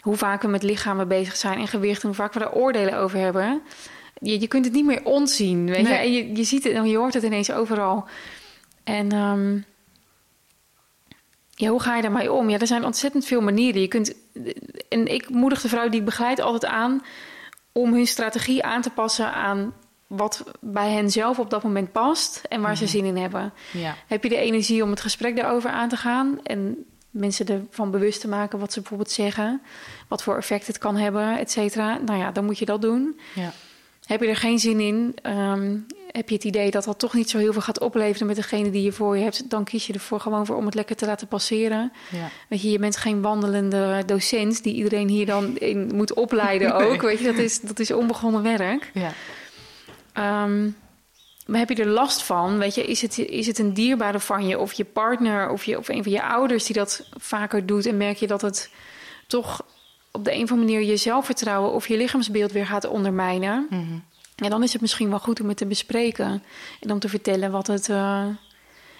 Hoe 0.00 0.16
vaak 0.16 0.42
we 0.42 0.48
met 0.48 0.62
lichamen 0.62 1.08
bezig 1.08 1.36
zijn 1.36 1.58
en 1.58 1.68
gewicht. 1.68 2.02
En 2.02 2.08
hoe 2.08 2.16
vaak 2.16 2.32
we 2.32 2.38
daar 2.38 2.52
oordelen 2.52 2.96
over 2.98 3.18
hebben. 3.18 3.62
Je, 4.20 4.40
je 4.40 4.48
kunt 4.48 4.64
het 4.64 4.74
niet 4.74 4.84
meer 4.84 5.04
ontzien. 5.04 5.66
Weet 5.66 5.86
je? 5.86 5.94
En 5.94 6.12
je, 6.12 6.36
je 6.36 6.44
ziet 6.44 6.64
het 6.64 6.72
en 6.72 6.88
je 6.88 6.96
hoort 6.96 7.14
het 7.14 7.22
ineens 7.22 7.52
overal. 7.52 8.04
En 8.84 9.12
ehm, 9.12 9.58
ja, 11.60 11.68
hoe 11.70 11.80
ga 11.80 11.96
je 11.96 12.02
daarmee 12.02 12.32
om? 12.32 12.50
Ja, 12.50 12.58
er 12.58 12.66
zijn 12.66 12.84
ontzettend 12.84 13.24
veel 13.24 13.40
manieren. 13.40 13.80
Je 13.80 13.88
kunt, 13.88 14.14
en 14.88 15.06
ik 15.06 15.28
moedig 15.28 15.60
de 15.60 15.68
vrouw 15.68 15.88
die 15.88 16.00
ik 16.00 16.04
begeleid 16.06 16.40
altijd 16.40 16.72
aan 16.72 17.02
om 17.72 17.94
hun 17.94 18.06
strategie 18.06 18.62
aan 18.64 18.82
te 18.82 18.90
passen 18.90 19.32
aan 19.32 19.74
wat 20.06 20.44
bij 20.60 20.90
hen 20.90 21.10
zelf 21.10 21.38
op 21.38 21.50
dat 21.50 21.62
moment 21.62 21.92
past 21.92 22.42
en 22.48 22.60
waar 22.60 22.76
ze 22.76 22.86
zin 22.86 23.04
in 23.04 23.16
hebben. 23.16 23.52
ja. 23.72 23.96
Heb 24.06 24.22
je 24.22 24.28
de 24.28 24.36
energie 24.36 24.82
om 24.82 24.90
het 24.90 25.00
gesprek 25.00 25.36
daarover 25.36 25.70
aan 25.70 25.88
te 25.88 25.96
gaan 25.96 26.38
en 26.42 26.84
mensen 27.10 27.46
ervan 27.48 27.90
bewust 27.90 28.20
te 28.20 28.28
maken 28.28 28.58
wat 28.58 28.72
ze 28.72 28.80
bijvoorbeeld 28.80 29.10
zeggen, 29.10 29.62
wat 30.08 30.22
voor 30.22 30.36
effect 30.36 30.66
het 30.66 30.78
kan 30.78 30.96
hebben, 30.96 31.38
et 31.38 31.50
cetera? 31.50 31.98
Nou 32.04 32.18
ja, 32.18 32.30
dan 32.32 32.44
moet 32.44 32.58
je 32.58 32.64
dat 32.64 32.82
doen. 32.82 33.20
ja. 33.34 33.52
Heb 34.04 34.20
je 34.20 34.28
er 34.28 34.36
geen 34.36 34.58
zin 34.58 34.80
in? 34.80 35.14
ehm, 35.22 35.76
heb 36.12 36.28
je 36.28 36.34
het 36.34 36.44
idee 36.44 36.70
dat 36.70 36.84
dat 36.84 36.98
toch 36.98 37.14
niet 37.14 37.30
zo 37.30 37.38
heel 37.38 37.52
veel 37.52 37.62
gaat 37.62 37.80
opleveren 37.80 38.26
met 38.26 38.36
degene 38.36 38.70
die 38.70 38.82
je 38.82 38.92
voor 38.92 39.16
je 39.16 39.22
hebt? 39.22 39.50
Dan 39.50 39.64
kies 39.64 39.86
je 39.86 39.92
ervoor 39.92 40.20
gewoon 40.20 40.46
voor 40.46 40.56
om 40.56 40.64
het 40.66 40.74
lekker 40.74 40.96
te 40.96 41.06
laten 41.06 41.26
passeren. 41.26 41.92
ja. 42.10 42.28
Weet 42.48 42.62
je, 42.62 42.70
je 42.70 42.78
bent 42.78 42.96
geen 42.96 43.20
wandelende 43.20 44.02
docent 44.06 44.62
die 44.62 44.74
iedereen 44.74 45.08
hier 45.08 45.26
dan 45.26 45.58
in 45.58 45.90
moet 45.94 46.14
opleiden 46.14 46.74
ook. 46.74 47.02
Weet 47.02 47.18
je, 47.18 47.24
dat 47.24 47.38
is, 47.38 47.60
dat 47.60 47.78
is 47.78 47.90
onbegonnen 47.90 48.42
werk. 48.42 48.90
ja. 48.94 49.12
Ehm, 50.12 50.68
maar 51.46 51.58
heb 51.58 51.68
je 51.68 51.82
er 51.82 51.88
last 51.88 52.22
van? 52.22 52.58
Weet 52.58 52.74
je, 52.74 52.84
is 52.84 53.02
het, 53.02 53.18
is 53.18 53.46
het 53.46 53.58
een 53.58 53.74
dierbare 53.74 54.20
van 54.20 54.46
je 54.46 54.58
of 54.58 54.72
je 54.72 54.84
partner 54.84 55.50
of, 55.50 55.64
je, 55.64 55.78
of 55.78 55.88
een 55.88 56.02
van 56.02 56.12
je 56.12 56.22
ouders 56.22 56.64
die 56.64 56.74
dat 56.76 57.06
vaker 57.18 57.66
doet? 57.66 57.86
En 57.86 57.96
merk 57.96 58.16
je 58.16 58.26
dat 58.26 58.40
het 58.40 58.70
toch 59.26 59.62
op 60.10 60.24
de 60.24 60.34
een 60.34 60.42
of 60.42 60.50
andere 60.50 60.72
manier 60.72 60.88
je 60.88 60.96
zelfvertrouwen 60.96 61.72
of 61.72 61.88
je 61.88 61.96
lichaamsbeeld 61.96 62.52
weer 62.52 62.66
gaat 62.66 62.88
ondermijnen? 62.88 63.66
Mhm. 63.70 63.98
En 64.40 64.50
dan 64.50 64.62
is 64.62 64.72
het 64.72 64.80
misschien 64.80 65.10
wel 65.10 65.18
goed 65.18 65.40
om 65.40 65.48
het 65.48 65.56
te 65.56 65.66
bespreken 65.66 66.42
en 66.80 66.90
om 66.90 66.98
te 66.98 67.08
vertellen 67.08 67.50
wat 67.50 67.66
het, 67.66 67.88
eh, 67.88 68.26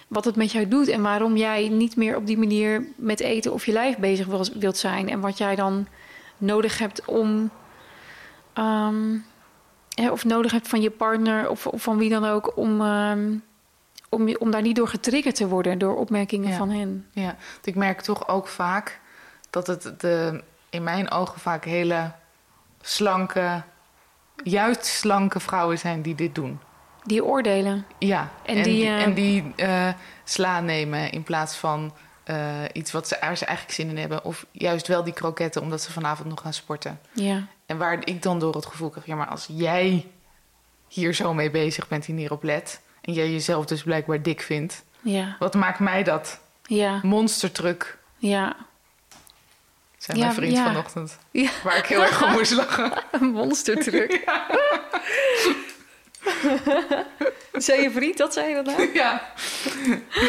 wat 0.07 0.25
het 0.25 0.35
met 0.35 0.51
jou 0.51 0.67
doet 0.67 0.87
en 0.87 1.01
waarom 1.01 1.37
jij 1.37 1.69
niet 1.69 1.95
meer 1.95 2.15
op 2.15 2.25
die 2.27 2.37
manier 2.37 2.87
met 2.95 3.19
eten 3.19 3.53
of 3.53 3.65
je 3.65 3.71
lijf 3.71 3.97
bezig 3.97 4.25
wil, 4.25 4.45
wilt 4.59 4.77
zijn 4.77 5.09
en 5.09 5.19
wat 5.19 5.37
jij 5.37 5.55
dan 5.55 5.87
nodig 6.37 6.77
hebt 6.77 7.05
om. 7.05 7.49
ehm, 8.53 9.17
hè, 9.95 10.11
of 10.11 10.25
nodig 10.25 10.51
hebt 10.51 10.67
van 10.67 10.81
je 10.81 10.89
partner 10.91 11.49
of, 11.49 11.67
of 11.67 11.81
van 11.83 11.97
wie 11.97 12.09
dan 12.09 12.25
ook 12.25 12.57
om, 12.57 12.81
ehm, 12.81 13.33
om, 14.09 14.35
om 14.39 14.51
daar 14.51 14.61
niet 14.61 14.75
door 14.75 14.87
getriggerd 14.87 15.35
te 15.35 15.47
worden 15.47 15.77
door 15.77 15.95
opmerkingen 15.97 16.49
Ja. 16.49 16.57
van 16.57 16.69
hen. 16.69 17.07
Ja, 17.11 17.35
ik 17.63 17.75
merk 17.75 18.01
toch 18.01 18.27
ook 18.27 18.47
vaak 18.47 18.99
dat 19.49 19.67
het 19.67 19.93
de, 19.99 20.43
in 20.69 20.83
mijn 20.83 21.11
ogen 21.11 21.39
vaak 21.39 21.65
hele 21.65 22.11
slanke, 22.81 23.63
juist 24.43 24.85
slanke 24.85 25.39
vrouwen 25.39 25.79
zijn 25.79 26.01
die 26.01 26.15
dit 26.15 26.35
doen. 26.35 26.59
Die 27.03 27.23
oordelen. 27.25 27.85
Ja, 27.97 28.29
En 28.45 28.57
en, 28.57 28.63
die, 28.63 28.73
die, 28.73 28.85
eh, 28.87 29.01
en 29.03 29.13
die 29.13 29.53
eh, 29.55 29.87
sla 30.23 30.59
nemen 30.59 31.11
in 31.11 31.23
plaats 31.23 31.55
van 31.55 31.93
eh, 32.23 32.37
iets 32.73 32.91
wat 32.91 33.07
ze, 33.07 33.17
waar 33.21 33.37
ze 33.37 33.45
eigenlijk 33.45 33.75
zin 33.77 33.89
in 33.89 33.97
hebben. 33.97 34.23
Of 34.23 34.45
juist 34.51 34.87
wel 34.87 35.03
die 35.03 35.13
kroketten 35.13 35.61
omdat 35.61 35.81
ze 35.81 35.91
vanavond 35.91 36.29
nog 36.29 36.41
gaan 36.41 36.53
sporten. 36.53 36.99
Ja. 37.13 37.45
En 37.65 37.77
waar 37.77 37.99
ik 38.07 38.21
dan 38.21 38.39
door 38.39 38.55
het 38.55 38.65
gevoel 38.65 38.89
krijg, 38.89 39.05
ja, 39.05 39.15
maar 39.15 39.27
als 39.27 39.47
jij 39.51 40.07
hier 40.87 41.13
zo 41.13 41.33
mee 41.33 41.51
bezig 41.51 41.87
bent 41.87 42.07
en 42.07 42.15
hierop 42.15 42.43
let... 42.43 42.81
en 43.01 43.13
jij 43.13 43.31
jezelf 43.31 43.65
dus 43.65 43.83
blijkbaar 43.83 44.21
dik 44.21 44.41
vindt, 44.41 44.83
Ja. 45.01 45.35
wat 45.39 45.53
maakt 45.53 45.79
mij 45.79 46.03
dat 46.03 46.39
Ja. 46.63 46.99
monstertruck? 47.03 47.97
Ja. 48.17 48.55
Zei 50.01 50.17
Ja, 50.17 50.23
mijn 50.23 50.35
vriend 50.35 50.53
ja. 50.53 50.63
vanochtend. 50.65 51.17
Ja. 51.31 51.49
Waar 51.63 51.77
ik 51.77 51.85
heel 51.85 52.01
erg 52.01 52.23
om 52.23 52.31
moest 52.31 52.51
lachen. 52.51 52.91
Een 53.11 53.31
monstertruck. 53.31 54.19
Zei 57.51 57.81
je 57.81 57.91
vriend 57.91 58.17
dat, 58.17 58.33
zei 58.33 58.47
je 58.49 58.55
dat 58.55 58.65
nou? 58.65 58.93
Ja. 58.93 59.21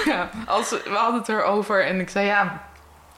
ja. 0.04 0.30
Als, 0.46 0.70
we 0.70 0.90
hadden 0.90 1.20
het 1.20 1.28
erover 1.28 1.85
en 1.85 2.00
ik 2.00 2.11
zei 2.11 2.26
ja... 2.26 2.68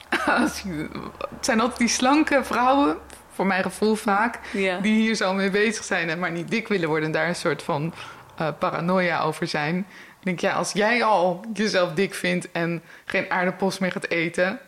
Het 0.09 1.45
zijn 1.45 1.59
altijd 1.59 1.79
die 1.79 1.87
slanke 1.87 2.43
vrouwen, 2.43 2.97
voor 3.33 3.45
mijn 3.45 3.63
gevoel 3.63 3.95
vaak... 3.95 4.39
Die 4.81 4.99
hier 5.01 5.15
zo 5.15 5.33
mee 5.33 5.49
bezig 5.49 5.83
zijn 5.83 6.09
en 6.09 6.19
maar 6.19 6.31
niet 6.31 6.49
dik 6.49 6.67
willen 6.67 6.87
worden... 6.87 7.05
en 7.05 7.11
daar 7.11 7.27
een 7.27 7.35
soort 7.35 7.63
van 7.63 7.93
eh, 8.37 8.47
paranoia 8.59 9.21
over 9.21 9.47
zijn. 9.47 9.77
Ik 10.19 10.25
denk, 10.25 10.39
ja, 10.39 10.53
als 10.53 10.71
jij 10.71 11.03
al 11.03 11.45
jezelf 11.53 11.93
dik 11.93 12.13
vindt 12.13 12.51
en 12.51 12.83
geen 13.05 13.31
aardappels 13.31 13.79
meer 13.79 13.91
gaat 13.91 14.09
eten... 14.09 14.59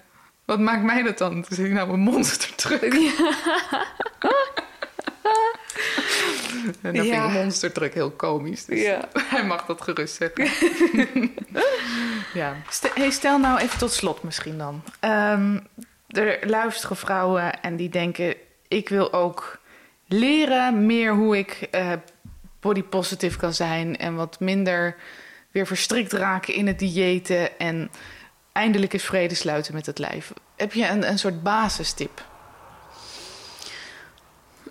wat 0.48 0.60
maakt 0.60 0.84
mij 0.84 1.04
dat 1.04 1.18
dan? 1.18 1.32
Toen 1.32 1.56
zei 1.56 1.68
hij, 1.68 1.76
nou, 1.76 1.92
een 1.92 2.00
monstertruck. 2.00 2.94
En 6.82 6.94
dan 6.94 7.06
Ja. 7.06 7.30
vind 7.52 7.82
ik 7.82 7.94
heel 7.94 8.12
komisch. 8.12 8.66
Dus 8.66 8.82
Ja. 8.82 9.08
hij 9.34 9.46
mag 9.46 9.66
dat 9.66 9.82
gerust 9.82 10.16
zeggen. 10.16 10.48
ja. 12.34 12.56
Stel, 12.70 12.92
hey, 12.94 13.10
stel 13.10 13.40
nou 13.40 13.60
even 13.60 13.78
tot 13.80 13.92
slot 13.92 14.24
misschien 14.24 14.58
dan. 14.58 14.84
Ehm, 15.00 15.60
er 16.08 16.40
luisteren 16.50 16.98
vrouwen 16.98 17.62
en 17.62 17.76
die 17.76 17.90
denken... 17.90 18.36
ik 18.68 18.90
wil 18.90 19.14
ook 19.14 19.60
leren 20.08 20.86
meer 20.86 21.14
hoe 21.14 21.38
ik 21.38 21.68
eh, 21.72 21.92
body 22.60 22.84
positive 22.84 23.38
kan 23.38 23.54
zijn... 23.54 23.98
en 23.98 24.16
wat 24.16 24.40
minder 24.40 24.96
weer 25.52 25.68
verstrikt 25.68 26.14
raken 26.14 26.54
in 26.54 26.68
het 26.68 26.80
diëten... 26.80 27.60
en 27.60 27.92
eindelijk 28.58 28.94
eens 28.94 29.04
vrede 29.04 29.36
sluiten 29.36 29.74
met 29.74 29.86
het 29.86 30.00
lijf. 30.00 30.34
Heb 30.56 30.74
je 30.74 30.88
een, 30.88 31.10
een 31.10 31.20
soort 31.20 31.44
basistip? 31.44 32.26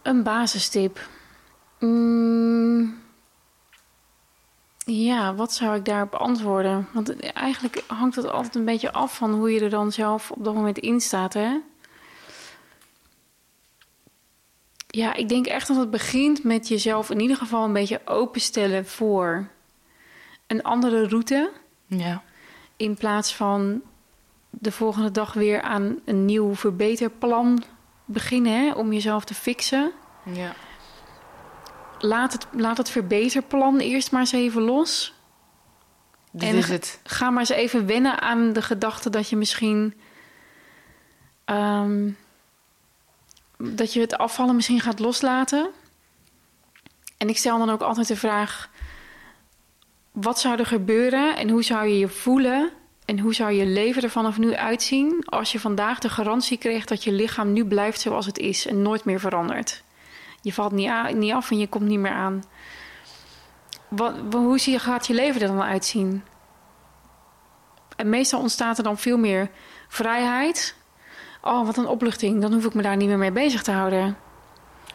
Een 0.02 0.22
basistip. 0.22 1.08
Mm, 1.78 3.02
ja, 4.84 5.34
wat 5.34 5.52
zou 5.52 5.76
ik 5.76 5.84
daarop 5.84 6.14
antwoorden? 6.14 6.88
Want 6.92 7.32
eigenlijk 7.32 7.84
hangt 7.86 8.16
het 8.16 8.30
altijd 8.30 8.54
een 8.54 8.64
beetje 8.64 8.92
af 8.92 9.16
van 9.16 9.32
hoe 9.32 9.52
je 9.52 9.60
er 9.60 9.70
dan 9.70 9.92
zelf 9.92 10.30
op 10.30 10.44
dat 10.44 10.54
moment 10.54 10.78
in 10.78 11.00
staat, 11.00 11.32
hè? 11.32 11.58
Ja, 14.86 15.14
ik 15.14 15.28
denk 15.28 15.46
echt 15.46 15.68
dat 15.68 15.76
het 15.76 15.90
begint 15.90 16.44
met 16.44 16.68
jezelf 16.68 17.10
in 17.10 17.20
ieder 17.20 17.36
geval 17.36 17.64
een 17.64 17.72
beetje 17.72 18.00
openstellen 18.04 18.86
voor 18.86 19.48
een 20.46 20.62
andere 20.62 21.08
route. 21.08 21.52
Ja. 21.86 22.22
In 22.76 22.94
plaats 22.94 23.34
van 23.34 23.82
de 24.50 24.72
volgende 24.72 25.10
dag 25.10 25.32
weer 25.32 25.62
aan 25.62 25.98
een 26.04 26.24
nieuw 26.24 26.54
verbeterplan 26.54 27.62
beginnen 28.04 28.52
hè, 28.52 28.72
om 28.72 28.92
jezelf 28.92 29.24
te 29.24 29.34
fixen. 29.34 29.92
ja. 30.24 30.54
Laat 31.98 32.32
het, 32.32 32.46
laat 32.52 32.76
het 32.76 32.90
verbeterplan 32.90 33.78
eerst 33.78 34.10
maar 34.12 34.20
eens 34.20 34.32
even 34.32 34.62
los. 34.62 35.14
Dit 36.30 36.48
En 36.48 36.56
is 36.56 36.68
het. 36.68 37.00
Ga 37.04 37.30
maar 37.30 37.38
eens 37.40 37.48
even 37.48 37.86
wennen 37.86 38.20
aan 38.20 38.52
de 38.52 38.62
gedachte 38.62 39.10
dat 39.10 39.28
je 39.28 39.36
misschien. 39.36 39.94
ehm, 41.44 42.10
dat 43.58 43.92
je 43.92 44.00
het 44.00 44.18
afvallen 44.18 44.54
misschien 44.54 44.80
gaat 44.80 44.98
loslaten. 44.98 45.70
En 47.16 47.28
ik 47.28 47.36
stel 47.36 47.58
dan 47.58 47.70
ook 47.70 47.82
altijd 47.82 48.08
de 48.08 48.16
vraag: 48.16 48.70
wat 50.20 50.38
zou 50.40 50.58
er 50.58 50.66
gebeuren 50.66 51.36
en 51.36 51.48
hoe 51.50 51.62
zou 51.62 51.86
je 51.86 51.98
je 51.98 52.08
voelen? 52.08 52.70
En 53.04 53.18
hoe 53.18 53.34
zou 53.34 53.52
je 53.52 53.66
leven 53.66 54.02
er 54.02 54.10
vanaf 54.10 54.38
nu 54.38 54.54
uitzien 54.54 55.22
als 55.24 55.52
je 55.52 55.60
vandaag 55.60 55.98
de 55.98 56.08
garantie 56.08 56.58
kreeg 56.58 56.84
dat 56.84 57.04
je 57.04 57.12
lichaam 57.12 57.52
nu 57.52 57.64
blijft 57.66 58.00
zoals 58.00 58.26
het 58.26 58.38
is 58.38 58.66
en 58.66 58.82
nooit 58.82 59.04
meer 59.04 59.20
verandert? 59.20 59.82
Je 60.40 60.52
valt 60.52 60.72
niet, 60.72 61.32
af 61.32 61.50
en 61.50 61.58
je 61.58 61.68
komt 61.68 61.84
niet 61.84 61.98
meer 61.98 62.12
aan. 62.12 62.44
Wat, 63.88 64.14
wa- 64.30 64.38
hoe 64.38 64.58
zie 64.58 64.72
je, 64.72 64.78
gaat 64.78 65.06
je 65.06 65.14
leven 65.14 65.40
er 65.40 65.46
dan 65.48 65.62
uitzien? 65.62 66.24
En 67.96 68.08
meestal 68.08 68.40
ontstaat 68.40 68.78
er 68.78 68.84
dan 68.84 68.98
veel 68.98 69.18
meer 69.18 69.50
vrijheid. 69.88 70.76
Oh, 71.42 71.66
wat 71.66 71.76
een 71.76 71.86
opluchting. 71.86 72.40
Dan 72.40 72.52
hoef 72.52 72.64
ik 72.64 72.74
me 72.74 72.82
daar 72.82 72.96
niet 72.96 73.08
meer 73.08 73.18
mee 73.18 73.32
bezig 73.32 73.62
te 73.62 73.72
houden. 73.72 74.16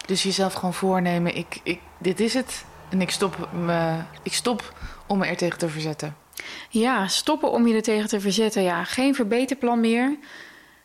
Dus 0.05 0.23
jezelf 0.23 0.53
gewoon 0.53 0.73
voornemen, 0.73 1.35
ik, 1.35 1.59
ik, 1.63 1.79
dit 1.97 2.19
is 2.19 2.33
het. 2.33 2.65
En 2.91 3.01
ik 3.01 3.11
stop, 3.11 3.49
me, 3.53 3.97
ik 4.23 4.33
stop 4.33 4.73
om 5.07 5.17
me 5.17 5.25
er 5.25 5.37
tegen 5.37 5.57
te 5.57 5.69
verzetten. 5.69 6.15
Ja, 6.69 7.07
stoppen 7.07 7.51
om 7.51 7.67
je 7.67 7.75
er 7.75 7.81
tegen 7.81 8.09
te 8.09 8.19
verzetten. 8.19 8.63
Ja, 8.63 8.83
geen 8.83 9.15
verbeterplan 9.15 9.79
meer. 9.79 10.17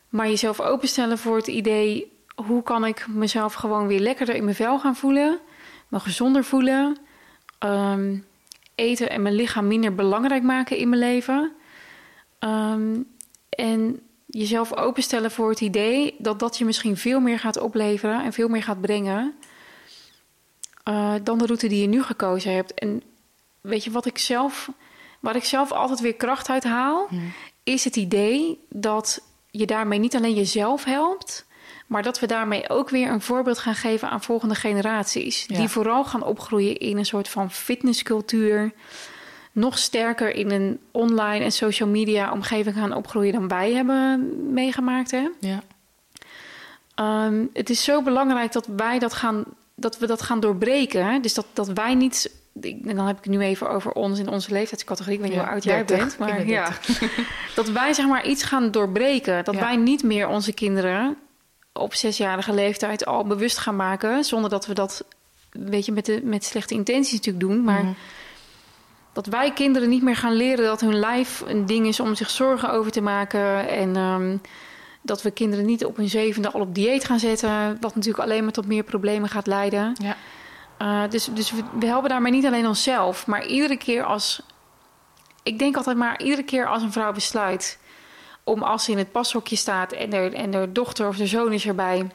Maar 0.09 0.29
jezelf 0.29 0.61
openstellen 0.61 1.19
voor 1.19 1.37
het 1.37 1.47
idee... 1.47 2.13
hoe 2.35 2.63
kan 2.63 2.85
ik 2.85 3.07
mezelf 3.09 3.55
gewoon 3.55 3.87
weer 3.87 4.01
lekkerder 4.01 4.35
in 4.35 4.45
mijn 4.45 4.57
vel 4.57 4.79
gaan 4.79 4.97
voelen, 4.97 5.39
me 5.89 6.01
gezonder 6.01 6.45
voelen, 6.45 6.97
ehm, 7.59 8.19
eten 8.75 9.11
en 9.11 9.23
mijn 9.23 9.35
lichaam 9.35 9.67
minder 9.67 9.95
belangrijk 9.95 10.43
maken 10.43 10.77
in 10.77 10.89
mijn 10.89 11.01
leven. 11.01 11.53
Ehm, 12.39 13.03
en 13.51 14.01
jezelf 14.27 14.77
openstellen 14.77 15.31
voor 15.31 15.51
het 15.51 15.61
idee 15.61 16.15
dat 16.19 16.39
dat 16.39 16.59
je 16.59 16.65
misschien 16.65 16.97
veel 16.97 17.21
meer 17.21 17.39
gaat 17.39 17.61
opleveren 17.61 18.25
en 18.25 18.33
veel 18.33 18.49
meer 18.49 18.63
gaat 18.63 18.81
brengen 18.81 19.35
uh, 20.89 21.15
dan 21.23 21.39
de 21.39 21.47
route 21.47 21.69
die 21.69 21.81
je 21.81 21.87
nu 21.87 22.03
gekozen 22.03 22.55
hebt. 22.55 22.75
En 22.75 23.03
weet 23.61 23.85
je 23.85 23.91
wat 23.91 24.07
ik 24.07 24.19
zelf, 24.19 24.71
waar 25.21 25.37
ik 25.37 25.45
zelf 25.45 25.73
altijd 25.73 26.01
weer 26.01 26.15
kracht 26.15 26.49
uit 26.49 26.65
haal, 26.65 27.09
is 27.65 27.85
het 27.85 27.97
idee 27.97 28.65
dat 28.69 29.23
je 29.51 29.67
daarmee 29.67 29.99
niet 29.99 30.17
alleen 30.17 30.35
jezelf 30.35 30.85
helpt, 30.85 31.47
maar 31.87 32.03
dat 32.03 32.21
we 32.21 32.27
daarmee 32.27 32.69
ook 32.69 32.91
weer 32.91 33.11
een 33.11 33.21
voorbeeld 33.21 33.59
gaan 33.59 33.75
geven 33.75 34.11
aan 34.11 34.23
volgende 34.23 34.55
generaties. 34.55 35.47
Die 35.47 35.69
vooral 35.69 36.05
gaan 36.05 36.23
opgroeien 36.23 36.77
in 36.77 36.97
een 36.97 37.07
soort 37.07 37.29
van 37.29 37.51
fitnesscultuur. 37.51 38.73
Nog 39.53 39.79
sterker 39.79 40.35
in 40.35 40.51
een 40.51 40.81
online 40.91 41.45
en 41.45 41.53
social 41.53 41.89
media 41.89 42.33
omgeving 42.33 42.77
gaan 42.77 42.95
opgroeien 42.95 43.33
dan 43.33 43.49
wij 43.49 43.73
hebben 43.73 44.53
meegemaakt. 44.53 45.11
Hè? 45.11 45.29
Ja. 45.41 45.63
Ehm, 46.95 47.45
het 47.53 47.71
is 47.71 47.85
zo 47.85 48.03
belangrijk 48.03 48.53
dat 48.53 48.67
wij 48.77 48.99
dat 48.99 49.15
gaan, 49.15 49.45
dat 49.77 49.99
we 49.99 50.07
dat 50.07 50.23
gaan 50.23 50.41
doorbreken. 50.41 51.23
Dus 51.23 51.35
dat, 51.35 51.47
dat 51.53 51.69
wij 51.69 51.95
niet. 51.95 52.31
En 52.63 52.97
dan 52.97 53.07
heb 53.07 53.19
ik 53.19 53.25
het 53.25 53.33
nu 53.33 53.41
even 53.41 53.71
over 53.71 53.93
ons 53.93 54.19
in 54.19 54.29
onze 54.29 54.53
leeftijdscategorie. 54.53 55.19
Ik 55.19 55.21
weet 55.21 55.31
niet 55.31 55.41
hoe 55.41 55.51
oud 55.51 55.65
jij 55.65 55.85
bent. 55.85 56.19
Maar 56.19 56.47
ja, 56.47 56.73
dat 57.55 57.69
wij 57.69 57.93
zeg 57.93 58.07
maar 58.07 58.27
iets 58.27 58.43
gaan 58.43 58.71
doorbreken. 58.71 59.45
Dat 59.45 59.55
wij 59.55 59.77
niet 59.77 60.03
meer 60.03 60.29
onze 60.29 60.53
kinderen 60.53 61.17
op 61.73 61.95
zesjarige 61.95 62.55
leeftijd 62.55 63.07
al 63.07 63.27
bewust 63.27 63.59
gaan 63.59 63.77
maken. 63.77 64.25
Zonder 64.25 64.51
dat 64.51 64.67
we 64.67 64.75
dat, 64.75 65.05
weet 65.51 65.85
je, 65.85 65.93
met, 65.93 66.07
de, 66.07 66.21
met 66.25 66.45
slechte 66.45 66.75
intenties 66.75 67.13
natuurlijk 67.13 67.45
doen. 67.45 67.65
Maar 67.65 67.83
mhm. 67.83 67.93
dat 69.13 69.27
wij 69.27 69.53
kinderen 69.53 69.89
niet 69.89 70.03
meer 70.03 70.17
gaan 70.17 70.35
leren 70.35 70.65
dat 70.65 70.81
hun 70.81 70.99
lijf 70.99 71.43
een 71.47 71.67
ding 71.67 71.87
is 71.87 72.01
om 72.01 72.15
zich 72.15 72.31
zorgen 72.31 72.71
over 72.71 72.93
te 72.93 73.01
maken. 73.01 73.69
En 73.69 73.97
um, 73.97 74.41
dat 75.07 75.23
we 75.23 75.31
kinderen 75.31 75.65
niet 75.65 75.85
op 75.85 75.97
hun 75.97 76.09
zevende 76.09 76.51
al 76.51 76.61
op 76.61 76.75
dieet 76.75 77.05
gaan 77.05 77.19
zetten. 77.19 77.77
Wat 77.81 77.95
natuurlijk 77.95 78.25
alleen 78.25 78.43
maar 78.43 78.53
tot 78.53 78.67
meer 78.67 78.83
problemen 78.83 79.29
gaat 79.29 79.47
leiden. 79.47 79.97
Ja. 80.03 80.17
Uh, 80.83 81.11
dus 81.11 81.29
dus 81.35 81.51
we, 81.51 81.63
we 81.79 81.87
helpen 81.87 82.09
daarmee 82.09 82.33
niet 82.33 82.47
alleen 82.47 82.67
onszelf. 82.67 83.27
Maar 83.27 83.47
iedere 83.47 83.77
keer 83.77 84.05
als... 84.05 84.43
Ik 85.43 85.59
denk 85.59 85.77
altijd 85.77 85.97
maar, 85.97 86.23
iedere 86.23 86.43
keer 86.43 86.69
als 86.69 86.83
een 86.83 86.93
vrouw 86.93 87.13
besluit 87.13 87.79
om 88.45 88.63
als 88.63 88.85
ze 88.85 88.91
in 88.91 88.99
het 88.99 89.13
pashokje 89.13 89.57
staat 89.57 89.93
en 89.93 90.11
de, 90.11 90.17
en 90.17 90.73
dochter 90.73 91.09
of 91.09 91.17
de 91.17 91.27
zoon 91.27 91.53
is 91.53 91.67
erbij, 91.67 92.07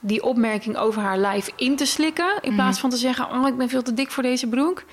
die 0.00 0.22
opmerking 0.22 0.76
over 0.76 1.02
haar 1.02 1.18
lijf 1.18 1.50
in 1.56 1.76
te 1.76 1.86
slikken. 1.86 2.38
In 2.40 2.54
plaats 2.54 2.72
mhm. 2.72 2.80
van 2.80 2.90
te 2.90 2.96
zeggen: 2.96 3.30
Oh, 3.30 3.46
ik 3.46 3.56
ben 3.56 3.68
veel 3.68 3.82
te 3.82 3.94
dik 3.94 4.10
voor 4.10 4.22
deze 4.22 4.46
broek. 4.46 4.84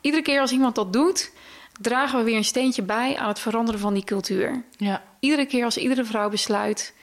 Iedere 0.00 0.22
keer 0.22 0.40
als 0.40 0.52
iemand 0.52 0.74
dat 0.74 0.92
doet, 0.92 1.32
dragen 1.78 2.18
we 2.18 2.24
weer 2.24 2.36
een 2.36 2.44
steentje 2.44 2.82
bij 2.82 3.16
aan 3.16 3.28
het 3.28 3.38
veranderen 3.38 3.80
van 3.80 3.94
die 3.94 4.04
cultuur. 4.04 4.62
Ja. 4.76 5.02
Iedere 5.20 5.46
keer 5.46 5.64
als 5.64 5.76
iedere 5.76 6.04
vrouw 6.04 6.28
besluit 6.28 6.94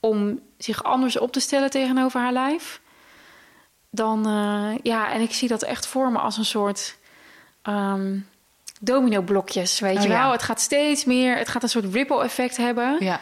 om 0.00 0.40
zich 0.58 0.84
anders 0.84 1.18
op 1.18 1.32
te 1.32 1.40
stellen 1.40 1.70
tegenover 1.70 2.20
haar 2.20 2.32
lijf, 2.32 2.80
dan 3.90 4.28
uh, 4.28 4.78
ja, 4.82 5.12
en 5.12 5.20
ik 5.20 5.32
zie 5.32 5.48
dat 5.48 5.62
echt 5.62 5.86
voor 5.86 6.12
me 6.12 6.18
als 6.18 6.36
een 6.36 6.44
soort. 6.44 6.96
Um, 7.62 8.26
domino-blokjes, 8.80 9.80
weet 9.80 9.96
oh, 9.96 10.02
je 10.02 10.08
wel. 10.08 10.32
Het 10.32 10.42
gaat 10.42 10.60
steeds 10.60 11.04
meer, 11.04 11.36
het 11.36 11.48
gaat 11.48 11.62
een 11.62 11.68
soort 11.68 11.94
ripple-effect 11.94 12.56
hebben. 12.56 12.96
Ja. 13.00 13.20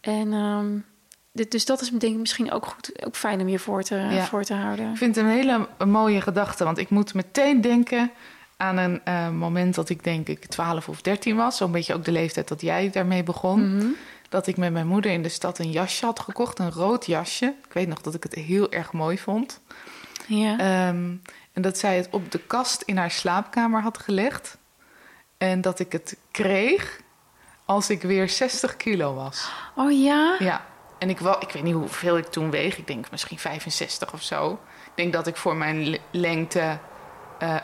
En 0.00 0.32
um, 0.32 0.84
dit, 1.32 1.50
dus 1.50 1.64
dat 1.64 1.80
is 1.80 1.90
denk 1.90 2.12
ik 2.12 2.18
misschien 2.18 2.52
ook 2.52 2.66
goed, 2.66 3.06
ook 3.06 3.16
fijn 3.16 3.40
om 3.40 3.48
je 3.48 3.58
voor 3.58 3.82
te, 3.82 4.24
voor 4.28 4.44
te 4.44 4.54
houden. 4.54 4.90
Ik 4.90 4.96
vind 4.96 5.16
het 5.16 5.24
een 5.24 5.30
hele 5.30 5.68
mooie 5.86 6.20
gedachte, 6.20 6.64
want 6.64 6.78
ik 6.78 6.90
moet 6.90 7.14
meteen 7.14 7.60
denken 7.60 8.10
aan 8.56 8.76
een 8.76 9.00
uh, 9.08 9.30
moment 9.30 9.74
dat 9.74 9.88
ik 9.88 10.04
denk 10.04 10.28
ik 10.28 10.44
12 10.44 10.88
of 10.88 11.02
13 11.02 11.36
was. 11.36 11.56
Zo'n 11.56 11.72
beetje 11.72 11.94
ook 11.94 12.04
de 12.04 12.12
leeftijd 12.12 12.48
dat 12.48 12.60
jij 12.60 12.90
daarmee 12.90 13.22
begon. 13.22 13.76
Mhm. 13.76 13.86
Dat 14.28 14.46
ik 14.46 14.56
met 14.56 14.72
mijn 14.72 14.86
moeder 14.86 15.12
in 15.12 15.22
de 15.22 15.28
stad 15.28 15.58
een 15.58 15.70
jasje 15.70 16.04
had 16.04 16.20
gekocht, 16.20 16.58
een 16.58 16.72
rood 16.72 17.06
jasje. 17.06 17.54
Ik 17.66 17.72
weet 17.72 17.88
nog 17.88 18.00
dat 18.00 18.14
ik 18.14 18.22
het 18.22 18.34
heel 18.34 18.72
erg 18.72 18.92
mooi 18.92 19.18
vond. 19.18 19.60
Ja. 20.26 20.88
Um, 20.88 21.22
en 21.52 21.62
dat 21.62 21.78
zij 21.78 21.96
het 21.96 22.08
op 22.10 22.30
de 22.30 22.38
kast 22.38 22.82
in 22.82 22.96
haar 22.96 23.10
slaapkamer 23.10 23.82
had 23.82 23.98
gelegd. 23.98 24.58
En 25.38 25.60
dat 25.60 25.78
ik 25.78 25.92
het 25.92 26.16
kreeg 26.30 27.00
als 27.64 27.90
ik 27.90 28.02
weer 28.02 28.28
60 28.28 28.76
kilo 28.76 29.14
was. 29.14 29.50
Oh 29.74 30.02
ja? 30.02 30.36
Ja. 30.38 30.66
En 30.98 31.10
ik, 31.10 31.18
wel, 31.18 31.42
ik 31.42 31.50
weet 31.50 31.62
niet 31.62 31.74
hoeveel 31.74 32.16
ik 32.16 32.26
toen 32.26 32.50
weeg. 32.50 32.78
Ik 32.78 32.86
denk 32.86 33.10
misschien 33.10 33.38
65 33.38 34.12
of 34.12 34.22
zo. 34.22 34.52
Ik 34.84 34.92
denk 34.94 35.12
dat 35.12 35.26
ik 35.26 35.36
voor 35.36 35.56
mijn 35.56 35.98
lengte 36.10 36.78
uh, 37.42 37.56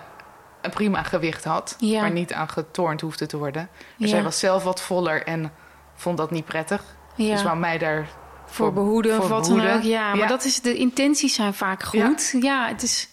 een 0.63 0.71
prima 0.71 1.03
gewicht 1.03 1.45
had. 1.45 1.77
Ja. 1.79 2.01
Maar 2.01 2.11
niet 2.11 2.33
aan 2.33 2.49
getornd 2.49 3.01
hoefde 3.01 3.27
te 3.27 3.37
worden. 3.37 3.69
Maar 3.97 4.09
zij 4.09 4.23
was 4.23 4.39
zelf 4.39 4.65
wat 4.65 4.81
voller 4.81 5.23
en 5.27 5.53
vond 5.95 6.17
dat 6.17 6.31
niet 6.31 6.45
prettig. 6.45 6.83
Ja. 7.15 7.33
Dus 7.33 7.43
wou 7.43 7.59
mij 7.59 7.79
daar 7.79 8.09
voor 8.47 8.73
behoeden 8.73 9.19
of 9.19 9.29
wat 9.29 9.45
dan 9.45 9.69
ook. 9.69 9.83
Ja, 9.83 10.15
maar 10.15 10.29
dat 10.29 10.45
is, 10.45 10.61
de 10.61 10.77
intenties 10.77 11.35
zijn 11.35 11.55
vaak 11.55 11.83
goed. 11.83 12.35
Ja, 12.41 12.69
het 12.69 12.83
is... 12.83 13.09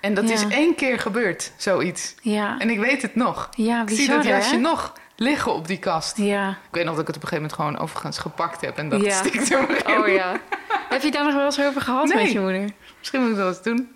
En 0.00 0.14
dat 0.14 0.30
is 0.30 0.46
één 0.46 0.74
keer 0.74 0.98
gebeurd, 0.98 1.52
zoiets. 1.56 2.14
Ja. 2.22 2.58
En 2.58 2.70
ik 2.70 2.78
weet 2.78 3.02
het 3.02 3.14
nog. 3.14 3.48
Ja, 3.56 3.82
ik 3.82 3.88
zie 3.88 4.08
dat 4.08 4.24
jasje 4.24 4.56
nog 4.56 4.92
liggen 5.16 5.54
op 5.54 5.66
die 5.66 5.78
kast. 5.78 6.16
Ja. 6.16 6.48
Ik 6.50 6.56
weet 6.70 6.84
nog 6.84 6.94
dat 6.94 7.00
ik 7.00 7.06
het 7.06 7.16
op 7.16 7.22
een 7.22 7.28
gegeven 7.28 7.50
moment 7.50 7.52
gewoon 7.52 7.78
overigens 7.78 8.18
gepakt 8.18 8.60
heb 8.60 8.78
en 8.78 8.88
dat 8.88 9.04
ja. 9.04 9.12
stikt 9.12 9.52
er 9.52 9.98
Oh 9.98 10.08
ja. 10.08 10.40
heb 10.88 11.02
je 11.02 11.10
daar 11.10 11.24
nog 11.24 11.34
wel 11.34 11.44
eens 11.44 11.60
over 11.60 11.80
gehad 11.80 12.14
met 12.14 12.32
je 12.32 12.40
moeder? 12.40 12.70
Misschien 12.98 13.20
moet 13.20 13.30
ik 13.30 13.36
dat 13.36 13.48
eens 13.48 13.62
doen. 13.62 13.93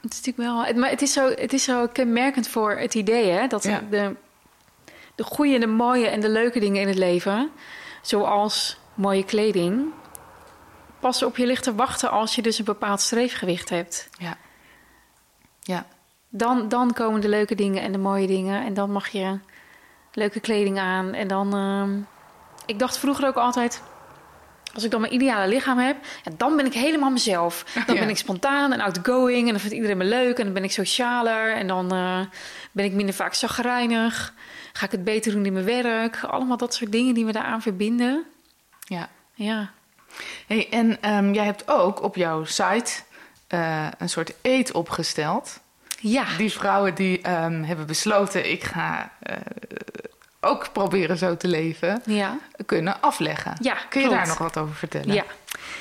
Het 0.00 0.12
is 0.12 0.16
natuurlijk 0.24 0.48
wel... 0.48 0.64
Het, 0.64 0.76
maar 0.76 0.90
het 0.90 1.02
is, 1.02 1.12
zo, 1.12 1.28
het 1.28 1.52
is 1.52 1.64
zo 1.64 1.86
kenmerkend 1.86 2.48
voor 2.48 2.70
het 2.70 2.94
idee, 2.94 3.30
hè? 3.30 3.46
Dat 3.46 3.62
de, 3.62 4.14
de 5.14 5.24
goede, 5.24 5.58
de 5.58 5.66
mooie 5.66 6.06
en 6.06 6.20
de 6.20 6.28
leuke 6.28 6.60
dingen 6.60 6.80
in 6.80 6.88
het 6.88 6.98
leven... 6.98 7.50
zoals 8.02 8.78
mooie 8.94 9.24
kleding... 9.24 9.92
pas 11.00 11.22
op 11.22 11.36
je 11.36 11.46
ligt 11.46 11.62
te 11.62 11.74
wachten 11.74 12.10
als 12.10 12.34
je 12.34 12.42
dus 12.42 12.58
een 12.58 12.64
bepaald 12.64 13.00
streefgewicht 13.00 13.68
hebt. 13.68 14.08
Ja. 14.18 14.36
Ja. 15.60 15.86
Dan, 16.28 16.68
dan 16.68 16.92
komen 16.92 17.20
de 17.20 17.28
leuke 17.28 17.54
dingen 17.54 17.82
en 17.82 17.92
de 17.92 17.98
mooie 17.98 18.26
dingen. 18.26 18.64
En 18.64 18.74
dan 18.74 18.90
mag 18.90 19.08
je 19.08 19.38
leuke 20.12 20.40
kleding 20.40 20.78
aan. 20.78 21.12
En 21.12 21.28
dan. 21.28 21.56
Uh, 21.56 22.04
ik 22.66 22.78
dacht 22.78 22.98
vroeger 22.98 23.26
ook 23.26 23.36
altijd. 23.36 23.82
Als 24.74 24.84
ik 24.84 24.90
dan 24.90 25.00
mijn 25.00 25.14
ideale 25.14 25.48
lichaam 25.48 25.78
heb, 25.78 25.96
ja, 26.24 26.30
dan 26.36 26.56
ben 26.56 26.66
ik 26.66 26.72
helemaal 26.72 27.10
mezelf. 27.10 27.64
Dan 27.86 27.98
ben 27.98 28.08
ik 28.08 28.16
spontaan 28.16 28.72
en 28.72 28.80
outgoing. 28.80 29.46
En 29.46 29.50
dan 29.50 29.60
vindt 29.60 29.74
iedereen 29.74 29.96
me 29.96 30.04
leuk. 30.04 30.38
En 30.38 30.44
dan 30.44 30.54
ben 30.54 30.64
ik 30.64 30.72
socialer. 30.72 31.54
En 31.54 31.66
dan 31.66 31.94
uh, 31.94 32.20
ben 32.72 32.84
ik 32.84 32.92
minder 32.92 33.14
vaak 33.14 33.34
zagrijnig. 33.34 34.34
Ga 34.72 34.84
ik 34.84 34.92
het 34.92 35.04
beter 35.04 35.32
doen 35.32 35.46
in 35.46 35.52
mijn 35.52 35.64
werk. 35.64 36.22
Allemaal 36.22 36.56
dat 36.56 36.74
soort 36.74 36.92
dingen 36.92 37.14
die 37.14 37.24
we 37.24 37.32
daaraan 37.32 37.62
verbinden. 37.62 38.24
Ja. 38.84 39.08
Ja. 39.34 39.70
Hey, 40.46 40.68
en 40.70 41.14
um, 41.14 41.34
jij 41.34 41.44
hebt 41.44 41.68
ook 41.68 42.02
op 42.02 42.16
jouw 42.16 42.44
site 42.44 42.92
uh, 43.48 43.86
een 43.98 44.08
soort 44.08 44.34
eet 44.42 44.72
opgesteld. 44.72 45.60
Ja. 46.00 46.24
Die 46.36 46.52
vrouwen 46.52 46.94
die 46.94 47.30
um, 47.30 47.62
hebben 47.62 47.86
besloten, 47.86 48.50
ik 48.50 48.64
ga 48.64 49.12
uh, 49.30 49.36
ook 50.40 50.72
proberen 50.72 51.18
zo 51.18 51.36
te 51.36 51.48
leven, 51.48 52.02
ja. 52.04 52.38
kunnen 52.66 53.00
afleggen. 53.00 53.56
Ja, 53.60 53.74
Kun 53.88 54.00
je 54.00 54.06
klopt. 54.06 54.20
daar 54.20 54.28
nog 54.28 54.38
wat 54.38 54.58
over 54.58 54.74
vertellen? 54.74 55.14
Ja. 55.14 55.24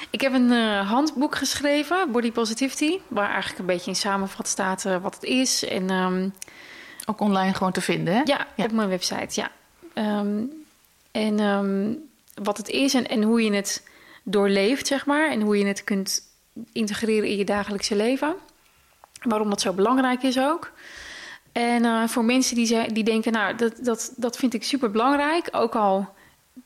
Ik 0.09 0.21
heb 0.21 0.33
een 0.33 0.51
uh, 0.51 0.89
handboek 0.89 1.35
geschreven, 1.35 2.11
Body 2.11 2.31
Positivity, 2.31 2.99
waar 3.07 3.29
eigenlijk 3.29 3.59
een 3.59 3.65
beetje 3.65 3.89
in 3.89 3.95
samenvat 3.95 4.47
staat 4.47 4.85
uh, 4.85 4.97
wat 4.97 5.15
het 5.15 5.23
is. 5.23 5.65
En, 5.65 5.89
um, 5.89 6.33
ook 7.05 7.19
online 7.19 7.53
gewoon 7.53 7.71
te 7.71 7.81
vinden, 7.81 8.13
hè? 8.13 8.21
Ja, 8.23 8.47
ja. 8.55 8.63
op 8.63 8.71
mijn 8.71 8.89
website, 8.89 9.41
ja. 9.41 9.51
Um, 10.19 10.51
en 11.11 11.39
um, 11.39 12.09
wat 12.33 12.57
het 12.57 12.69
is 12.69 12.93
en, 12.93 13.07
en 13.07 13.23
hoe 13.23 13.43
je 13.43 13.53
het 13.53 13.87
doorleeft, 14.23 14.87
zeg 14.87 15.05
maar. 15.05 15.31
En 15.31 15.41
hoe 15.41 15.57
je 15.57 15.65
het 15.65 15.83
kunt 15.83 16.21
integreren 16.71 17.29
in 17.29 17.37
je 17.37 17.45
dagelijkse 17.45 17.95
leven. 17.95 18.35
Waarom 19.21 19.49
dat 19.49 19.61
zo 19.61 19.73
belangrijk 19.73 20.23
is 20.23 20.39
ook. 20.39 20.71
En 21.51 21.83
uh, 21.83 22.07
voor 22.07 22.25
mensen 22.25 22.55
die, 22.55 22.91
die 22.91 23.03
denken, 23.03 23.31
nou, 23.31 23.55
dat, 23.55 23.73
dat, 23.81 24.13
dat 24.15 24.37
vind 24.37 24.53
ik 24.53 24.63
super 24.63 24.91
belangrijk. 24.91 25.47
Ook 25.51 25.75
al 25.75 26.15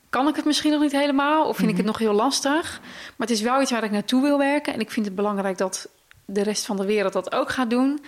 kan 0.09 0.27
ik 0.27 0.35
het 0.35 0.45
misschien 0.45 0.71
nog 0.71 0.81
niet 0.81 0.91
helemaal, 0.91 1.47
of 1.47 1.57
vind 1.57 1.69
ik 1.69 1.77
het 1.77 1.85
mhm. 1.85 1.93
nog 1.93 1.97
heel 1.97 2.13
lastig. 2.13 2.79
Maar 3.15 3.27
het 3.27 3.37
is 3.37 3.41
wel 3.41 3.61
iets 3.61 3.71
waar 3.71 3.83
ik 3.83 3.91
naartoe 3.91 4.21
wil 4.21 4.37
werken. 4.37 4.73
En 4.73 4.79
ik 4.79 4.91
vind 4.91 5.05
het 5.05 5.15
belangrijk 5.15 5.57
dat 5.57 5.89
de 6.25 6.43
rest 6.43 6.65
van 6.65 6.77
de 6.77 6.85
wereld 6.85 7.13
dat 7.13 7.33
ook 7.33 7.49
gaat 7.49 7.69
doen. 7.69 8.03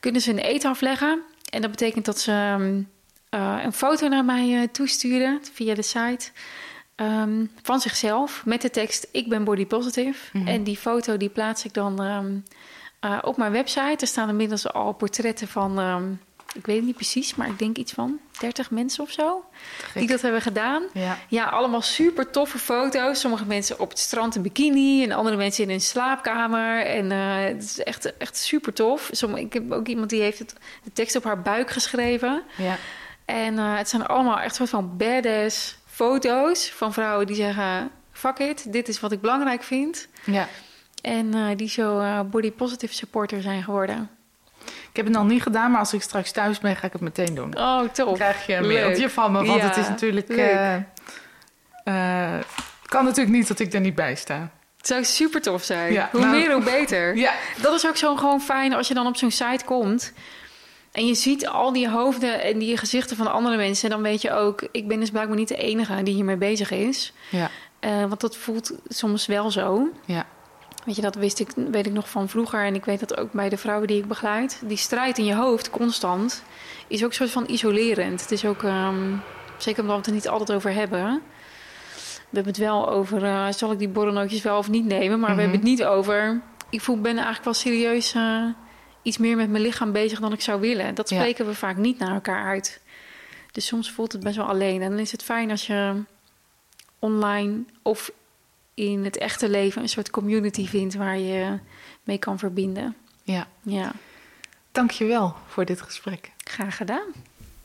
Kunnen 0.00 0.20
ze 0.20 0.30
een 0.30 0.38
eten 0.38 0.70
afleggen. 0.70 1.20
En 1.50 1.60
dat 1.60 1.70
betekent 1.70 2.04
dat 2.04 2.20
ze 2.20 2.30
uh, 3.30 3.60
een 3.62 3.72
foto 3.72 4.08
naar 4.08 4.24
mij 4.24 4.48
uh, 4.48 4.62
toesturen 4.72 5.40
via 5.52 5.74
de 5.74 5.82
site. 5.82 6.30
Um, 6.96 7.50
van 7.62 7.80
zichzelf 7.80 8.42
met 8.44 8.62
de 8.62 8.70
tekst: 8.70 9.08
Ik 9.12 9.28
ben 9.28 9.44
body 9.44 9.66
positive. 9.66 10.38
Mm 10.38 10.46
En 10.46 10.62
die 10.62 10.76
foto 10.76 11.16
die 11.16 11.28
plaats 11.28 11.64
ik 11.64 11.74
dan 11.74 12.02
um, 12.02 12.44
uh, 13.04 13.18
op 13.22 13.36
mijn 13.36 13.52
website. 13.52 13.96
Er 13.98 14.06
staan 14.06 14.28
inmiddels 14.28 14.72
al 14.72 14.92
portretten 14.92 15.48
van 15.48 15.78
um, 15.78 16.20
ik 16.54 16.66
weet 16.66 16.76
het 16.76 16.84
niet 16.84 16.94
precies, 16.94 17.34
maar 17.34 17.48
ik 17.48 17.58
denk 17.58 17.76
iets 17.76 17.92
van 17.92 18.18
30 18.40 18.70
mensen 18.70 19.02
of 19.02 19.10
zo. 19.10 19.44
Gek. 19.82 19.94
Die 19.94 20.08
dat 20.08 20.20
hebben 20.20 20.40
gedaan. 20.40 20.82
Ja. 20.92 21.18
Ja, 21.28 21.44
allemaal 21.44 21.82
super 21.82 22.30
toffe 22.30 22.58
foto's. 22.58 23.20
Sommige 23.20 23.44
mensen 23.44 23.80
op 23.80 23.88
het 23.88 23.98
strand 23.98 24.34
in 24.34 24.42
bikini 24.42 25.02
en 25.02 25.12
andere 25.12 25.36
mensen 25.36 25.64
in 25.64 25.70
een 25.70 25.80
slaapkamer. 25.80 26.86
En 26.86 27.12
eh, 27.12 27.44
het 27.54 27.62
is 27.62 27.78
echt, 27.78 28.16
echt 28.16 28.36
super 28.36 28.72
tof. 28.72 29.10
Ik 29.34 29.52
heb 29.52 29.72
ook 29.72 29.86
iemand 29.86 30.10
die 30.10 30.20
heeft 30.20 30.38
het, 30.38 30.54
de 30.82 30.92
tekst 30.92 31.16
op 31.16 31.24
haar 31.24 31.42
buik 31.42 31.70
geschreven. 31.70 32.42
Ja. 32.56 32.76
En 33.24 33.58
eh, 33.58 33.76
het 33.76 33.88
zijn 33.88 34.06
allemaal 34.06 34.38
echt 34.38 34.54
soort 34.54 34.70
van 34.70 34.96
badass 34.96 35.76
foto's 35.86 36.70
van 36.70 36.92
vrouwen 36.92 37.26
die 37.26 37.36
zeggen... 37.36 37.90
fuck 38.12 38.38
it, 38.38 38.72
dit 38.72 38.88
is 38.88 39.00
wat 39.00 39.12
ik 39.12 39.20
belangrijk 39.20 39.62
vind. 39.62 40.08
ja. 40.24 40.48
En 41.04 41.34
eh, 41.34 41.56
die 41.56 41.68
zo 41.68 41.98
eh, 42.00 42.20
body 42.20 42.52
positive 42.52 42.94
supporter 42.94 43.42
zijn 43.42 43.62
geworden. 43.62 44.10
Ik 44.64 44.96
heb 45.00 45.04
het 45.04 45.14
nog 45.14 45.26
niet 45.26 45.42
gedaan, 45.42 45.70
maar 45.70 45.80
als 45.80 45.92
ik 45.92 46.02
straks 46.02 46.32
thuis 46.32 46.58
ben, 46.58 46.76
ga 46.76 46.86
ik 46.86 46.92
het 46.92 47.00
meteen 47.00 47.34
doen. 47.34 47.48
Oh, 47.58 47.76
Dan 47.78 47.90
tof. 47.92 48.14
krijg 48.14 48.46
je 48.46 48.54
een 48.54 48.66
Leuk. 48.66 48.82
mailtje 48.84 49.10
van 49.10 49.32
me, 49.32 49.44
want 49.44 49.60
Ja, 49.60 49.66
het 49.68 49.76
is 49.76 49.88
natuurlijk... 49.88 50.28
eh, 50.28 50.74
kan 52.86 53.04
natuurlijk 53.04 53.36
niet 53.36 53.48
dat 53.48 53.58
ik 53.58 53.72
er 53.72 53.80
niet 53.80 53.94
bij 53.94 54.14
sta. 54.14 54.50
Het 54.76 54.86
zou 54.86 55.04
super 55.04 55.42
tof 55.42 55.62
zijn. 55.64 55.92
Ja, 55.92 56.08
hoe 56.12 56.20
nou- 56.20 56.36
meer, 56.36 56.52
hoe 56.52 56.62
beter. 56.62 57.16
Ja, 57.16 57.32
Dat 57.60 57.74
is 57.74 57.86
ook 57.86 57.96
zo 57.96 58.16
gewoon 58.16 58.40
fijn 58.40 58.74
als 58.74 58.88
je 58.88 58.94
dan 58.94 59.06
op 59.06 59.16
zo'n 59.16 59.30
site 59.30 59.64
komt... 59.64 60.12
en 60.92 61.06
je 61.06 61.14
ziet 61.14 61.46
al 61.46 61.72
die 61.72 61.88
hoofden 61.88 62.42
en 62.42 62.58
die 62.58 62.76
gezichten 62.76 63.16
van 63.16 63.32
andere 63.32 63.56
mensen... 63.56 63.90
dan 63.90 64.02
weet 64.02 64.22
je 64.22 64.32
ook, 64.32 64.68
ik 64.72 64.88
ben 64.88 65.00
dus 65.00 65.10
blijkbaar 65.10 65.36
niet 65.36 65.48
de 65.48 65.56
enige 65.56 66.02
die 66.02 66.14
hiermee 66.14 66.36
bezig 66.36 66.70
is. 66.70 67.12
ja, 67.30 67.50
want 68.08 68.20
dat 68.20 68.36
voelt 68.36 68.72
soms 68.88 69.26
wel 69.26 69.50
zo. 69.50 69.88
ja. 70.04 70.26
Weet 70.84 70.96
je, 70.96 71.02
dat 71.02 71.14
wist 71.14 71.40
ik, 71.40 71.50
weet 71.70 71.86
ik 71.86 71.92
nog 71.92 72.08
van 72.10 72.28
vroeger. 72.28 72.64
En 72.64 72.74
ik 72.74 72.84
weet 72.84 73.00
dat 73.00 73.16
ook 73.16 73.32
bij 73.32 73.48
de 73.48 73.56
vrouwen 73.56 73.86
die 73.86 73.98
ik 73.98 74.08
begeleid. 74.08 74.62
Die 74.64 74.76
strijd 74.76 75.18
in 75.18 75.24
je 75.24 75.34
hoofd, 75.34 75.70
constant, 75.70 76.42
is 76.86 77.02
ook 77.02 77.08
een 77.08 77.14
soort 77.14 77.30
van 77.30 77.44
isolerend. 77.48 78.20
Het 78.20 78.30
is 78.30 78.44
ook, 78.44 78.62
ehm, 78.62 79.12
zeker 79.58 79.80
omdat 79.82 79.94
we 79.96 80.00
het 80.00 80.06
er 80.06 80.12
niet 80.14 80.28
altijd 80.28 80.52
over 80.52 80.72
hebben. 80.72 81.22
We 82.30 82.40
hebben 82.40 82.52
het 82.52 82.62
wel 82.62 82.88
over, 82.90 83.24
eh, 83.24 83.46
zal 83.52 83.72
ik 83.72 83.78
die 83.78 83.88
borrelnootjes 83.88 84.42
wel 84.42 84.58
of 84.58 84.68
niet 84.68 84.84
nemen? 84.84 85.20
Maar 85.20 85.28
Mhm. 85.28 85.36
we 85.36 85.42
hebben 85.42 85.60
het 85.60 85.68
niet 85.68 85.84
over, 85.84 86.40
ik 86.70 86.80
voel, 86.80 87.00
ben 87.00 87.12
eigenlijk 87.14 87.44
wel 87.44 87.54
serieus 87.54 88.14
eh, 88.14 88.44
iets 89.02 89.18
meer 89.18 89.36
met 89.36 89.50
mijn 89.50 89.62
lichaam 89.62 89.92
bezig 89.92 90.20
dan 90.20 90.32
ik 90.32 90.40
zou 90.40 90.60
willen. 90.60 90.94
Dat 90.94 91.08
Ja. 91.10 91.16
spreken 91.16 91.46
we 91.46 91.54
vaak 91.54 91.76
niet 91.76 91.98
naar 91.98 92.14
elkaar 92.14 92.44
uit. 92.44 92.80
Dus 93.52 93.66
soms 93.66 93.90
voelt 93.90 94.12
het 94.12 94.22
best 94.22 94.36
wel 94.36 94.46
alleen. 94.46 94.82
En 94.82 94.90
dan 94.90 94.98
is 94.98 95.12
het 95.12 95.22
fijn 95.22 95.50
als 95.50 95.66
je 95.66 96.02
online 96.98 97.64
of 97.82 98.10
in 98.74 99.04
het 99.04 99.18
echte 99.18 99.48
leven 99.48 99.82
een 99.82 99.88
soort 99.88 100.10
community 100.10 100.66
vindt 100.66 100.94
waar 100.94 101.18
je 101.18 101.58
mee 102.04 102.18
kan 102.18 102.38
verbinden. 102.38 102.94
ja. 103.22 103.46
Ja, 103.62 103.92
Dank 104.72 104.90
je 104.90 105.04
wel 105.04 105.34
voor 105.46 105.64
dit 105.64 105.80
gesprek. 105.82 106.30
graag 106.44 106.76
gedaan. 106.76 107.06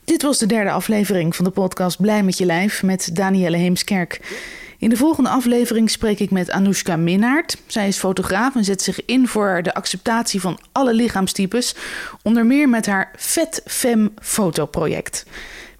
Dit 0.04 0.22
was 0.22 0.38
de 0.38 0.46
derde 0.46 0.70
aflevering 0.70 1.36
van 1.36 1.44
de 1.44 1.50
podcast 1.50 2.00
Blij 2.00 2.22
met 2.22 2.38
je 2.38 2.44
lijf 2.46 2.82
met 2.82 3.16
Danielle 3.16 3.56
Heemskerk. 3.56 4.38
In 4.78 4.88
de 4.88 4.96
volgende 4.96 5.28
aflevering 5.30 5.90
spreek 5.90 6.18
ik 6.20 6.30
met 6.30 6.50
Anoushka 6.50 6.96
Minnaert. 6.96 7.56
Zij 7.66 7.88
is 7.88 7.98
fotograaf 7.98 8.54
en 8.54 8.64
zet 8.64 8.82
zich 8.82 9.04
in 9.04 9.28
voor 9.28 9.60
de 9.62 9.74
acceptatie 9.74 10.40
van 10.40 10.58
alle 10.72 10.94
lichaamstypes, 10.94 11.74
onder 12.22 12.46
meer 12.46 12.68
met 12.68 12.86
haar 12.86 13.10
Vet 13.16 13.62
Fem 13.66 14.14
fotoproject. 14.22 15.24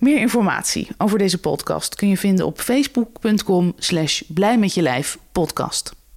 Meer 0.00 0.18
informatie 0.18 0.88
over 0.98 1.18
deze 1.18 1.38
podcast 1.38 1.94
kun 1.94 2.08
je 2.08 2.16
vinden 2.16 2.46
op 2.46 2.60
facebook.com 2.60 3.72
slash 3.78 4.22
blij 4.28 4.58
met 4.58 4.74
je 4.74 4.82
lijf 4.82 5.18
podcast. 5.32 5.99